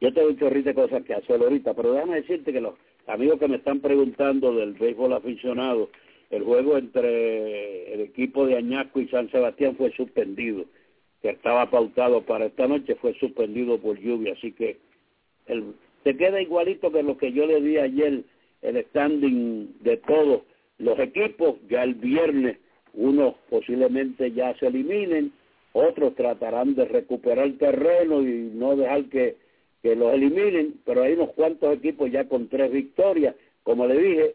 Yo 0.00 0.12
te 0.12 0.20
doy 0.20 0.36
chorrito 0.36 0.70
de 0.70 0.74
cosas 0.74 1.04
que 1.04 1.14
hacer 1.14 1.40
ahorita, 1.40 1.74
pero 1.74 1.92
déjame 1.92 2.16
decirte 2.16 2.52
que 2.52 2.60
los 2.60 2.74
amigos 3.06 3.38
que 3.38 3.46
me 3.46 3.56
están 3.56 3.78
preguntando 3.78 4.52
del 4.52 4.72
béisbol 4.72 5.12
aficionado, 5.12 5.90
el 6.30 6.42
juego 6.42 6.76
entre 6.76 7.94
el 7.94 8.00
equipo 8.00 8.46
de 8.46 8.56
Añasco 8.56 9.00
y 9.00 9.06
San 9.06 9.30
Sebastián 9.30 9.76
fue 9.76 9.92
suspendido, 9.92 10.64
que 11.22 11.30
estaba 11.30 11.70
pautado 11.70 12.22
para 12.22 12.46
esta 12.46 12.66
noche, 12.66 12.96
fue 12.96 13.14
suspendido 13.14 13.78
por 13.78 13.96
lluvia, 13.96 14.32
así 14.32 14.50
que 14.50 14.78
el, 15.46 15.74
te 16.02 16.16
queda 16.16 16.42
igualito 16.42 16.90
que 16.90 17.04
lo 17.04 17.16
que 17.16 17.30
yo 17.30 17.46
le 17.46 17.60
di 17.60 17.78
ayer, 17.78 18.24
el 18.62 18.84
standing 18.86 19.76
de 19.82 19.98
todos 19.98 20.42
los 20.78 20.98
equipos, 20.98 21.54
ya 21.68 21.84
el 21.84 21.94
viernes 21.94 22.58
unos 22.96 23.34
posiblemente 23.50 24.32
ya 24.32 24.54
se 24.58 24.66
eliminen, 24.66 25.32
otros 25.72 26.14
tratarán 26.14 26.74
de 26.74 26.84
recuperar 26.84 27.50
terreno 27.58 28.22
y 28.22 28.50
no 28.54 28.76
dejar 28.76 29.04
que, 29.06 29.36
que 29.82 29.96
los 29.96 30.12
eliminen, 30.14 30.74
pero 30.84 31.02
hay 31.02 31.14
unos 31.14 31.32
cuantos 31.32 31.74
equipos 31.74 32.10
ya 32.10 32.28
con 32.28 32.48
tres 32.48 32.70
victorias, 32.70 33.34
como 33.62 33.86
le 33.86 33.98
dije, 33.98 34.32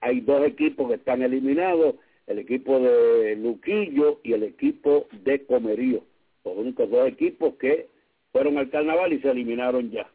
hay 0.00 0.20
dos 0.20 0.46
equipos 0.46 0.88
que 0.88 0.94
están 0.94 1.22
eliminados, 1.22 1.96
el 2.26 2.38
equipo 2.38 2.78
de 2.78 3.36
Luquillo 3.36 4.20
y 4.22 4.32
el 4.32 4.44
equipo 4.44 5.06
de 5.24 5.44
Comerío, 5.44 6.02
los 6.44 6.56
únicos 6.56 6.90
dos 6.90 7.08
equipos 7.08 7.54
que 7.54 7.88
fueron 8.32 8.58
al 8.58 8.70
carnaval 8.70 9.12
y 9.12 9.20
se 9.20 9.30
eliminaron 9.30 9.90
ya. 9.90 10.08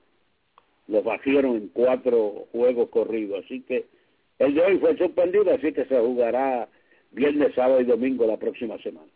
Los 0.87 1.03
bajaron 1.03 1.55
en 1.55 1.67
cuatro 1.69 2.47
juegos 2.51 2.89
corridos, 2.89 3.43
así 3.45 3.61
que 3.61 3.85
el 4.39 4.53
de 4.55 4.61
hoy 4.61 4.77
fue 4.77 4.97
suspendido, 4.97 5.53
así 5.53 5.71
que 5.73 5.85
se 5.85 5.99
jugará 5.99 6.67
viernes, 7.11 7.53
sábado 7.55 7.81
y 7.81 7.85
domingo 7.85 8.25
la 8.25 8.37
próxima 8.37 8.77
semana. 8.79 9.07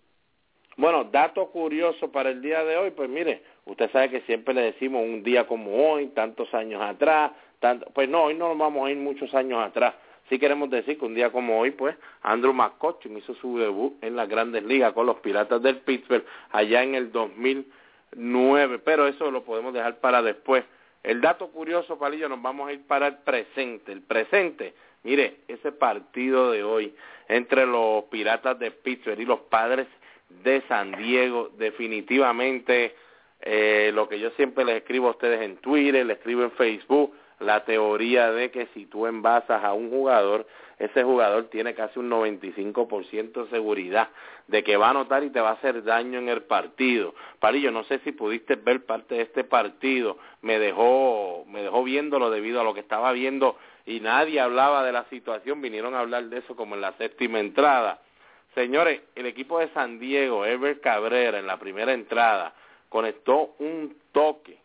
Bueno, 0.78 1.06
dato 1.06 1.48
curioso 1.52 2.12
para 2.12 2.30
el 2.30 2.41
día 2.41 2.64
de 2.66 2.76
hoy, 2.76 2.91
pues 2.91 3.10
mire, 3.10 3.43
usted 3.66 3.89
sabe 3.91 4.10
que 4.10 4.22
siempre 4.22 4.54
le 4.54 4.62
decimos 4.62 5.04
un 5.04 5.24
día 5.24 5.48
como 5.48 5.89
hoy, 5.89 6.08
tantos 6.08 6.54
años 6.54 6.82
atrás, 6.82 7.32
tanto, 7.60 7.86
pues 7.93 8.10
no, 8.10 8.26
hoy 8.26 8.36
no 8.36 8.50
nos 8.50 8.58
vamos 8.58 8.86
a 8.86 8.91
ir 8.91 8.98
muchos 8.98 9.34
años 9.34 9.64
atrás, 9.64 9.93
sí 10.30 10.38
queremos 10.38 10.70
decir 10.70 11.00
que 11.00 11.06
un 11.06 11.16
día 11.16 11.32
como 11.32 11.60
hoy, 11.60 11.72
pues, 11.72 11.96
Andrew 12.22 12.54
McCutcheon 12.54 13.18
hizo 13.18 13.34
su 13.36 13.58
debut 13.58 13.93
en 14.04 14.18
las 14.18 14.28
grandes 14.28 14.64
ligas 14.64 14.91
con 14.91 15.06
los 15.06 15.18
Piratas 15.18 15.62
del 15.62 15.78
Pittsburgh 15.78 16.26
allá 16.52 16.84
en 16.84 16.96
el 16.96 17.10
2009, 17.12 18.80
pero 18.80 19.08
eso 19.08 19.32
lo 19.32 19.43
podemos 19.46 19.74
dejar 19.74 20.00
para 20.00 20.22
después. 20.22 20.66
El 21.04 21.22
dato 21.22 21.50
curioso, 21.52 22.00
Palillo, 22.00 22.28
nos 22.28 22.41
vamos 22.41 22.68
a 22.68 22.74
ir 22.74 22.82
para 22.88 23.08
el 23.08 23.18
presente. 23.18 23.91
El 23.91 24.02
presente, 24.02 24.74
mire, 25.06 25.38
ese 25.47 25.72
partido 25.72 26.51
de 26.51 26.64
hoy 26.64 26.93
entre 27.30 27.66
los 27.66 28.03
Piratas 28.06 28.60
de 28.60 28.72
Pittsburgh 28.72 29.20
y 29.20 29.26
los 29.26 29.39
Padres 29.41 29.88
de 30.43 30.62
San 30.68 30.91
Diego, 30.91 31.51
definitivamente 31.58 32.95
eh, 33.41 33.91
lo 33.93 34.10
que 34.10 34.20
yo 34.20 34.32
siempre 34.32 34.66
les 34.66 34.78
escribo 34.78 35.08
a 35.08 35.12
ustedes 35.12 35.41
en 35.41 35.58
Twitter, 35.58 36.06
les 36.06 36.18
escribo 36.18 36.43
en 36.43 36.51
Facebook, 36.51 37.14
la 37.39 37.64
teoría 37.66 38.32
de 38.32 38.49
que 38.49 38.68
si 38.74 38.86
tú 38.86 39.06
envasas 39.06 39.64
a 39.64 39.74
un 39.74 39.89
jugador, 39.89 40.47
ese 40.80 41.03
jugador 41.03 41.45
tiene 41.49 41.74
casi 41.74 41.99
un 41.99 42.10
95% 42.10 43.43
de 43.43 43.49
seguridad 43.49 44.10
de 44.47 44.64
que 44.64 44.78
va 44.78 44.88
a 44.88 44.89
anotar 44.91 45.24
y 45.24 45.30
te 45.30 45.39
va 45.39 45.49
a 45.49 45.53
hacer 45.53 45.84
daño 45.84 46.20
en 46.20 46.30
el 46.30 46.43
partido. 46.43 47.14
Parillo, 47.39 47.72
no 47.72 47.84
sé 47.86 47.99
si 47.99 48.12
pudiste 48.12 48.56
ver 48.56 48.86
parte 48.86 49.16
de 49.16 49.22
este 49.22 49.43
partido, 49.43 50.18
me 50.41 50.60
dejó, 50.60 51.45
me 51.47 51.62
dejó 51.62 51.84
viéndolo 51.84 52.30
debido 52.30 52.62
a 52.62 52.64
lo 52.64 52.74
que 52.74 52.82
estaba 52.82 53.12
viendo 53.12 53.58
y 53.86 54.00
nadie 54.00 54.40
hablaba 54.40 54.84
de 54.84 54.92
la 54.92 55.06
situación, 55.06 55.62
vinieron 55.62 55.94
a 55.94 56.00
hablar 56.00 56.26
de 56.26 56.40
eso 56.40 56.56
como 56.56 56.76
en 56.76 56.82
la 56.82 56.94
séptima 56.94 57.40
entrada. 57.40 58.02
Señores, 58.56 59.02
el 59.16 59.26
equipo 59.26 59.60
de 59.60 59.70
San 59.70 60.00
Diego, 60.00 60.46
Ever 60.46 60.80
Cabrera, 60.80 61.40
en 61.40 61.48
la 61.48 61.58
primera 61.58 61.94
entrada, 61.94 62.54
conectó 62.90 63.56
un 63.60 63.96
toque 64.12 64.58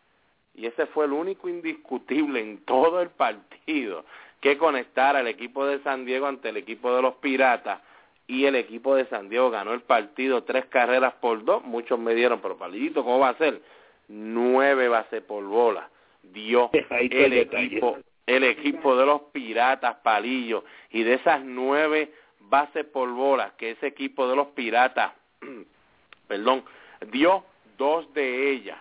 y 0.55 0.65
ese 0.65 0.85
fue 0.87 1.05
el 1.05 1.13
único 1.13 1.49
indiscutible 1.49 2.39
en 2.39 2.63
todo 2.65 3.01
el 3.01 3.09
partido 3.09 4.05
que 4.39 4.57
conectara 4.57 5.19
al 5.19 5.27
equipo 5.27 5.65
de 5.65 5.79
San 5.83 6.05
Diego 6.05 6.27
ante 6.27 6.49
el 6.49 6.57
equipo 6.57 6.95
de 6.95 7.01
los 7.01 7.15
Piratas 7.15 7.79
y 8.27 8.45
el 8.45 8.55
equipo 8.55 8.95
de 8.95 9.05
San 9.05 9.29
Diego 9.29 9.49
ganó 9.49 9.73
el 9.73 9.81
partido 9.81 10.43
tres 10.43 10.65
carreras 10.65 11.13
por 11.15 11.43
dos, 11.43 11.63
muchos 11.63 11.99
me 11.99 12.15
dieron, 12.15 12.39
pero 12.41 12.57
palillito, 12.57 13.03
¿cómo 13.03 13.19
va 13.19 13.29
a 13.29 13.37
ser? 13.37 13.61
Nueve 14.07 14.87
bases 14.87 15.21
por 15.23 15.43
bola, 15.43 15.89
dio 16.23 16.69
el 16.73 17.33
equipo, 17.33 17.97
el 18.35 18.45
equipo 18.45 18.95
de 18.95 19.05
los 19.05 19.21
Piratas, 19.33 19.97
Palillo, 19.97 20.63
y 20.89 21.03
de 21.03 21.15
esas 21.15 21.43
nueve 21.43 22.13
bases 22.39 22.85
por 22.85 23.09
bola 23.11 23.53
que 23.57 23.71
ese 23.71 23.87
equipo 23.87 24.27
de 24.27 24.35
los 24.35 24.47
Piratas, 24.47 25.11
perdón, 26.27 26.63
dio 27.11 27.43
dos 27.77 28.13
de 28.13 28.51
ellas 28.51 28.77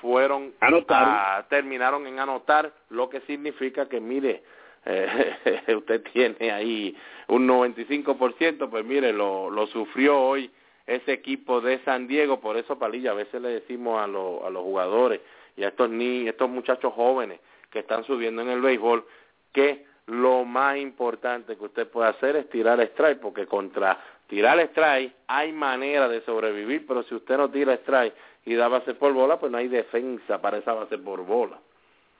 fueron 0.00 0.52
a, 0.60 1.46
terminaron 1.48 2.06
en 2.06 2.18
anotar, 2.18 2.72
lo 2.90 3.08
que 3.08 3.20
significa 3.22 3.88
que 3.88 4.00
mire, 4.00 4.42
eh, 4.84 5.74
usted 5.76 6.02
tiene 6.12 6.50
ahí 6.50 6.96
un 7.28 7.48
95%, 7.48 8.68
pues 8.68 8.84
mire, 8.84 9.12
lo, 9.12 9.50
lo 9.50 9.66
sufrió 9.68 10.20
hoy 10.20 10.50
ese 10.86 11.12
equipo 11.12 11.60
de 11.60 11.78
San 11.84 12.08
Diego, 12.08 12.40
por 12.40 12.56
eso 12.56 12.78
Palilla, 12.78 13.12
a 13.12 13.14
veces 13.14 13.40
le 13.40 13.48
decimos 13.48 13.98
a, 14.00 14.04
a 14.04 14.50
los 14.50 14.62
jugadores 14.62 15.20
y 15.56 15.62
a 15.62 15.68
estos 15.68 15.88
ni 15.90 16.26
estos 16.26 16.50
muchachos 16.50 16.92
jóvenes 16.94 17.38
que 17.72 17.80
están 17.80 18.04
subiendo 18.04 18.42
en 18.42 18.50
el 18.50 18.60
béisbol, 18.60 19.04
que 19.52 19.84
lo 20.06 20.44
más 20.44 20.76
importante 20.76 21.56
que 21.56 21.64
usted 21.64 21.88
puede 21.88 22.10
hacer 22.10 22.36
es 22.36 22.48
tirar 22.50 22.80
strike, 22.80 23.18
porque 23.18 23.46
contra 23.46 23.98
tirar 24.26 24.58
strike 24.60 25.12
hay 25.26 25.52
manera 25.52 26.08
de 26.08 26.20
sobrevivir, 26.22 26.86
pero 26.86 27.02
si 27.04 27.14
usted 27.14 27.36
no 27.36 27.50
tira 27.50 27.74
strike 27.74 28.14
y 28.44 28.54
da 28.54 28.68
base 28.68 28.94
por 28.94 29.12
bola, 29.12 29.38
pues 29.38 29.50
no 29.50 29.58
hay 29.58 29.68
defensa 29.68 30.40
para 30.40 30.58
esa 30.58 30.74
base 30.74 30.98
por 30.98 31.24
bola. 31.24 31.58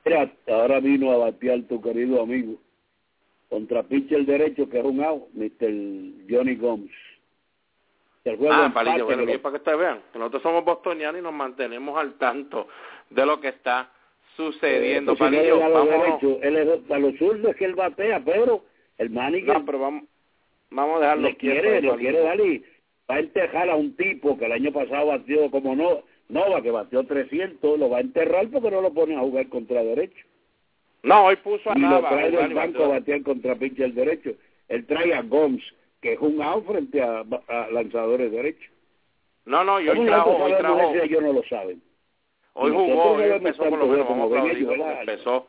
Mira, 0.05 0.30
ahora 0.48 0.80
vino 0.80 1.12
a 1.12 1.16
batear 1.18 1.62
tu 1.68 1.80
querido 1.80 2.22
amigo 2.22 2.57
contra 3.48 3.82
pitcher 3.82 4.24
derecho 4.24 4.68
que 4.68 4.78
es 4.78 4.84
un 4.84 5.05
out, 5.05 5.28
Mr. 5.34 6.26
Johnny 6.28 6.57
Gomes. 6.57 6.90
ah, 8.50 8.70
palillo, 8.72 9.05
bueno, 9.05 9.24
para 9.42 9.53
que 9.53 9.59
ustedes 9.59 9.78
vean, 9.78 10.03
nosotros 10.14 10.42
somos 10.42 10.64
bostonianos 10.64 11.20
y 11.20 11.22
nos 11.22 11.34
mantenemos 11.34 11.98
al 11.98 12.14
tanto 12.14 12.68
de 13.11 13.26
lo 13.26 13.40
que 13.40 13.48
está 13.48 13.90
sucediendo. 14.37 15.12
Eh, 15.12 15.16
palillo, 15.16 15.59
vamos... 15.59 16.22
él 16.43 16.57
es, 16.57 16.91
a 16.91 16.99
los 16.99 17.16
zurdos 17.18 17.55
que 17.57 17.64
él 17.64 17.74
batea, 17.74 18.22
pero 18.24 18.64
el 18.99 19.11
manager... 19.11 19.59
No, 19.59 19.64
pero 19.64 19.78
vamos, 19.78 20.05
vamos 20.70 20.97
a 20.99 21.01
dejarlo 21.01 21.28
le 21.28 21.37
quiere, 21.37 21.83
lo 21.83 21.97
quiere 21.97 22.20
dar 22.20 22.41
y 22.41 22.64
va 23.11 23.16
a 23.16 23.20
enterrar 23.20 23.70
a 23.70 23.76
un 23.76 23.97
tipo 23.97 24.39
que 24.39 24.47
el 24.47 24.53
año 24.53 24.72
pasado 24.72 25.07
batió 25.07 25.51
como 25.51 25.74
no 25.76 26.03
Nova, 26.28 26.62
que 26.62 26.70
batió 26.70 27.05
300, 27.05 27.78
lo 27.78 27.91
va 27.91 27.99
a 27.99 28.01
enterrar 28.01 28.49
porque 28.49 28.70
no 28.70 28.80
lo 28.80 28.93
ponen 28.93 29.18
a 29.18 29.22
jugar 29.22 29.49
contra 29.49 29.85
derecho. 29.85 30.24
No, 31.03 31.26
hoy 31.26 31.37
puso 31.37 31.70
a 31.70 31.76
y 31.76 31.80
Nava. 31.80 32.01
lo 32.01 32.09
trae 32.09 32.30
del 32.30 32.55
banco 32.55 32.85
a 32.85 32.89
batear 32.89 33.22
contra 33.22 33.57
pitcher 33.57 33.93
derecho. 33.93 34.30
Él 34.68 34.87
trae 34.87 35.12
a 35.12 35.20
Gomes, 35.22 35.62
que 36.01 36.14
es 36.14 36.18
un 36.20 36.41
out 36.41 36.66
frente 36.66 37.03
a, 37.03 37.24
lanzadores 37.70 38.33
derechos. 38.33 38.72
No, 39.45 39.62
no, 39.62 39.80
y 39.80 39.89
hoy 39.89 40.07
trajo, 40.07 40.37
hoy 40.37 40.53
trajo. 40.57 40.95
Ellos 40.95 41.22
no 41.22 41.33
lo 41.35 41.43
saben. 41.45 41.83
Hoy 42.55 42.70
jugó, 42.70 43.12
hoy 43.12 43.24
empezó 43.24 43.64
por 43.64 43.78
lo 43.78 43.86
menos, 43.86 44.07
vamos 44.09 44.30
a 44.30 44.36
aplaudirlo, 44.36 44.90
empezó, 45.00 45.48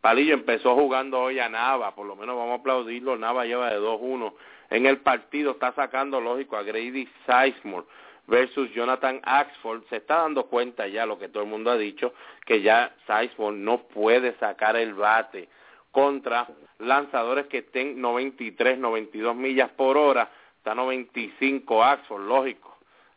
Palillo 0.00 0.34
empezó 0.34 0.74
jugando 0.74 1.20
hoy 1.20 1.38
a 1.38 1.50
Nava, 1.50 1.94
por 1.94 2.06
lo 2.06 2.16
menos 2.16 2.36
vamos 2.36 2.52
a 2.52 2.60
aplaudirlo, 2.60 3.16
Nava 3.18 3.44
lleva 3.44 3.70
de 3.70 3.78
2-1 3.78 4.32
en 4.70 4.86
el 4.86 4.98
partido, 4.98 5.52
está 5.52 5.72
sacando, 5.72 6.20
lógico, 6.20 6.56
a 6.56 6.62
Grady 6.62 7.06
Sizemore, 7.26 7.86
versus 8.26 8.72
Jonathan 8.72 9.20
Axford, 9.22 9.82
se 9.90 9.96
está 9.96 10.22
dando 10.22 10.46
cuenta 10.46 10.86
ya 10.86 11.04
lo 11.04 11.18
que 11.18 11.28
todo 11.28 11.42
el 11.42 11.48
mundo 11.50 11.70
ha 11.70 11.76
dicho, 11.76 12.14
que 12.46 12.62
ya 12.62 12.94
Sizemore 13.06 13.58
no 13.58 13.82
puede 13.82 14.34
sacar 14.38 14.76
el 14.76 14.94
bate 14.94 15.48
contra 15.90 16.46
lanzadores 16.78 17.46
que 17.48 17.58
estén 17.58 18.00
93, 18.00 18.78
92 18.78 19.36
millas 19.36 19.70
por 19.72 19.98
hora, 19.98 20.30
está 20.56 20.74
95 20.74 21.84
Axford, 21.84 22.22
lógico. 22.22 22.69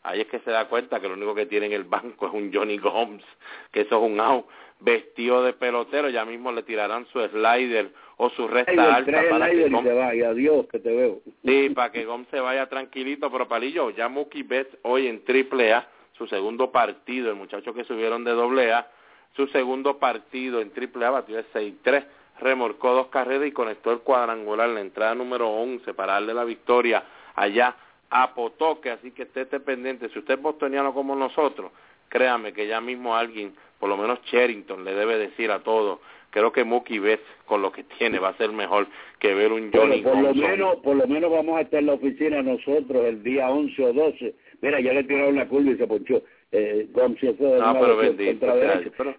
Ahí 0.04 0.22
es 0.22 0.28
que 0.28 0.40
se 0.40 0.52
da 0.52 0.68
cuenta 0.68 1.00
que 1.00 1.08
lo 1.08 1.14
único 1.14 1.34
que 1.34 1.46
tiene 1.46 1.68
en 1.68 1.74
el 1.74 1.86
banco 1.86 2.28
es 2.28 2.34
un 2.34 2.54
Johnny 2.54 2.78
Gomes, 2.78 3.24
que 3.72 3.82
eso 3.82 3.98
es 3.98 4.12
un 4.12 4.20
out 4.20 4.46
vestido 4.82 5.44
de 5.44 5.54
pelotero, 5.54 6.10
ya 6.10 6.26
mismo 6.26 6.52
le 6.52 6.64
tirarán 6.64 7.06
su 7.08 7.26
slider 7.26 7.90
o 8.18 8.30
su 8.32 8.48
recta 8.48 8.96
alta 8.96 9.24
para 9.30 9.50
que 9.50 9.70
Gomes 9.70 9.84
se 9.84 9.94
vaya, 9.94 10.30
adiós, 10.30 10.66
que 10.70 10.80
te 10.80 10.94
veo. 10.94 11.22
Sí, 11.46 11.70
para 11.70 11.92
que 11.92 12.04
Gomes 12.04 12.28
se 12.30 12.42
vaya 12.42 12.68
tranquilito, 12.68 13.32
pero 13.32 13.48
Palillo, 13.48 13.92
ya 13.92 14.10
Mookie 14.10 14.44
Betts 14.44 14.78
hoy 14.82 15.08
en 15.08 15.24
triple 15.24 15.72
A, 15.72 15.88
su 16.18 16.28
segundo 16.28 16.70
partido, 16.70 17.30
el 17.30 17.38
muchacho 17.38 17.74
que 17.74 17.86
subieron 17.86 18.26
de 18.26 18.32
doble 18.32 18.74
A, 18.74 18.92
su 19.38 19.48
segundo 19.48 20.00
partido 20.00 20.60
en 20.60 20.72
triple 20.72 21.06
A 21.06 21.12
batió 21.12 21.38
de 21.38 21.46
6-3, 21.54 22.04
remorcó 22.42 22.94
dos 22.94 23.08
carreras 23.08 23.48
y 23.48 23.54
conectó 23.54 23.94
el 23.94 24.00
cuadrangular, 24.00 24.68
la 24.68 24.82
entrada 24.82 25.16
número 25.16 25.50
11 25.50 25.94
para 25.94 26.14
darle 26.14 26.34
la 26.34 26.44
victoria 26.44 27.04
allá 27.36 27.76
a 28.14 28.34
Potoque, 28.36 28.92
así 28.92 29.12
que 29.12 29.24
esté, 29.24 29.42
esté 29.42 29.60
pendiente, 29.60 30.08
si 30.10 30.20
usted 30.20 30.36
es 30.36 30.42
bostoniano 30.42 30.94
como 30.94 31.16
nosotros, 31.16 31.72
créame 32.10 32.54
que 32.54 32.68
ya 32.68 32.80
mismo 32.80 33.16
alguien, 33.16 33.56
por 33.80 33.90
lo 33.90 33.98
menos 33.98 34.22
Sherrington, 34.26 34.86
le 34.86 34.94
debe 34.94 35.18
decir 35.18 35.52
a 35.52 35.64
todos 35.64 36.00
creo 36.30 36.52
que 36.52 36.64
Mookie 36.64 37.00
Betts 37.00 37.24
con 37.46 37.62
lo 37.62 37.72
que 37.72 37.84
tiene 37.84 38.18
va 38.18 38.30
a 38.30 38.38
ser 38.38 38.52
mejor 38.52 38.88
que 39.20 39.36
ver 39.36 39.52
un 39.52 39.72
Johnny 39.72 40.02
por 40.02 40.18
lo 40.18 40.34
menos 40.34 40.76
por 40.78 40.96
lo 40.96 41.08
menos 41.08 41.32
vamos 41.32 41.58
a 41.58 41.62
estar 41.62 41.80
en 41.80 41.86
la 41.86 41.94
oficina 41.94 42.42
nosotros 42.42 43.06
el 43.06 43.22
día 43.22 43.52
11 43.52 43.84
o 43.84 43.94
12 43.94 44.34
mira 44.62 44.82
ya 44.82 44.94
le 44.94 45.04
tiraron 45.04 45.36
la 45.36 45.48
curva 45.48 45.72
y 45.72 45.78
se 45.78 45.86
ponchó 45.86 46.24
eh, 46.56 46.88
no, 46.94 47.80
pero 47.80 47.98
bendito, 47.98 48.48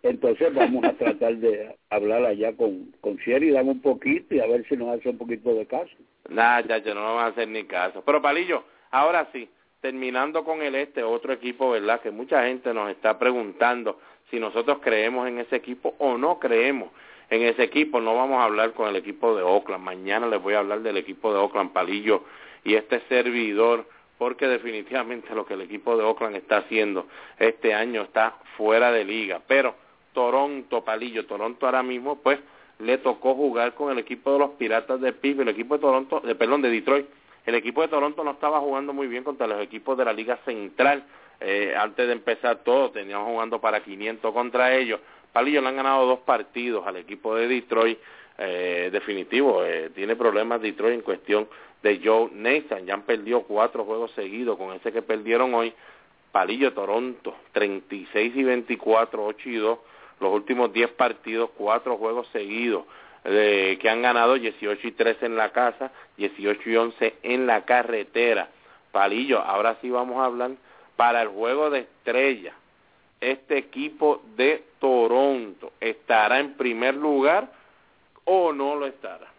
entonces 0.05 0.55
vamos 0.55 0.84
a 0.84 0.92
tratar 0.92 1.36
de 1.38 1.74
hablar 1.90 2.24
allá 2.24 2.57
con 2.57 2.92
con 3.01 3.16
Sheridan 3.16 3.68
un 3.68 3.80
poquito 3.80 4.36
y 4.36 4.40
a 4.40 4.47
ver 4.47 4.64
si 4.68 4.76
nos 4.76 4.97
hace 4.97 5.09
un 5.09 5.18
poquito 5.18 5.53
de 5.53 5.66
caso. 5.66 5.90
Nada 6.28 6.61
ya, 6.61 6.78
ya 6.78 6.95
no 6.95 7.03
vamos 7.03 7.22
a 7.24 7.26
hacer 7.26 7.49
ni 7.49 7.64
caso. 7.64 8.05
Pero 8.07 8.22
Palillo 8.22 8.62
ahora 8.95 9.28
sí 9.32 9.49
terminando 9.80 10.45
con 10.45 10.62
el 10.62 10.76
este 10.76 11.03
otro 11.03 11.32
equipo 11.32 11.70
verdad 11.70 12.01
que 12.01 12.11
mucha 12.11 12.47
gente 12.47 12.72
nos 12.72 12.90
está 12.90 13.18
preguntando 13.18 13.99
si 14.30 14.38
nosotros 14.38 14.78
creemos 14.80 15.28
en 15.28 15.40
ese 15.40 15.57
equipo 15.57 15.95
o 15.99 16.16
no 16.16 16.38
creemos 16.38 16.90
en 17.28 17.42
ese 17.42 17.64
equipo. 17.64 18.01
No 18.01 18.14
vamos 18.14 18.40
a 18.40 18.45
hablar 18.45 18.72
con 18.72 18.88
el 18.88 18.97
equipo 18.97 19.36
de 19.36 19.42
Oakland. 19.42 19.84
Mañana 19.84 20.26
les 20.26 20.40
voy 20.40 20.55
a 20.55 20.61
hablar 20.61 20.80
del 20.80 20.97
equipo 20.97 21.32
de 21.32 21.38
Oakland, 21.38 21.72
Palillo, 21.72 22.22
y 22.62 22.76
este 22.76 23.01
servidor, 23.09 23.86
porque 24.16 24.47
definitivamente 24.47 25.34
lo 25.34 25.45
que 25.45 25.55
el 25.55 25.62
equipo 25.62 25.97
de 25.97 26.05
Oakland 26.05 26.36
está 26.36 26.59
haciendo 26.59 27.07
este 27.38 27.74
año 27.74 28.03
está 28.03 28.36
fuera 28.57 28.92
de 28.92 29.05
liga. 29.05 29.42
Pero 29.47 29.74
Toronto, 30.12 30.84
Palillo, 30.84 31.26
Toronto 31.26 31.66
ahora 31.66 31.82
mismo, 31.82 32.16
pues 32.22 32.38
le 32.78 32.99
tocó 32.99 33.34
jugar 33.34 33.74
con 33.74 33.90
el 33.92 33.99
equipo 33.99 34.32
de 34.32 34.38
los 34.38 34.51
Piratas 34.53 35.01
de 35.01 35.12
Pittsburgh, 35.12 35.49
el 35.49 35.55
equipo 35.55 35.74
de 35.74 35.80
Toronto, 35.80 36.20
de, 36.20 36.34
perdón, 36.36 36.62
de 36.62 36.70
Detroit. 36.70 37.07
El 37.47 37.55
equipo 37.55 37.82
de 37.82 37.88
Toronto 37.88 38.24
no 38.24 38.32
estaba 38.32 38.61
jugando 38.61 38.92
muy 38.92 39.07
bien 39.07 39.24
contra 39.24 39.47
los 39.47 39.61
equipos 39.61 39.97
de 39.99 40.05
la 40.05 40.12
Liga 40.12 40.38
Central 40.45 41.05
eh, 41.40 41.74
antes 41.76 42.07
de 42.07 42.12
empezar 42.12 42.62
todo, 42.64 42.90
teníamos 42.90 43.28
jugando 43.28 43.61
para 43.61 43.82
500 43.82 44.32
contra 44.32 44.74
ellos. 44.74 45.01
Palillo 45.32 45.61
le 45.61 45.68
han 45.68 45.76
ganado 45.76 46.07
dos 46.07 46.20
partidos 46.20 46.86
al 46.86 46.97
equipo 46.97 47.34
de 47.34 47.49
Detroit. 47.49 47.99
Eh, 48.36 48.88
definitivo, 48.90 49.64
eh, 49.64 49.90
tiene 49.95 50.16
problemas 50.16 50.61
Detroit 50.61 50.95
en 50.95 51.03
cuestión 51.03 51.49
de 51.82 52.01
Joe 52.03 52.30
Nathan. 52.32 52.86
Ya 52.86 52.95
han 52.95 53.03
perdido 53.03 53.42
cuatro 53.42 53.84
juegos 53.84 54.11
seguidos 54.12 54.57
con 54.57 54.72
ese 54.74 54.92
que 54.92 55.03
perdieron 55.03 55.55
hoy. 55.55 55.72
Palillo 56.32 56.72
Toronto, 56.72 57.34
36 57.53 58.34
y 58.34 58.42
24, 58.42 59.24
8 59.24 59.49
y 59.49 59.57
2. 59.57 59.78
Los 60.20 60.32
últimos 60.32 60.72
10 60.72 60.90
partidos, 60.92 61.51
cuatro 61.57 61.97
juegos 61.97 62.26
seguidos. 62.28 62.84
Que 63.25 63.89
han 63.89 64.03
ganado 64.03 64.35
18 64.35 64.87
y 64.87 64.93
13 64.93 65.27
en 65.27 65.37
la 65.37 65.51
casa, 65.51 65.91
18 66.18 66.70
y 66.70 66.77
11 66.77 67.14
en 67.22 67.47
la 67.47 67.64
carretera. 67.64 68.51
Palillo, 68.93 69.41
ahora 69.41 69.79
sí 69.81 69.91
vamos 69.91 70.18
a 70.18 70.27
hablar 70.27 70.53
para 70.97 71.22
el 71.22 71.29
juego 71.29 71.70
de 71.70 71.81
estrella, 71.81 72.55
este 73.20 73.59
equipo 73.59 74.22
de 74.37 74.62
Toronto 74.79 75.72
estará 75.81 76.41
en 76.41 76.55
primer 76.55 76.95
lugar 76.95 77.51
o 78.25 78.53
no 78.53 78.77
lo 78.77 78.87
estará. 78.87 79.33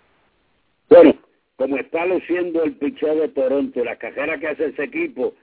Bueno, 0.90 1.14
como 1.56 1.78
está 1.78 2.06
luciendo 2.06 2.64
el 2.64 2.74
picheo 2.74 3.16
de 3.16 3.30
Toronto, 3.30 3.84
la 3.84 3.96
carrera 3.98 4.40
que 4.40 4.48
hace 4.48 4.66
ese 4.68 4.84
equipo, 4.84 5.34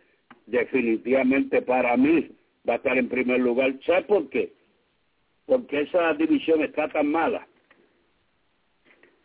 definitivamente 0.46 1.62
para 1.62 1.96
mí 1.96 2.30
va 2.68 2.74
a 2.74 2.76
estar 2.76 2.98
en 2.98 3.08
primer 3.08 3.40
lugar. 3.40 3.74
¿Sabes 3.86 4.06
por 4.06 4.28
qué? 4.28 4.52
Porque 5.46 5.82
esa 5.82 6.12
división 6.14 6.62
está 6.62 6.88
tan 6.88 7.10
mala 7.10 7.46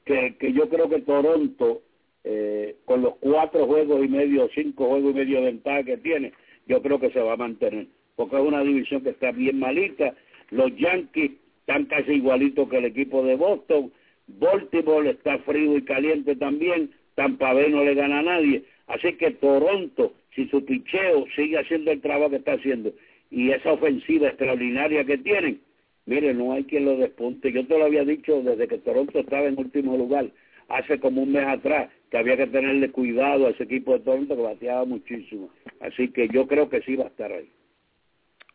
que, 0.07 0.53
yo 0.53 0.69
creo 0.69 0.89
que 0.89 1.01
Toronto, 1.01 1.81
eh, 2.23 2.75
con 2.85 3.01
los 3.01 3.15
cuatro 3.17 3.65
juegos 3.65 4.03
y 4.03 4.07
medio, 4.07 4.49
cinco 4.53 4.87
juegos 4.87 5.11
y 5.11 5.15
medio 5.15 5.39
de 5.39 5.45
ventaja 5.47 5.83
que 5.83 5.97
tiene, 5.97 6.33
yo 6.67 6.81
creo 6.81 6.99
que 6.99 7.11
se 7.11 7.19
va 7.19 7.33
a 7.33 7.37
mantener, 7.37 7.87
porque 8.15 8.35
es 8.35 8.41
una 8.41 8.63
división 8.63 9.03
que 9.03 9.11
está 9.11 9.31
bien 9.31 9.59
malita. 9.59 10.15
Los 10.49 10.75
Yankees 10.75 11.31
están 11.59 11.85
casi 11.85 12.13
igualitos 12.13 12.69
que 12.69 12.77
el 12.77 12.85
equipo 12.85 13.23
de 13.23 13.35
Boston. 13.35 13.91
Baltimore 14.27 15.09
está 15.09 15.37
frío 15.39 15.77
y 15.77 15.83
caliente 15.83 16.35
también. 16.35 16.91
Tampa 17.15 17.53
Bay 17.53 17.71
no 17.71 17.83
le 17.83 17.95
gana 17.95 18.19
a 18.19 18.23
nadie. 18.23 18.63
Así 18.87 19.13
que 19.13 19.31
Toronto, 19.31 20.13
si 20.35 20.47
su 20.47 20.63
picheo 20.63 21.25
sigue 21.35 21.57
haciendo 21.57 21.91
el 21.91 22.01
trabajo 22.01 22.29
que 22.31 22.37
está 22.37 22.53
haciendo 22.53 22.93
y 23.29 23.51
esa 23.51 23.73
ofensiva 23.73 24.29
extraordinaria 24.29 25.03
que 25.03 25.17
tienen, 25.17 25.59
mire, 26.07 26.33
no 26.33 26.53
hay 26.53 26.63
quien 26.63 26.85
lo 26.85 26.97
despunte. 26.97 27.51
Yo 27.51 27.67
te 27.67 27.77
lo 27.77 27.85
había 27.85 28.03
dicho 28.03 28.41
desde 28.41 28.67
que 28.67 28.79
Toronto 28.79 29.19
estaba 29.19 29.45
en 29.45 29.59
último 29.59 29.95
lugar, 29.95 30.25
hace 30.69 30.99
como 30.99 31.21
un 31.21 31.33
mes 31.33 31.45
atrás, 31.45 31.91
que 32.09 32.17
había 32.17 32.37
que 32.37 32.47
tenerle 32.47 32.91
cuidado 32.91 33.45
a 33.45 33.51
ese 33.51 33.63
equipo 33.63 33.93
de 33.93 33.99
Toronto 33.99 34.35
que 34.35 34.41
bateaba 34.41 34.85
muchísimo. 34.85 35.51
Así 35.79 36.09
que 36.11 36.27
yo 36.29 36.47
creo 36.47 36.69
que 36.69 36.81
sí 36.81 36.95
va 36.95 37.05
a 37.05 37.09
estar 37.09 37.31
ahí. 37.31 37.49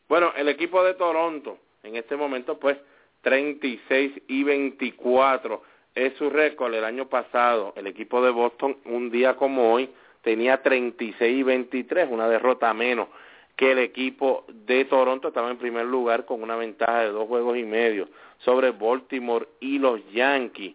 Bueno, 0.08 0.32
el 0.36 0.48
equipo 0.48 0.82
de 0.82 0.94
Toronto 0.94 1.58
en 1.82 1.96
este 1.96 2.16
momento 2.16 2.58
pues 2.58 2.76
36 3.22 4.12
y 4.28 4.42
24 4.44 5.62
es 5.94 6.14
su 6.14 6.30
récord 6.30 6.74
el 6.74 6.84
año 6.84 7.08
pasado. 7.08 7.72
El 7.76 7.86
equipo 7.86 8.24
de 8.24 8.30
Boston 8.30 8.76
un 8.86 9.10
día 9.10 9.36
como 9.36 9.72
hoy 9.72 9.90
tenía 10.22 10.62
36 10.62 11.38
y 11.38 11.42
23, 11.42 12.08
una 12.10 12.28
derrota 12.28 12.72
menos 12.72 13.08
que 13.56 13.72
el 13.72 13.78
equipo 13.78 14.44
de 14.48 14.84
Toronto 14.86 15.28
estaba 15.28 15.50
en 15.50 15.58
primer 15.58 15.86
lugar 15.86 16.24
con 16.24 16.42
una 16.42 16.56
ventaja 16.56 17.00
de 17.00 17.10
dos 17.10 17.28
juegos 17.28 17.58
y 17.58 17.64
medio 17.64 18.08
sobre 18.38 18.70
Baltimore 18.70 19.46
y 19.60 19.78
los 19.78 20.00
Yankees. 20.12 20.74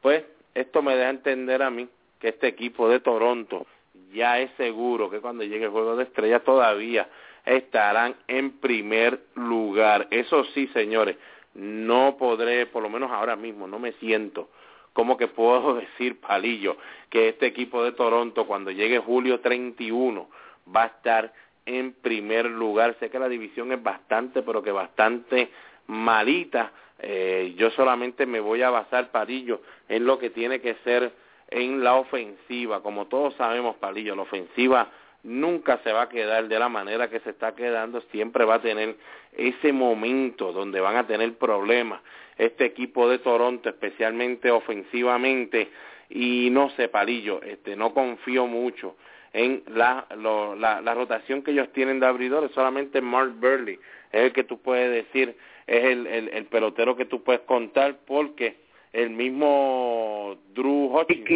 Pues 0.00 0.24
esto 0.54 0.82
me 0.82 0.96
da 0.96 1.06
a 1.06 1.10
entender 1.10 1.62
a 1.62 1.70
mí 1.70 1.88
que 2.20 2.28
este 2.28 2.48
equipo 2.48 2.88
de 2.88 3.00
Toronto 3.00 3.66
ya 4.12 4.40
es 4.40 4.50
seguro 4.56 5.10
que 5.10 5.20
cuando 5.20 5.44
llegue 5.44 5.64
el 5.66 5.70
juego 5.70 5.96
de 5.96 6.04
estrellas 6.04 6.42
todavía 6.44 7.08
estarán 7.44 8.16
en 8.26 8.58
primer 8.58 9.20
lugar. 9.34 10.08
Eso 10.10 10.44
sí, 10.54 10.66
señores, 10.68 11.16
no 11.54 12.16
podré, 12.18 12.66
por 12.66 12.82
lo 12.82 12.90
menos 12.90 13.10
ahora 13.10 13.36
mismo, 13.36 13.66
no 13.66 13.78
me 13.78 13.92
siento 13.92 14.48
como 14.96 15.18
que 15.18 15.28
puedo 15.28 15.74
decir, 15.98 16.18
Palillo, 16.20 16.78
que 17.10 17.28
este 17.28 17.46
equipo 17.46 17.84
de 17.84 17.92
Toronto 17.92 18.46
cuando 18.46 18.70
llegue 18.70 18.98
julio 18.98 19.40
31 19.40 20.28
va 20.74 20.84
a 20.84 20.86
estar 20.86 21.32
en 21.66 21.92
primer 21.92 22.46
lugar. 22.46 22.96
Sé 22.98 23.10
que 23.10 23.18
la 23.18 23.28
división 23.28 23.72
es 23.72 23.82
bastante, 23.82 24.42
pero 24.42 24.62
que 24.62 24.72
bastante 24.72 25.50
malita. 25.88 26.72
Eh, 26.98 27.54
yo 27.56 27.70
solamente 27.72 28.24
me 28.24 28.40
voy 28.40 28.62
a 28.62 28.70
basar, 28.70 29.10
Palillo, 29.10 29.60
en 29.88 30.06
lo 30.06 30.18
que 30.18 30.30
tiene 30.30 30.60
que 30.60 30.76
ser 30.84 31.12
en 31.50 31.84
la 31.84 31.96
ofensiva. 31.96 32.82
Como 32.82 33.06
todos 33.06 33.34
sabemos, 33.34 33.76
Palillo, 33.76 34.16
la 34.16 34.22
ofensiva 34.22 34.90
nunca 35.22 35.80
se 35.82 35.92
va 35.92 36.02
a 36.02 36.08
quedar 36.08 36.48
de 36.48 36.58
la 36.58 36.68
manera 36.68 37.10
que 37.10 37.20
se 37.20 37.30
está 37.30 37.54
quedando, 37.54 38.00
siempre 38.12 38.44
va 38.44 38.54
a 38.54 38.62
tener 38.62 38.96
ese 39.32 39.72
momento 39.72 40.52
donde 40.52 40.80
van 40.80 40.96
a 40.96 41.06
tener 41.06 41.36
problemas 41.36 42.00
este 42.38 42.66
equipo 42.66 43.08
de 43.08 43.18
Toronto, 43.18 43.68
especialmente 43.68 44.50
ofensivamente, 44.50 45.70
y 46.10 46.48
no 46.50 46.70
sé, 46.70 46.88
Palillo, 46.88 47.42
este, 47.42 47.76
no 47.76 47.92
confío 47.92 48.46
mucho 48.46 48.96
en 49.36 49.62
la, 49.68 50.06
la, 50.16 50.80
la, 50.80 50.94
rotación 50.94 51.42
que 51.42 51.50
ellos 51.50 51.70
tienen 51.74 52.00
de 52.00 52.06
abridores, 52.06 52.50
solamente 52.52 53.02
Mark 53.02 53.34
Burley 53.38 53.78
es 54.10 54.22
el 54.22 54.32
que 54.32 54.44
tú 54.44 54.62
puedes 54.62 54.90
decir, 54.90 55.36
es 55.66 55.84
el, 55.84 56.06
el, 56.06 56.28
el 56.30 56.46
pelotero 56.46 56.96
que 56.96 57.04
tú 57.04 57.22
puedes 57.22 57.42
contar 57.42 57.98
porque 58.06 58.56
el 58.94 59.10
mismo 59.10 60.38
Drew 60.54 60.86
Hutchins 60.86 61.28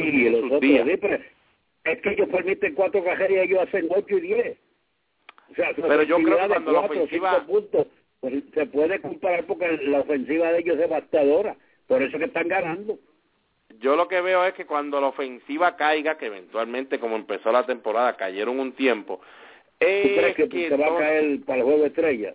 Es 1.85 2.01
que 2.01 2.11
ellos 2.11 2.29
permiten 2.31 2.75
cuatro 2.75 3.05
cajeras 3.05 3.33
y 3.33 3.39
ellos 3.39 3.69
hacen 3.69 3.87
ocho 3.91 4.17
y 4.17 4.21
diez. 4.23 4.59
O 5.51 5.55
sea, 5.55 5.73
pero 5.77 6.03
yo 6.03 6.17
creo 6.23 6.39
que 6.39 6.47
cuando 6.49 6.73
la 6.73 6.81
ofensiva... 6.81 7.45
Puntos, 7.47 7.87
pues, 8.21 8.45
se 8.55 8.65
puede 8.65 8.99
comparar 9.03 9.45
porque 9.45 9.77
la 9.83 10.01
ofensiva 10.01 10.53
de 10.53 10.61
ellos 10.61 10.75
es 10.77 10.81
devastadora. 10.81 11.55
Por 11.87 12.03
eso 12.03 12.17
que 12.17 12.25
están 12.25 12.49
ganando. 12.49 12.99
Yo 13.79 13.97
lo 13.97 14.09
que 14.09 14.21
veo 14.21 14.45
es 14.45 14.55
que 14.55 14.66
cuando 14.66 15.01
la 15.01 15.09
ofensiva 15.09 15.77
caiga, 15.77 16.18
que 16.18 16.27
eventualmente 16.27 16.99
como 16.99 17.16
empezó 17.16 17.53
la 17.53 17.64
temporada 17.64 18.16
cayeron 18.16 18.59
un 18.59 18.73
tiempo, 18.73 19.21
¿Tú 19.81 19.87
crees 19.87 20.37
que, 20.37 20.68
se 20.68 20.77
va 20.77 20.89
a 20.89 20.99
caer 20.99 21.41
para 21.47 21.59
el 21.61 21.64
juego 21.64 21.87
estrella? 21.87 22.35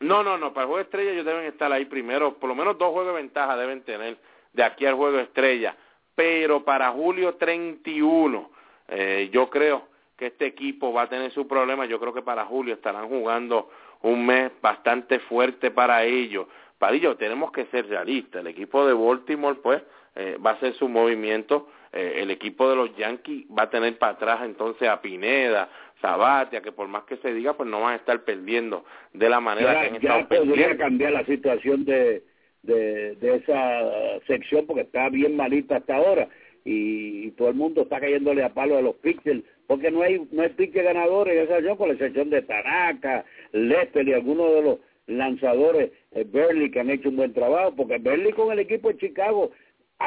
No, 0.00 0.22
no, 0.22 0.36
no, 0.36 0.52
para 0.52 0.64
el 0.64 0.66
juego 0.66 0.76
de 0.78 0.82
estrella 0.82 1.12
ellos 1.12 1.24
deben 1.24 1.46
estar 1.46 1.72
ahí 1.72 1.86
primero, 1.86 2.34
por 2.34 2.48
lo 2.48 2.54
menos 2.54 2.76
dos 2.76 2.90
juegos 2.90 3.14
de 3.14 3.22
ventaja 3.22 3.56
deben 3.56 3.80
tener 3.82 4.18
de 4.52 4.62
aquí 4.62 4.84
al 4.84 4.94
juego 4.94 5.18
estrella, 5.18 5.74
pero 6.14 6.62
para 6.62 6.90
julio 6.90 7.36
31 7.36 8.50
eh, 8.88 9.30
yo 9.32 9.48
creo 9.48 9.88
que 10.18 10.26
este 10.26 10.44
equipo 10.44 10.92
va 10.92 11.02
a 11.02 11.08
tener 11.08 11.32
su 11.32 11.48
problema, 11.48 11.86
yo 11.86 11.98
creo 11.98 12.12
que 12.12 12.20
para 12.20 12.44
julio 12.44 12.74
estarán 12.74 13.08
jugando 13.08 13.70
un 14.02 14.26
mes 14.26 14.52
bastante 14.60 15.20
fuerte 15.20 15.70
para 15.70 16.04
ellos. 16.04 16.46
Para 16.78 16.94
ellos 16.94 17.16
tenemos 17.16 17.50
que 17.50 17.64
ser 17.66 17.88
realistas, 17.88 18.42
el 18.42 18.48
equipo 18.48 18.84
de 18.84 18.92
Baltimore 18.92 19.58
pues 19.62 19.82
eh, 20.14 20.36
va 20.44 20.50
a 20.50 20.54
hacer 20.54 20.74
su 20.74 20.88
movimiento, 20.88 21.68
eh, 21.92 22.14
el 22.16 22.30
equipo 22.30 22.68
de 22.68 22.76
los 22.76 22.96
Yankees 22.96 23.46
va 23.56 23.64
a 23.64 23.70
tener 23.70 23.96
para 23.98 24.12
atrás 24.12 24.40
entonces 24.44 24.88
a 24.88 25.00
Pineda, 25.00 25.68
Sabatia, 26.00 26.60
que 26.60 26.72
por 26.72 26.88
más 26.88 27.04
que 27.04 27.16
se 27.18 27.32
diga, 27.32 27.54
pues 27.54 27.68
no 27.68 27.80
van 27.80 27.94
a 27.94 27.96
estar 27.96 28.22
perdiendo 28.24 28.84
de 29.12 29.28
la 29.28 29.40
manera 29.40 29.80
que 29.80 29.86
han 29.88 29.94
estado 29.96 30.28
podría 30.28 30.76
cambiar 30.76 31.12
la 31.12 31.24
situación 31.24 31.84
de, 31.84 32.22
de, 32.62 33.14
de 33.16 33.36
esa 33.36 34.20
sección 34.26 34.66
porque 34.66 34.82
está 34.82 35.08
bien 35.08 35.36
malita 35.36 35.76
hasta 35.76 35.96
ahora. 35.96 36.28
y, 36.64 37.30
todo 37.32 37.48
el 37.48 37.54
mundo 37.54 37.82
está 37.82 38.00
cayéndole 38.00 38.44
a 38.44 38.52
palo 38.52 38.76
a 38.76 38.82
los 38.82 38.96
pitchers, 38.96 39.42
porque 39.66 39.90
no 39.90 40.02
hay 40.02 40.26
no 40.30 40.42
hay 40.42 40.50
pitcher 40.50 40.84
ganadores 40.84 41.34
en 41.34 41.44
esa 41.44 41.60
yo 41.60 41.76
con 41.76 41.88
la 41.88 41.94
excepción 41.94 42.30
de 42.30 42.42
Tanaka, 42.42 43.24
Lester 43.52 44.06
y 44.06 44.12
algunos 44.12 44.54
de 44.54 44.62
los 44.62 44.78
lanzadores, 45.06 45.90
eh, 46.12 46.24
Berly, 46.26 46.70
que 46.70 46.80
han 46.80 46.90
hecho 46.90 47.08
un 47.08 47.16
buen 47.16 47.32
trabajo, 47.32 47.74
porque 47.76 47.98
Berly 47.98 48.32
con 48.32 48.52
el 48.52 48.60
equipo 48.60 48.88
de 48.88 48.98
Chicago, 48.98 49.50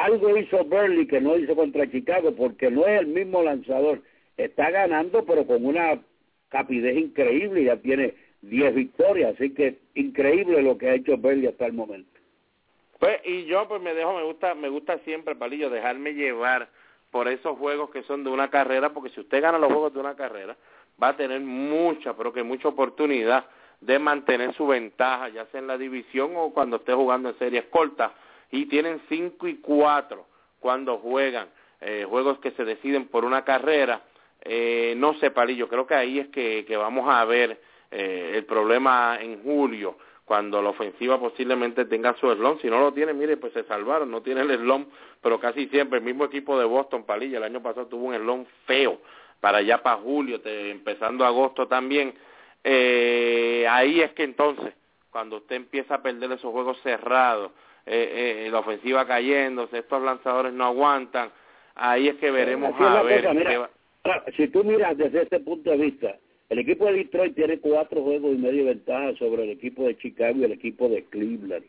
algo 0.04 0.36
hizo 0.36 0.64
Berly 0.64 1.06
que 1.06 1.20
no 1.20 1.36
hizo 1.36 1.54
contra 1.54 1.90
Chicago, 1.90 2.34
porque 2.34 2.70
no 2.70 2.86
es 2.86 3.00
el 3.00 3.06
mismo 3.06 3.42
lanzador, 3.42 4.02
está 4.36 4.70
ganando, 4.70 5.24
pero 5.24 5.46
con 5.46 5.64
una 5.64 6.00
capidez 6.48 6.96
increíble, 6.96 7.64
ya 7.64 7.76
tiene 7.76 8.14
10 8.42 8.74
victorias, 8.74 9.34
así 9.34 9.52
que 9.54 9.78
increíble 9.94 10.62
lo 10.62 10.78
que 10.78 10.88
ha 10.88 10.94
hecho 10.94 11.16
Berly 11.16 11.46
hasta 11.46 11.66
el 11.66 11.72
momento. 11.72 12.10
Pues 12.98 13.20
y 13.24 13.44
yo 13.44 13.68
pues 13.68 13.82
me 13.82 13.94
dejo, 13.94 14.14
me 14.14 14.22
gusta, 14.22 14.54
me 14.54 14.68
gusta 14.68 14.98
siempre, 15.00 15.34
Palillo, 15.34 15.68
dejarme 15.68 16.14
llevar 16.14 16.68
por 17.10 17.28
esos 17.28 17.58
juegos 17.58 17.90
que 17.90 18.02
son 18.04 18.24
de 18.24 18.30
una 18.30 18.48
carrera, 18.48 18.92
porque 18.92 19.10
si 19.10 19.20
usted 19.20 19.42
gana 19.42 19.58
los 19.58 19.70
juegos 19.70 19.92
de 19.94 20.00
una 20.00 20.16
carrera, 20.16 20.56
va 21.02 21.08
a 21.08 21.16
tener 21.16 21.40
mucha, 21.40 22.14
pero 22.14 22.32
que 22.32 22.42
mucha 22.42 22.68
oportunidad 22.68 23.46
de 23.80 23.98
mantener 23.98 24.54
su 24.54 24.66
ventaja, 24.66 25.28
ya 25.28 25.46
sea 25.46 25.60
en 25.60 25.66
la 25.66 25.78
división 25.78 26.32
o 26.36 26.52
cuando 26.52 26.76
esté 26.76 26.94
jugando 26.94 27.28
en 27.28 27.38
series 27.38 27.64
cortas. 27.66 28.12
Y 28.50 28.66
tienen 28.66 29.00
cinco 29.08 29.48
y 29.48 29.56
cuatro 29.56 30.26
cuando 30.60 30.98
juegan 30.98 31.48
eh, 31.80 32.06
juegos 32.08 32.38
que 32.38 32.52
se 32.52 32.64
deciden 32.64 33.08
por 33.08 33.24
una 33.24 33.44
carrera. 33.44 34.02
Eh, 34.42 34.94
no 34.96 35.14
sé, 35.14 35.30
Palillo, 35.30 35.68
creo 35.68 35.86
que 35.86 35.94
ahí 35.94 36.18
es 36.18 36.28
que, 36.28 36.64
vamos 36.76 37.08
a 37.08 37.24
ver 37.24 37.60
eh, 37.90 38.32
el 38.34 38.44
problema 38.44 39.18
en 39.20 39.42
julio 39.42 39.96
cuando 40.24 40.60
la 40.60 40.70
ofensiva 40.70 41.20
posiblemente 41.20 41.84
tenga 41.84 42.14
su 42.16 42.30
slump. 42.32 42.60
Si 42.60 42.68
no 42.68 42.80
lo 42.80 42.92
tiene, 42.92 43.12
mire, 43.12 43.36
pues 43.36 43.52
se 43.52 43.64
salvaron, 43.64 44.10
no 44.10 44.22
tiene 44.22 44.40
el 44.40 44.58
slump, 44.58 44.88
pero 45.22 45.38
casi 45.38 45.68
siempre 45.68 45.98
el 45.98 46.04
mismo 46.04 46.24
equipo 46.24 46.58
de 46.58 46.64
Boston, 46.64 47.04
Palilla, 47.04 47.38
el 47.38 47.44
año 47.44 47.62
pasado 47.62 47.86
tuvo 47.86 48.06
un 48.06 48.16
slump 48.16 48.48
feo 48.66 49.00
para 49.40 49.58
allá 49.58 49.82
para 49.82 49.98
julio, 49.98 50.40
empezando 50.44 51.24
agosto 51.24 51.68
también. 51.68 52.14
Eh, 52.64 53.64
ahí 53.70 54.00
es 54.00 54.12
que 54.14 54.24
entonces, 54.24 54.74
cuando 55.10 55.36
usted 55.36 55.54
empieza 55.54 55.94
a 55.94 56.02
perder 56.02 56.32
esos 56.32 56.50
juegos 56.50 56.80
cerrados, 56.82 57.52
eh, 57.86 58.46
eh, 58.46 58.50
la 58.50 58.58
ofensiva 58.58 59.06
cayéndose, 59.06 59.78
estos 59.78 60.02
lanzadores 60.02 60.52
no 60.52 60.64
aguantan, 60.64 61.30
ahí 61.74 62.08
es 62.08 62.16
que 62.16 62.30
veremos 62.30 62.74
a 62.80 63.02
ver. 63.02 63.70
Si 64.36 64.48
tú 64.48 64.64
miras 64.64 64.96
desde 64.96 65.22
este 65.22 65.40
punto 65.40 65.70
de 65.70 65.76
vista, 65.76 66.16
el 66.48 66.58
equipo 66.60 66.86
de 66.86 66.94
Detroit 66.94 67.34
tiene 67.34 67.58
cuatro 67.58 68.02
juegos 68.02 68.34
y 68.34 68.38
medio 68.38 68.64
de 68.64 68.74
ventaja 68.74 69.14
sobre 69.16 69.44
el 69.44 69.50
equipo 69.50 69.84
de 69.84 69.96
Chicago 69.98 70.38
y 70.38 70.44
el 70.44 70.52
equipo 70.52 70.88
de 70.88 71.04
Cleveland. 71.04 71.64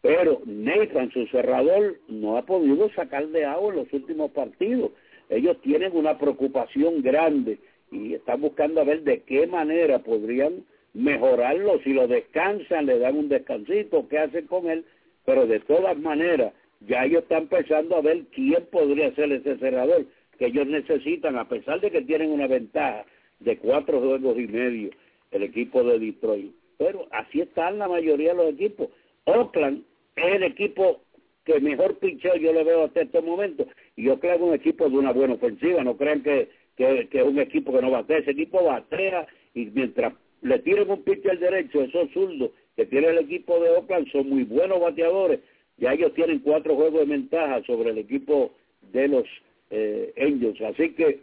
Pero 0.00 0.40
Nathan, 0.46 1.10
su 1.10 1.26
cerrador, 1.26 1.96
no 2.08 2.36
ha 2.36 2.42
podido 2.42 2.90
sacar 2.90 3.26
de 3.28 3.44
agua 3.44 3.72
en 3.72 3.80
los 3.80 3.92
últimos 3.92 4.30
partidos. 4.30 4.92
Ellos 5.28 5.60
tienen 5.62 5.96
una 5.96 6.16
preocupación 6.16 7.02
grande 7.02 7.58
y 7.90 8.14
están 8.14 8.40
buscando 8.40 8.80
a 8.80 8.84
ver 8.84 9.02
de 9.02 9.22
qué 9.22 9.46
manera 9.46 9.98
podrían 9.98 10.64
mejorarlo. 10.94 11.80
Si 11.82 11.92
lo 11.92 12.06
descansan, 12.06 12.86
le 12.86 12.98
dan 12.98 13.16
un 13.16 13.28
descansito, 13.28 14.08
qué 14.08 14.18
hacen 14.18 14.46
con 14.46 14.70
él. 14.70 14.84
Pero 15.26 15.46
de 15.46 15.60
todas 15.60 15.98
maneras, 15.98 16.54
ya 16.80 17.04
ellos 17.04 17.22
están 17.22 17.42
empezando 17.42 17.96
a 17.96 18.00
ver 18.00 18.24
quién 18.34 18.64
podría 18.70 19.14
ser 19.14 19.32
ese 19.32 19.58
cerrador 19.58 20.06
que 20.38 20.46
ellos 20.46 20.66
necesitan, 20.66 21.36
a 21.36 21.48
pesar 21.48 21.80
de 21.80 21.90
que 21.90 22.02
tienen 22.02 22.30
una 22.30 22.46
ventaja 22.46 23.04
de 23.40 23.58
cuatro 23.58 24.00
juegos 24.00 24.38
y 24.38 24.46
medio 24.46 24.90
el 25.32 25.42
equipo 25.42 25.82
de 25.82 25.98
Detroit. 25.98 26.54
Pero 26.78 27.06
así 27.10 27.40
están 27.40 27.78
la 27.78 27.88
mayoría 27.88 28.32
de 28.32 28.36
los 28.36 28.54
equipos. 28.54 28.88
Oakland 29.24 29.82
es 30.14 30.34
el 30.34 30.42
equipo 30.44 31.00
que 31.44 31.60
mejor 31.60 31.98
pinchó 31.98 32.34
yo 32.36 32.52
lo 32.52 32.64
veo 32.64 32.84
hasta 32.84 33.02
este 33.02 33.20
momento. 33.20 33.66
Y 33.96 34.08
Oakland 34.08 34.36
es 34.36 34.42
un 34.42 34.54
equipo 34.54 34.88
de 34.88 34.96
una 34.96 35.12
buena 35.12 35.34
ofensiva. 35.34 35.82
No 35.82 35.96
crean 35.96 36.22
que, 36.22 36.50
que, 36.76 37.08
es 37.10 37.22
un 37.24 37.38
equipo 37.38 37.72
que 37.72 37.82
no 37.82 37.90
batea. 37.90 38.18
Ese 38.18 38.32
equipo 38.32 38.62
batea 38.62 39.26
y 39.54 39.66
mientras 39.66 40.12
le 40.42 40.58
tiren 40.60 40.90
un 40.90 41.02
al 41.30 41.40
derecho, 41.40 41.82
esos 41.82 42.10
zurdos 42.12 42.50
que 42.76 42.86
tiene 42.86 43.08
el 43.08 43.18
equipo 43.18 43.58
de 43.58 43.70
Oakland 43.70 44.10
son 44.12 44.28
muy 44.28 44.44
buenos 44.44 44.80
bateadores. 44.80 45.40
Ya 45.78 45.92
ellos 45.92 46.14
tienen 46.14 46.40
cuatro 46.40 46.74
juegos 46.74 47.00
de 47.00 47.06
ventaja 47.06 47.62
sobre 47.64 47.90
el 47.90 47.98
equipo 47.98 48.54
de 48.92 49.08
los 49.08 49.24
eh, 49.70 50.12
Angels. 50.18 50.60
Así 50.60 50.92
que 50.94 51.20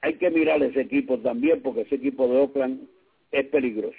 hay 0.00 0.14
que 0.14 0.30
mirar 0.30 0.62
ese 0.62 0.80
equipo 0.80 1.18
también 1.18 1.62
porque 1.62 1.82
ese 1.82 1.96
equipo 1.96 2.26
de 2.26 2.38
Oakland 2.38 2.88
es 3.30 3.46
peligroso. 3.46 3.96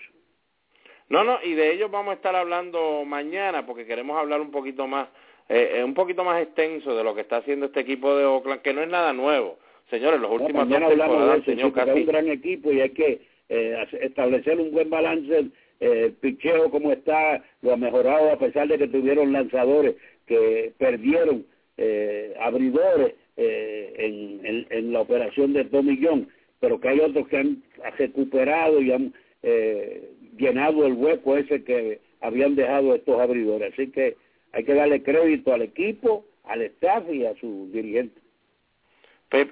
No, 1.09 1.24
no, 1.24 1.38
y 1.43 1.53
de 1.53 1.74
ellos 1.74 1.91
vamos 1.91 2.11
a 2.11 2.15
estar 2.15 2.36
hablando 2.36 3.03
mañana 3.05 3.65
porque 3.65 3.86
queremos 3.86 4.17
hablar 4.17 4.41
un 4.41 4.51
poquito 4.51 4.88
más, 4.88 5.07
eh, 5.49 5.76
eh 5.76 5.84
un 5.84 5.93
poquito 5.93 6.24
más 6.24 6.41
extenso 6.41 6.95
de 6.95 7.03
lo 7.03 7.13
que 7.13 7.21
está 7.21 7.38
haciendo 7.38 7.67
este 7.67 7.82
equipo 7.82 8.15
de 8.15 8.26
Oakland, 8.26 8.61
que 8.61 8.74
no 8.74 8.82
es 8.82 8.89
nada 8.89 9.13
nuevo. 9.13 9.57
Señores, 9.89 10.19
los 10.19 10.32
últimos 10.32 10.67
dos 10.67 10.80
temporadas, 10.80 11.43
señor, 11.45 11.74
casi... 11.74 11.91
Es 11.91 11.95
un 11.97 12.05
gran 12.05 12.28
equipo 12.30 12.71
y 12.71 12.82
hay 12.82 12.89
que 12.91 13.21
eh, 13.49 13.86
establecer 14.01 14.59
un 14.59 14.71
buen 14.71 14.89
balance. 14.89 15.45
Eh, 15.80 16.05
el 16.05 16.13
picheo 16.13 16.69
como 16.69 16.91
está, 16.91 17.43
lo 17.61 17.74
ha 17.74 17.78
mejorado 17.78 18.32
a 18.32 18.39
pesar 18.39 18.67
de 18.67 18.78
que 18.78 18.88
tuvieron 18.88 19.34
lanzadores 19.34 19.95
que 20.26 20.74
perdieron 20.78 21.45
eh, 21.78 22.34
abridores 22.39 23.15
eh, 23.36 23.93
en, 23.97 24.67
en, 24.69 24.93
la 24.93 25.01
operación 25.01 25.53
de 25.53 25.63
dos 25.63 25.84
millones, 25.84 26.28
pero 26.59 26.80
que 26.80 26.89
hay 26.89 26.99
otros 26.99 27.28
que 27.28 27.38
han 27.38 27.63
recuperado 27.97 28.80
y 28.82 28.91
han 28.91 29.13
eh, 29.41 30.11
llenado 30.38 30.86
el 30.86 30.93
hueco 30.93 31.36
ese 31.38 31.63
que 31.63 31.99
habían 32.21 32.55
dejado 32.55 32.95
estos 32.95 33.19
abridores. 33.19 33.74
Así 33.74 33.88
que 33.91 34.15
hay 34.51 34.63
que 34.63 34.74
darle 34.74 35.03
crédito 35.03 35.53
al 35.53 35.63
equipo, 35.63 36.26
al 36.45 36.61
staff 36.61 37.03
y 37.11 37.26
a 37.26 37.36
sus 37.36 37.71
dirigentes. 37.71 38.22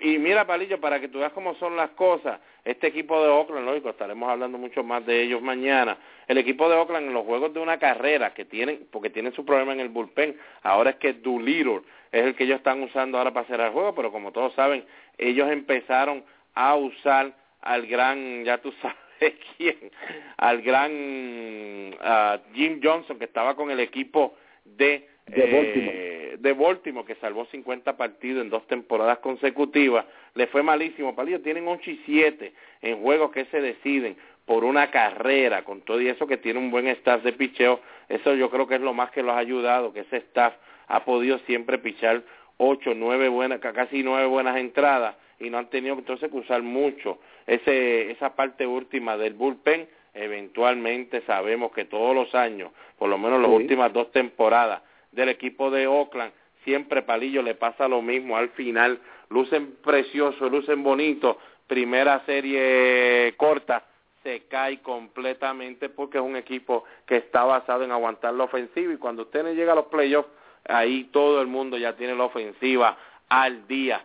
Y 0.01 0.19
mira, 0.19 0.45
Palillo, 0.45 0.79
para 0.79 0.99
que 0.99 1.07
tú 1.07 1.17
veas 1.19 1.34
cómo 1.34 1.55
son 1.55 1.75
las 1.75 1.89
cosas, 1.91 2.39
este 2.63 2.86
equipo 2.88 3.19
de 3.23 3.29
Oakland, 3.29 3.65
lógico, 3.65 3.89
estaremos 3.89 4.29
hablando 4.29 4.59
mucho 4.59 4.84
más 4.84 5.03
de 5.07 5.23
ellos 5.23 5.41
mañana. 5.41 5.97
El 6.27 6.38
equipo 6.38 6.69
de 6.69 6.75
Oakland 6.75 7.07
en 7.07 7.13
los 7.13 7.25
juegos 7.25 7.51
de 7.51 7.59
una 7.59 7.79
carrera 7.79 8.32
que 8.36 8.45
tienen, 8.45 8.88
porque 8.91 9.09
tienen 9.09 9.34
su 9.34 9.43
problema 9.43 9.73
en 9.73 9.79
el 9.79 9.89
bullpen, 9.89 10.38
ahora 10.61 10.91
es 10.91 10.95
que 10.97 11.13
Doolittle 11.13 11.82
es 12.11 12.25
el 12.25 12.36
que 12.36 12.43
ellos 12.43 12.57
están 12.57 12.84
usando 12.84 13.17
ahora 13.17 13.32
para 13.32 13.45
hacer 13.45 13.59
el 13.59 13.71
juego, 13.71 13.95
pero 13.95 14.11
como 14.11 14.32
todos 14.32 14.53
saben, 14.53 14.86
ellos 15.17 15.49
empezaron 15.49 16.23
a 16.53 16.75
usar 16.75 17.34
al 17.61 17.88
gran, 17.88 18.43
ya 18.43 18.59
tú 18.59 18.71
sabes 18.82 19.34
quién, 19.57 19.91
al 20.38 20.61
gran 20.61 21.95
ah, 22.01 22.39
Jim 22.53 22.79
Johnson 22.84 23.17
que 23.17 23.25
estaba 23.25 23.55
con 23.55 23.71
el 23.71 23.79
equipo 23.79 24.36
de, 24.63 25.09
de, 25.32 26.53
Baltimore. 26.53 27.05
que 27.05 27.15
salvó 27.15 27.45
50 27.45 27.97
partidos 27.97 28.43
en 28.43 28.49
dos 28.49 28.65
temporadas 28.67 29.19
consecutivas. 29.19 30.05
Le 30.36 30.47
fue 30.47 30.63
malísimo. 30.63 31.15
Para 31.15 31.29
ellos 31.29 31.43
tienen 31.43 31.67
8 31.67 31.91
y 31.91 32.01
7 32.05 32.53
en 32.82 33.01
juegos 33.01 33.32
que 33.32 33.45
se 33.45 33.61
deciden 33.61 34.15
por 34.45 34.63
una 34.63 34.91
carrera, 34.91 35.63
con 35.63 35.82
todo 35.82 36.01
y 36.01 36.07
eso 36.07 36.27
que 36.27 36.38
tiene 36.38 36.59
un 36.59 36.71
buen 36.71 36.88
staff 36.88 37.23
de 37.23 37.34
picheo. 37.34 37.79
Eso 38.09 38.34
yo 38.36 38.49
creo 38.49 38.67
que 38.67 38.75
es 38.75 38.82
lo 38.82 38.93
más 38.93 39.11
que 39.11 39.23
los 39.23 39.34
ha 39.34 39.38
ayudado, 39.38 39.93
que 39.93 40.01
ese 40.01 40.17
staff 40.17 40.53
ha 40.88 41.05
podido 41.05 41.39
siempre 41.39 41.77
pichar 41.77 42.23
ocho, 42.57 42.93
nueve 42.93 43.29
buenas, 43.29 43.59
casi 43.59 44.03
nueve 44.03 44.25
buenas 44.25 44.57
entradas 44.57 45.15
y 45.39 45.49
no 45.49 45.57
han 45.57 45.69
tenido 45.69 45.95
entonces 45.95 46.29
que 46.29 46.38
usar 46.38 46.61
mucho 46.61 47.19
ese, 47.47 48.11
esa 48.11 48.36
parte 48.36 48.65
última 48.67 49.17
del 49.17 49.34
bullpen. 49.34 49.88
Eventualmente 50.13 51.21
sabemos 51.21 51.71
que 51.71 51.86
todos 51.86 52.13
los 52.13 52.36
años, 52.36 52.71
por 52.99 53.09
lo 53.09 53.17
menos 53.17 53.41
las 53.41 53.49
últimas 53.49 53.93
dos 53.93 54.11
temporadas 54.11 54.82
del 55.12 55.30
equipo 55.30 55.70
de 55.72 55.88
Oakland, 55.88 56.32
siempre 56.64 57.01
Palillo 57.01 57.41
le 57.41 57.55
pasa 57.55 57.88
lo 57.88 58.01
mismo 58.01 58.38
al 58.38 58.49
final. 58.49 58.99
Lucen 59.30 59.78
preciosos, 59.84 60.51
lucen 60.51 60.84
bonitos, 60.84 61.38
primera 61.68 62.24
serie 62.26 63.34
corta, 63.38 63.86
se 64.24 64.41
cae 64.47 64.82
completamente 64.82 65.89
porque 65.89 66.18
es 66.18 66.24
un 66.24 66.36
equipo 66.36 66.84
que 67.05 67.18
está 67.18 67.43
basado 67.43 67.84
en 67.84 67.91
aguantar 67.91 68.34
la 68.34 68.43
ofensiva. 68.43 68.93
Y 68.93 68.97
cuando 68.97 69.24
usted 69.24 69.43
no 69.43 69.53
llega 69.53 69.72
a 69.72 69.76
los 69.76 69.86
playoffs 69.86 70.30
ahí 70.66 71.05
todo 71.05 71.41
el 71.41 71.47
mundo 71.47 71.78
ya 71.78 71.95
tiene 71.95 72.16
la 72.16 72.26
ofensiva 72.26 72.97
al 73.30 73.68
día. 73.68 74.03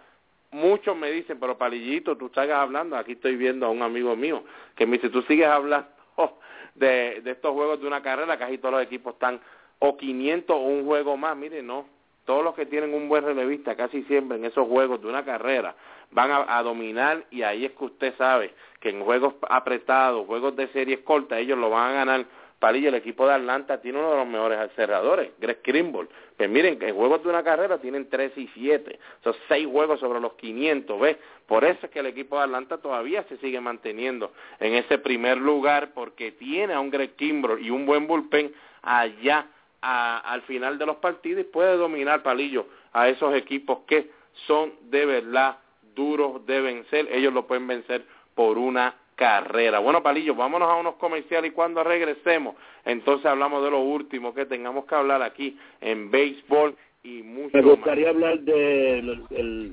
Muchos 0.53 0.97
me 0.97 1.11
dicen, 1.11 1.39
pero 1.39 1.59
Palillito, 1.59 2.17
tú 2.17 2.27
estás 2.27 2.49
hablando, 2.49 2.97
aquí 2.97 3.13
estoy 3.13 3.37
viendo 3.37 3.67
a 3.67 3.71
un 3.71 3.83
amigo 3.83 4.17
mío 4.17 4.45
que 4.75 4.87
me 4.87 4.97
dice, 4.97 5.11
tú 5.11 5.23
sigues 5.23 5.49
hablando 5.49 5.89
de 6.75 7.23
estos 7.25 7.53
juegos 7.53 7.81
de 7.81 7.87
una 7.87 8.03
carrera, 8.03 8.39
casi 8.39 8.59
todos 8.59 8.75
los 8.75 8.83
equipos 8.83 9.15
están 9.15 9.41
o 9.79 9.97
500 9.97 10.57
o 10.57 10.61
un 10.61 10.85
juego 10.85 11.17
más, 11.17 11.37
mire, 11.37 11.63
no, 11.63 11.87
todos 12.25 12.43
los 12.43 12.55
que 12.55 12.67
tienen 12.67 12.93
un 12.93 13.09
buen 13.09 13.25
relevista 13.25 13.77
casi 13.77 14.03
siempre 14.05 14.37
en 14.37 14.45
esos 14.45 14.67
juegos 14.67 15.01
de 15.01 15.09
una 15.09 15.25
carrera 15.25 15.75
van 16.11 16.31
a, 16.31 16.63
dominar 16.63 17.25
y 17.31 17.43
ahí 17.43 17.65
es 17.65 17.73
que 17.73 17.85
usted 17.85 18.15
sabe 18.17 18.53
que 18.81 18.91
en 18.91 19.03
juegos 19.03 19.35
apretados, 19.49 20.27
juegos 20.27 20.55
de 20.57 20.69
series 20.69 21.01
cortas, 21.01 21.39
ellos 21.39 21.59
lo 21.59 21.71
van 21.71 21.91
a 21.91 21.95
ganar 21.95 22.27
Palillo, 22.59 22.89
el 22.89 22.95
equipo 22.95 23.27
de 23.27 23.35
Atlanta 23.35 23.83
tiene 23.83 23.99
uno 23.99 24.13
de 24.13 24.17
los 24.17 24.27
mejores 24.27 24.59
cerradores, 24.77 25.33
Greg 25.39 25.61
Krimble. 25.61 26.09
Pues 26.39 26.49
miren, 26.49 26.79
en 26.81 26.95
juegos 26.95 27.23
de 27.23 27.29
una 27.29 27.43
carrera 27.43 27.79
tienen 27.79 28.09
3 28.09 28.33
y 28.37 28.49
7. 28.55 28.99
Son 29.23 29.35
6 29.49 29.67
juegos 29.67 30.01
sobre 30.01 30.21
los 30.21 30.33
500, 30.35 30.99
¿ves? 30.99 31.19
Por 31.47 31.65
eso 31.65 31.85
es 31.85 31.93
que 31.93 31.99
el 31.99 32.07
equipo 32.07 32.39
de 32.39 32.45
Atlanta 32.45 32.79
todavía 32.79 33.25
se 33.25 33.37
sigue 33.39 33.61
manteniendo 33.61 34.33
en 34.59 34.75
ese 34.75 34.97
primer 34.99 35.37
lugar 35.37 35.93
porque 35.93 36.33
tiene 36.33 36.73
a 36.73 36.81
un 36.81 36.89
Greg 36.89 37.15
Kimbrell 37.17 37.63
y 37.63 37.71
un 37.71 37.85
buen 37.85 38.07
bullpen 38.07 38.55
allá 38.83 39.47
al 39.81 40.43
final 40.43 40.79
de 40.79 40.87
los 40.87 40.97
partidos 40.97 41.43
y 41.43 41.45
puede 41.45 41.77
dominar 41.77 42.23
Palillo 42.23 42.67
a 42.93 43.09
esos 43.09 43.35
equipos 43.35 43.81
que 43.87 44.11
son 44.47 44.73
de 44.91 45.07
verdad 45.07 45.59
duros 45.95 46.45
de 46.47 46.61
vencer, 46.61 47.09
ellos 47.11 47.33
lo 47.33 47.47
pueden 47.47 47.67
vencer 47.67 48.05
por 48.35 48.59
una 48.59 48.95
carrera. 49.17 49.79
Bueno, 49.79 50.03
Palillo, 50.03 50.35
vámonos 50.35 50.71
a 50.71 50.77
unos 50.77 50.97
comerciales 50.97 51.51
y 51.51 51.55
cuando 51.55 51.83
regresemos, 51.83 52.55
entonces 52.85 53.27
hablamos 53.27 53.65
de 53.65 53.71
lo 53.71 53.81
último 53.81 54.35
que 54.35 54.45
tengamos 54.45 54.85
que 54.85 54.95
hablar 54.95 55.23
aquí 55.23 55.59
en 55.81 56.11
béisbol 56.11 56.77
y 57.03 57.23
mucho 57.23 57.57
Me 57.57 57.63
gustaría 57.63 58.11
hablar 58.11 58.41
del 58.41 59.25
el, 59.31 59.73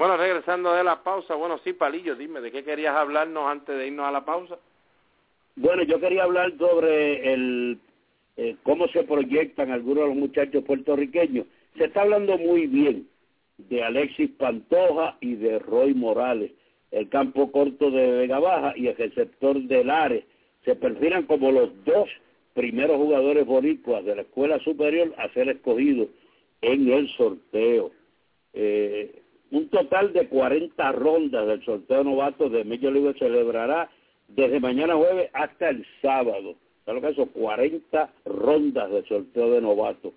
Bueno, 0.00 0.16
regresando 0.16 0.72
de 0.72 0.82
la 0.82 1.02
pausa, 1.02 1.34
bueno, 1.34 1.58
sí, 1.62 1.74
Palillo, 1.74 2.16
dime, 2.16 2.40
¿de 2.40 2.50
qué 2.50 2.64
querías 2.64 2.96
hablarnos 2.96 3.46
antes 3.46 3.76
de 3.76 3.88
irnos 3.88 4.06
a 4.06 4.10
la 4.10 4.24
pausa? 4.24 4.56
Bueno, 5.56 5.82
yo 5.82 6.00
quería 6.00 6.22
hablar 6.22 6.56
sobre 6.56 7.34
el 7.34 7.78
eh, 8.38 8.56
cómo 8.62 8.88
se 8.88 9.02
proyectan 9.02 9.70
algunos 9.70 10.04
de 10.04 10.08
los 10.08 10.16
muchachos 10.16 10.64
puertorriqueños. 10.64 11.44
Se 11.76 11.84
está 11.84 12.00
hablando 12.00 12.38
muy 12.38 12.66
bien 12.66 13.08
de 13.58 13.82
Alexis 13.84 14.30
Pantoja 14.38 15.18
y 15.20 15.34
de 15.34 15.58
Roy 15.58 15.92
Morales, 15.92 16.52
el 16.92 17.10
campo 17.10 17.52
corto 17.52 17.90
de 17.90 18.10
Vega 18.10 18.38
Baja 18.38 18.72
y 18.76 18.86
el 18.86 18.96
receptor 18.96 19.60
de 19.60 19.84
Lares. 19.84 20.24
Se 20.64 20.76
perfilan 20.76 21.24
como 21.24 21.52
los 21.52 21.84
dos 21.84 22.08
primeros 22.54 22.96
jugadores 22.96 23.44
boricuas 23.44 24.02
de 24.06 24.16
la 24.16 24.22
escuela 24.22 24.60
superior 24.60 25.12
a 25.18 25.28
ser 25.34 25.50
escogidos 25.50 26.08
en 26.62 26.90
el 26.90 27.06
sorteo. 27.10 27.90
Eh, 28.54 29.19
un 29.50 29.68
total 29.68 30.12
de 30.12 30.28
40 30.28 30.92
rondas 30.92 31.46
del 31.46 31.64
sorteo 31.64 32.04
novato 32.04 32.48
de 32.48 32.64
Major 32.64 32.92
League 32.92 33.18
celebrará 33.18 33.90
desde 34.28 34.60
mañana 34.60 34.94
jueves 34.94 35.30
hasta 35.32 35.70
el 35.70 35.84
sábado. 36.00 36.54
¿Sabes 36.84 37.02
lo 37.02 37.08
que 37.08 37.12
eso? 37.14 37.26
40 37.32 38.12
rondas 38.24 38.90
del 38.90 39.06
sorteo 39.06 39.50
de 39.50 39.60
novatos. 39.60 40.12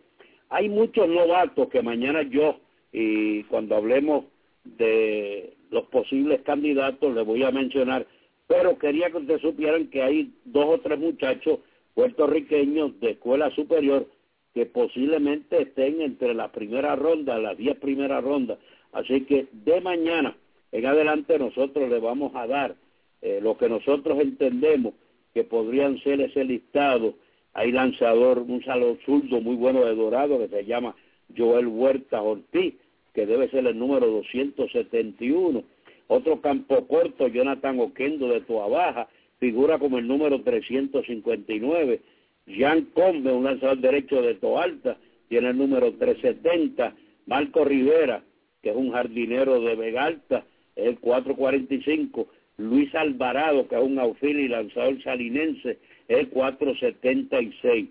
Hay 0.50 0.70
muchos 0.70 1.08
novatos 1.08 1.68
que 1.70 1.82
mañana 1.82 2.22
yo 2.22 2.60
y 2.92 3.44
cuando 3.46 3.76
hablemos 3.76 4.26
de 4.64 5.54
los 5.72 5.86
posibles 5.86 6.42
candidatos 6.44 7.14
les 7.14 7.26
voy 7.26 7.44
a 7.44 7.52
mencionar, 7.52 8.06
pero 8.48 8.78
quería 8.78 9.10
que 9.10 9.18
ustedes 9.18 9.42
supieran 9.42 9.88
que 9.88 10.04
hay 10.04 10.32
dos 10.46 10.66
o 10.66 10.80
tres 10.80 11.00
muchachos 11.00 11.60
puertorriqueños 11.96 13.00
de 13.00 13.12
escuela 13.12 13.50
superior 13.56 14.08
que 14.54 14.68
posiblemente 14.68 15.64
estén 15.64 16.02
entre 16.02 16.34
la 16.34 16.52
primera 16.52 16.96
ronda, 16.96 17.40
las 17.40 17.58
diez 17.58 17.78
primeras 17.78 18.24
rondas. 18.24 18.60
Así 18.94 19.22
que 19.22 19.48
de 19.52 19.82
mañana 19.82 20.36
en 20.72 20.86
adelante 20.86 21.38
nosotros 21.38 21.90
le 21.90 22.00
vamos 22.00 22.34
a 22.36 22.48
dar 22.48 22.76
eh, 23.22 23.40
lo 23.42 23.58
que 23.58 23.70
nosotros 23.70 24.20
entendemos 24.20 24.94
que 25.34 25.44
podrían 25.44 26.00
ser 26.00 26.22
ese 26.22 26.44
listado. 26.44 27.16
Hay 27.54 27.72
lanzador, 27.72 28.40
un 28.40 28.64
salón 28.64 29.00
zurdo 29.06 29.42
muy 29.42 29.56
bueno 29.56 29.86
de 29.86 29.96
Dorado 29.96 30.40
que 30.40 30.48
se 30.48 30.66
llama 30.66 30.96
Joel 31.36 31.68
Huerta 31.68 32.22
Ortiz, 32.22 32.76
que 33.14 33.26
debe 33.26 33.50
ser 33.50 33.66
el 33.66 33.78
número 33.78 34.08
271. 34.08 35.64
Otro 36.08 36.42
campo 36.42 36.88
corto, 36.88 37.28
Jonathan 37.28 37.80
Oquendo 37.80 38.28
de 38.28 38.42
Toa 38.42 38.68
Baja, 38.68 39.08
figura 39.40 39.80
como 39.80 39.98
el 39.98 40.08
número 40.08 40.42
359. 40.42 42.02
Jean 42.46 42.90
Combe, 42.94 43.32
un 43.32 43.46
lanzador 43.46 43.78
derecho 43.78 44.22
de 44.22 44.36
Toa 44.36 44.64
Alta, 44.64 44.98
tiene 45.30 45.50
el 45.50 45.58
número 45.58 45.94
370. 45.94 46.96
Marco 47.26 47.64
Rivera, 47.64 48.24
que 48.64 48.70
es 48.70 48.76
un 48.76 48.92
jardinero 48.92 49.60
de 49.62 49.76
Vega 49.76 50.06
Alta, 50.06 50.46
es 50.76 50.88
el 50.88 51.00
445. 51.00 52.28
Luis 52.58 52.94
Alvarado, 52.96 53.68
que 53.68 53.76
es 53.76 53.82
un 53.82 54.00
aufil 54.00 54.40
y 54.40 54.48
lanzador 54.48 55.02
salinense, 55.04 55.78
es 56.08 56.18
el 56.18 56.30
476. 56.30 57.90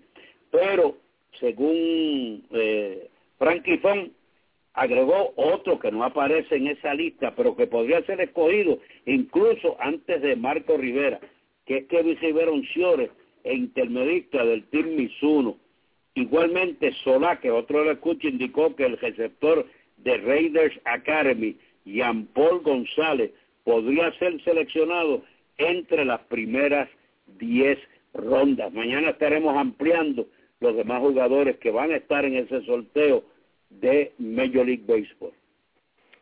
Pero, 0.51 0.97
según 1.39 2.43
eh, 2.51 3.07
Frankie 3.37 3.77
Fon, 3.77 4.11
agregó 4.73 5.33
otro 5.35 5.79
que 5.79 5.91
no 5.91 6.03
aparece 6.03 6.55
en 6.55 6.67
esa 6.67 6.93
lista, 6.93 7.33
pero 7.35 7.55
que 7.55 7.67
podría 7.67 8.03
ser 8.05 8.21
escogido 8.21 8.79
incluso 9.05 9.77
antes 9.79 10.21
de 10.21 10.35
Marco 10.35 10.77
Rivera, 10.77 11.19
que 11.65 11.77
es 11.77 11.85
Kevin 11.85 12.17
Rivera 12.17 12.51
Unciores 12.51 13.11
e 13.43 13.53
intermedista 13.53 14.43
del 14.43 14.63
Team 14.65 14.95
Mizuno. 14.95 15.57
Igualmente 16.15 16.91
Solá, 17.03 17.39
que 17.39 17.51
otro 17.51 17.83
lo 17.83 17.91
escucha, 17.91 18.27
indicó 18.27 18.75
que 18.75 18.85
el 18.85 18.97
receptor 18.97 19.65
de 20.03 20.17
Raiders 20.17 20.79
Academy, 20.85 21.57
Jean 21.85 22.25
Paul 22.27 22.61
González, 22.61 23.31
podría 23.63 24.11
ser 24.19 24.41
seleccionado 24.43 25.23
entre 25.57 26.05
las 26.05 26.19
primeras 26.21 26.89
10 27.39 27.79
rondas. 28.13 28.71
Mañana 28.73 29.09
estaremos 29.09 29.55
ampliando 29.57 30.27
los 30.59 30.75
demás 30.75 30.99
jugadores 30.99 31.57
que 31.57 31.71
van 31.71 31.91
a 31.91 31.97
estar 31.97 32.25
en 32.25 32.35
ese 32.35 32.63
sorteo 32.65 33.23
de 33.69 34.13
Major 34.17 34.65
League 34.65 34.83
Baseball. 34.85 35.33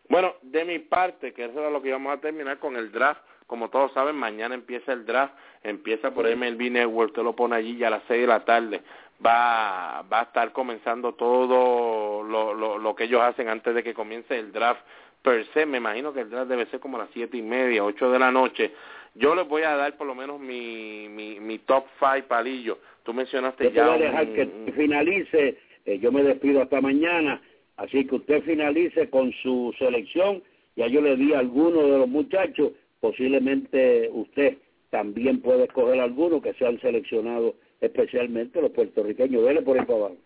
Bueno, 0.09 0.33
de 0.41 0.65
mi 0.65 0.79
parte, 0.79 1.33
que 1.33 1.45
eso 1.45 1.59
era 1.59 1.69
lo 1.69 1.81
que 1.81 1.89
íbamos 1.89 2.13
a 2.13 2.19
terminar 2.19 2.59
con 2.59 2.75
el 2.75 2.91
draft. 2.91 3.21
Como 3.47 3.69
todos 3.69 3.93
saben, 3.93 4.15
mañana 4.15 4.55
empieza 4.55 4.93
el 4.93 5.05
draft, 5.05 5.33
empieza 5.63 6.13
por 6.13 6.25
MLB 6.25 6.71
Network, 6.71 7.11
usted 7.11 7.23
lo 7.23 7.35
pone 7.35 7.55
allí 7.55 7.77
ya 7.77 7.87
a 7.87 7.91
las 7.91 8.03
seis 8.07 8.21
de 8.21 8.27
la 8.27 8.45
tarde. 8.45 8.81
Va, 9.23 10.01
va 10.11 10.19
a 10.21 10.23
estar 10.23 10.51
comenzando 10.51 11.13
todo 11.13 12.23
lo, 12.23 12.53
lo, 12.53 12.77
lo 12.79 12.95
que 12.95 13.03
ellos 13.03 13.21
hacen 13.21 13.49
antes 13.49 13.75
de 13.75 13.83
que 13.83 13.93
comience 13.93 14.37
el 14.37 14.51
draft 14.51 14.81
per 15.21 15.45
se. 15.53 15.65
Me 15.65 15.77
imagino 15.77 16.11
que 16.11 16.21
el 16.21 16.29
draft 16.29 16.49
debe 16.49 16.65
ser 16.67 16.79
como 16.79 16.97
a 16.97 17.01
las 17.01 17.09
siete 17.13 17.37
y 17.37 17.41
media, 17.41 17.83
ocho 17.83 18.09
de 18.11 18.17
la 18.17 18.31
noche. 18.31 18.71
Yo 19.13 19.35
les 19.35 19.47
voy 19.47 19.61
a 19.61 19.75
dar 19.75 19.95
por 19.95 20.07
lo 20.07 20.15
menos 20.15 20.39
mi, 20.39 21.07
mi, 21.09 21.39
mi 21.39 21.59
top 21.59 21.85
five 21.99 22.23
palillo. 22.23 22.79
Tú 23.03 23.13
mencionaste 23.13 23.65
yo 23.65 23.69
ya. 23.71 23.87
Voy 23.87 23.95
a 23.95 24.05
dejar 24.05 24.27
que 24.33 24.73
finalice 24.75 25.57
eh, 25.85 25.99
yo 25.99 26.11
me 26.11 26.23
despido 26.23 26.61
hasta 26.61 26.79
mañana, 26.81 27.41
así 27.77 28.05
que 28.05 28.15
usted 28.15 28.43
finalice 28.43 29.09
con 29.09 29.31
su 29.41 29.73
selección. 29.77 30.43
Ya 30.75 30.87
yo 30.87 31.01
le 31.01 31.15
di 31.15 31.33
a 31.33 31.39
algunos 31.39 31.83
de 31.83 31.97
los 31.97 32.07
muchachos, 32.07 32.71
posiblemente 32.99 34.09
usted 34.11 34.57
también 34.89 35.41
puede 35.41 35.65
escoger 35.65 35.99
algunos 35.99 36.41
que 36.41 36.53
sean 36.53 36.79
seleccionados 36.79 37.55
especialmente 37.81 38.61
los 38.61 38.71
puertorriqueños. 38.71 39.43
Dele 39.43 39.61
por 39.61 39.75
para 39.85 39.97
abajo. 39.97 40.17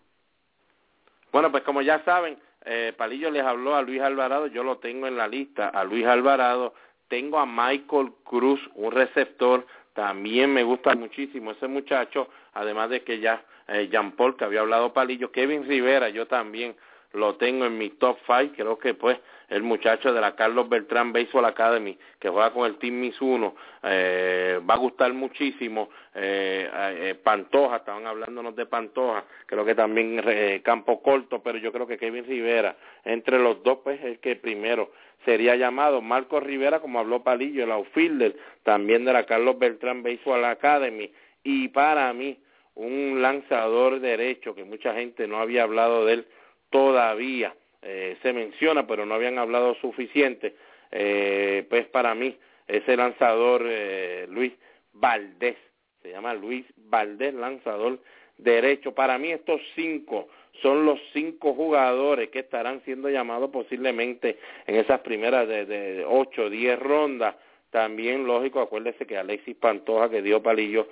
Bueno, 1.32 1.50
pues 1.50 1.64
como 1.64 1.82
ya 1.82 2.04
saben, 2.04 2.38
eh, 2.64 2.92
Palillo 2.96 3.30
les 3.30 3.42
habló 3.42 3.74
a 3.74 3.82
Luis 3.82 4.00
Alvarado, 4.00 4.46
yo 4.46 4.62
lo 4.62 4.78
tengo 4.78 5.06
en 5.06 5.16
la 5.16 5.26
lista, 5.26 5.68
a 5.68 5.84
Luis 5.84 6.06
Alvarado, 6.06 6.74
tengo 7.08 7.38
a 7.38 7.46
Michael 7.46 8.12
Cruz, 8.24 8.60
un 8.74 8.92
receptor, 8.92 9.66
también 9.94 10.52
me 10.52 10.62
gusta 10.62 10.94
muchísimo 10.94 11.52
ese 11.52 11.68
muchacho, 11.68 12.28
además 12.54 12.90
de 12.90 13.02
que 13.02 13.18
ya 13.18 13.44
eh, 13.68 13.88
Jean 13.90 14.12
Paul, 14.12 14.36
que 14.36 14.44
había 14.44 14.60
hablado 14.60 14.92
Palillo, 14.92 15.32
Kevin 15.32 15.66
Rivera, 15.66 16.08
yo 16.08 16.26
también 16.26 16.76
lo 17.12 17.36
tengo 17.36 17.66
en 17.66 17.78
mi 17.78 17.90
top 17.90 18.18
five, 18.26 18.52
creo 18.56 18.78
que 18.78 18.94
pues 18.94 19.18
el 19.48 19.62
muchacho 19.62 20.12
de 20.12 20.20
la 20.20 20.34
Carlos 20.34 20.68
Beltrán 20.68 21.12
Baseball 21.12 21.44
Academy 21.44 21.96
que 22.18 22.28
juega 22.28 22.52
con 22.52 22.66
el 22.66 22.76
Team 22.78 22.94
Mizuno 22.94 23.54
eh, 23.82 24.60
va 24.68 24.74
a 24.74 24.78
gustar 24.78 25.12
muchísimo 25.12 25.88
eh, 26.14 26.68
eh, 26.72 27.14
Pantoja, 27.22 27.76
estaban 27.76 28.06
hablándonos 28.06 28.56
de 28.56 28.66
Pantoja 28.66 29.24
creo 29.46 29.64
que 29.64 29.74
también 29.74 30.20
eh, 30.26 30.60
Campo 30.64 31.00
Corto 31.00 31.42
pero 31.42 31.58
yo 31.58 31.72
creo 31.72 31.86
que 31.86 31.98
Kevin 31.98 32.24
Rivera 32.26 32.76
entre 33.04 33.38
los 33.38 33.62
dos 33.62 33.78
pues 33.84 34.02
el 34.02 34.18
que 34.18 34.36
primero 34.36 34.90
sería 35.24 35.56
llamado. 35.56 36.00
Marco 36.00 36.40
Rivera 36.40 36.80
como 36.80 36.98
habló 36.98 37.22
Palillo 37.22 37.64
el 37.64 37.72
outfielder 37.72 38.36
también 38.62 39.04
de 39.04 39.12
la 39.12 39.26
Carlos 39.26 39.58
Beltrán 39.58 40.02
Baseball 40.02 40.44
Academy 40.44 41.12
y 41.44 41.68
para 41.68 42.12
mí 42.12 42.38
un 42.74 43.22
lanzador 43.22 44.00
derecho 44.00 44.54
que 44.54 44.64
mucha 44.64 44.94
gente 44.94 45.26
no 45.26 45.38
había 45.38 45.62
hablado 45.62 46.04
de 46.04 46.14
él 46.14 46.26
todavía 46.70 47.54
eh, 47.82 48.16
se 48.22 48.32
menciona, 48.32 48.86
pero 48.86 49.06
no 49.06 49.14
habían 49.14 49.38
hablado 49.38 49.74
suficiente, 49.76 50.54
eh, 50.90 51.64
pues 51.68 51.86
para 51.86 52.14
mí 52.14 52.36
ese 52.66 52.96
lanzador 52.96 53.62
eh, 53.66 54.26
Luis 54.28 54.52
Valdés, 54.92 55.56
se 56.02 56.10
llama 56.10 56.34
Luis 56.34 56.64
Valdés, 56.76 57.34
lanzador 57.34 57.98
derecho. 58.38 58.92
Para 58.92 59.18
mí 59.18 59.30
estos 59.30 59.60
cinco 59.74 60.28
son 60.62 60.84
los 60.84 60.98
cinco 61.12 61.54
jugadores 61.54 62.30
que 62.30 62.40
estarán 62.40 62.82
siendo 62.84 63.08
llamados 63.08 63.50
posiblemente 63.50 64.38
en 64.66 64.76
esas 64.76 65.00
primeras 65.00 65.46
de, 65.46 65.66
de 65.66 66.04
ocho 66.04 66.48
diez 66.50 66.78
rondas. 66.78 67.36
También, 67.70 68.26
lógico, 68.26 68.60
acuérdese 68.60 69.06
que 69.06 69.18
Alexis 69.18 69.56
Pantoja, 69.56 70.08
que 70.08 70.22
dio 70.22 70.42
palillo, 70.42 70.88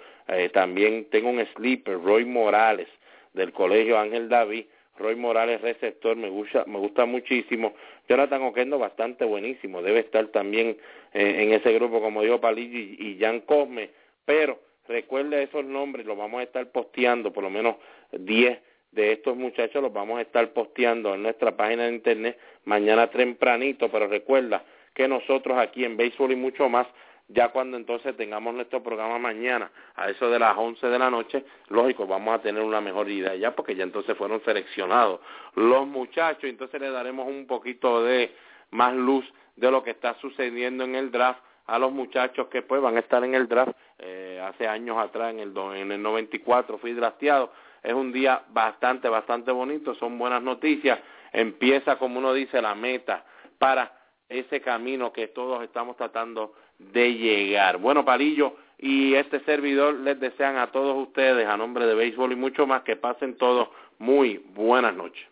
también 0.53 1.07
tengo 1.09 1.31
un 1.31 1.43
sleeper, 1.55 2.03
Roy 2.03 2.27
Morales, 2.27 2.89
del 3.33 3.53
Colegio 3.53 3.99
Ángel 3.99 4.29
David, 4.29 4.67
Roy 4.97 5.17
Morales 5.17 5.61
receptor, 5.61 6.17
me 6.17 6.29
gusta, 6.29 6.65
me 6.67 6.79
gusta 6.79 7.05
muchísimo. 7.05 7.75
Jonathan 8.09 8.43
Oquendo 8.43 8.79
bastante 8.79 9.25
buenísimo, 9.25 9.83
debe 9.83 10.01
estar 10.01 10.27
también 10.29 10.77
eh, 11.13 11.43
en 11.43 11.53
ese 11.53 11.73
grupo 11.73 12.01
como 12.01 12.23
dijo 12.23 12.41
Palillo 12.41 12.79
y, 12.79 12.97
y 12.99 13.19
Jan 13.21 13.41
Cosme, 13.41 13.91
pero 14.25 14.61
recuerde 14.87 15.43
esos 15.43 15.65
nombres, 15.65 16.07
los 16.07 16.17
vamos 16.17 16.41
a 16.41 16.45
estar 16.45 16.71
posteando, 16.71 17.33
por 17.33 17.43
lo 17.43 17.51
menos 17.51 17.77
10 18.13 18.59
de 18.93 19.13
estos 19.13 19.37
muchachos 19.37 19.83
los 19.83 19.93
vamos 19.93 20.19
a 20.19 20.23
estar 20.23 20.53
posteando 20.53 21.15
en 21.15 21.23
nuestra 21.25 21.57
página 21.57 21.85
de 21.85 21.95
internet 21.95 22.39
mañana 22.65 23.09
tempranito, 23.09 23.91
pero 23.91 24.07
recuerda 24.07 24.65
que 24.95 25.09
nosotros 25.09 25.59
aquí 25.59 25.85
en 25.85 25.97
Béisbol 25.97 26.33
y 26.33 26.37
mucho 26.37 26.69
más 26.69 26.87
ya 27.29 27.49
cuando 27.49 27.77
entonces 27.77 28.17
tengamos 28.17 28.55
nuestro 28.55 28.83
programa 28.83 29.19
mañana 29.19 29.71
a 29.95 30.11
eso 30.11 30.29
de 30.29 30.39
las 30.39 30.57
11 30.57 30.87
de 30.87 30.99
la 30.99 31.11
noche, 31.11 31.45
lógico, 31.69 32.07
vamos 32.07 32.35
a 32.35 32.43
tener 32.43 32.63
una 32.63 32.81
mejor 32.81 33.09
idea 33.11 33.35
ya 33.35 33.55
porque 33.55 33.75
ya 33.75 33.85
entonces 33.85 34.17
fueron 34.17 34.43
seleccionados 34.45 35.21
los 35.55 35.87
muchachos, 35.87 36.45
entonces 36.45 36.81
le 36.81 36.91
daremos 36.91 37.27
un 37.27 37.47
poquito 37.47 38.03
de 38.03 38.35
más 38.71 38.95
luz 38.95 39.25
de 39.57 39.71
lo 39.71 39.83
que 39.83 39.91
está 39.91 40.15
sucediendo 40.21 40.85
en 40.85 40.95
el 40.95 41.11
draft 41.11 41.41
a 41.67 41.79
los 41.79 41.93
muchachos 41.93 42.49
que 42.49 42.63
pues 42.63 42.83
van 42.83 42.97
a 42.97 43.01
estar 43.01 43.25
en 43.25 43.35
el 43.35 43.49
draft 43.49 43.73
eh, 43.99 44.41
hace 44.45 44.67
años 44.67 44.99
atrás 44.99 45.33
en 45.33 45.41
el 45.41 45.57
en 45.57 45.93
el 45.93 46.03
94 46.03 46.79
fui 46.79 46.93
drafteado. 46.93 47.53
Es 47.83 47.95
un 47.95 48.13
día 48.13 48.43
bastante 48.51 49.09
bastante 49.09 49.51
bonito 49.51 49.95
son 49.95 50.19
buenas 50.19 50.43
noticias. 50.43 50.99
Empieza 51.33 51.97
como 51.97 52.19
uno 52.19 52.33
dice 52.33 52.61
la 52.61 52.75
meta 52.75 53.25
para 53.59 53.93
ese 54.29 54.61
camino 54.61 55.13
que 55.13 55.29
todos 55.29 55.63
estamos 55.63 55.97
tratando 55.97 56.55
de 56.79 57.15
llegar. 57.15 57.79
Bueno, 57.79 58.05
Palillo 58.05 58.57
y 58.79 59.15
este 59.15 59.41
servidor 59.41 59.95
les 60.01 60.21
desean 60.21 60.57
a 60.57 60.69
todos 60.69 61.09
ustedes, 61.09 61.49
a 61.49 61.57
nombre 61.57 61.87
de 61.87 61.95
béisbol 61.95 62.33
y 62.33 62.37
mucho 62.37 62.67
más, 62.67 62.83
que 62.83 62.97
pasen 62.97 63.37
todos 63.37 63.69
muy 63.99 64.45
buenas 64.55 64.95
noches. 64.95 65.27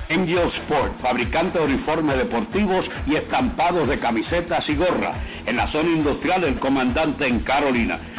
Angel 0.09 0.51
Sport, 0.63 1.01
fabricante 1.01 1.59
de 1.59 1.65
uniformes 1.65 2.17
deportivos 2.17 2.86
y 3.05 3.15
estampados 3.15 3.88
de 3.88 3.99
camisetas 3.99 4.67
y 4.69 4.75
gorras, 4.75 5.15
en 5.45 5.55
la 5.57 5.67
zona 5.71 5.89
industrial 5.89 6.41
del 6.41 6.59
comandante 6.59 7.25
en 7.25 7.39
Carolina. 7.41 7.99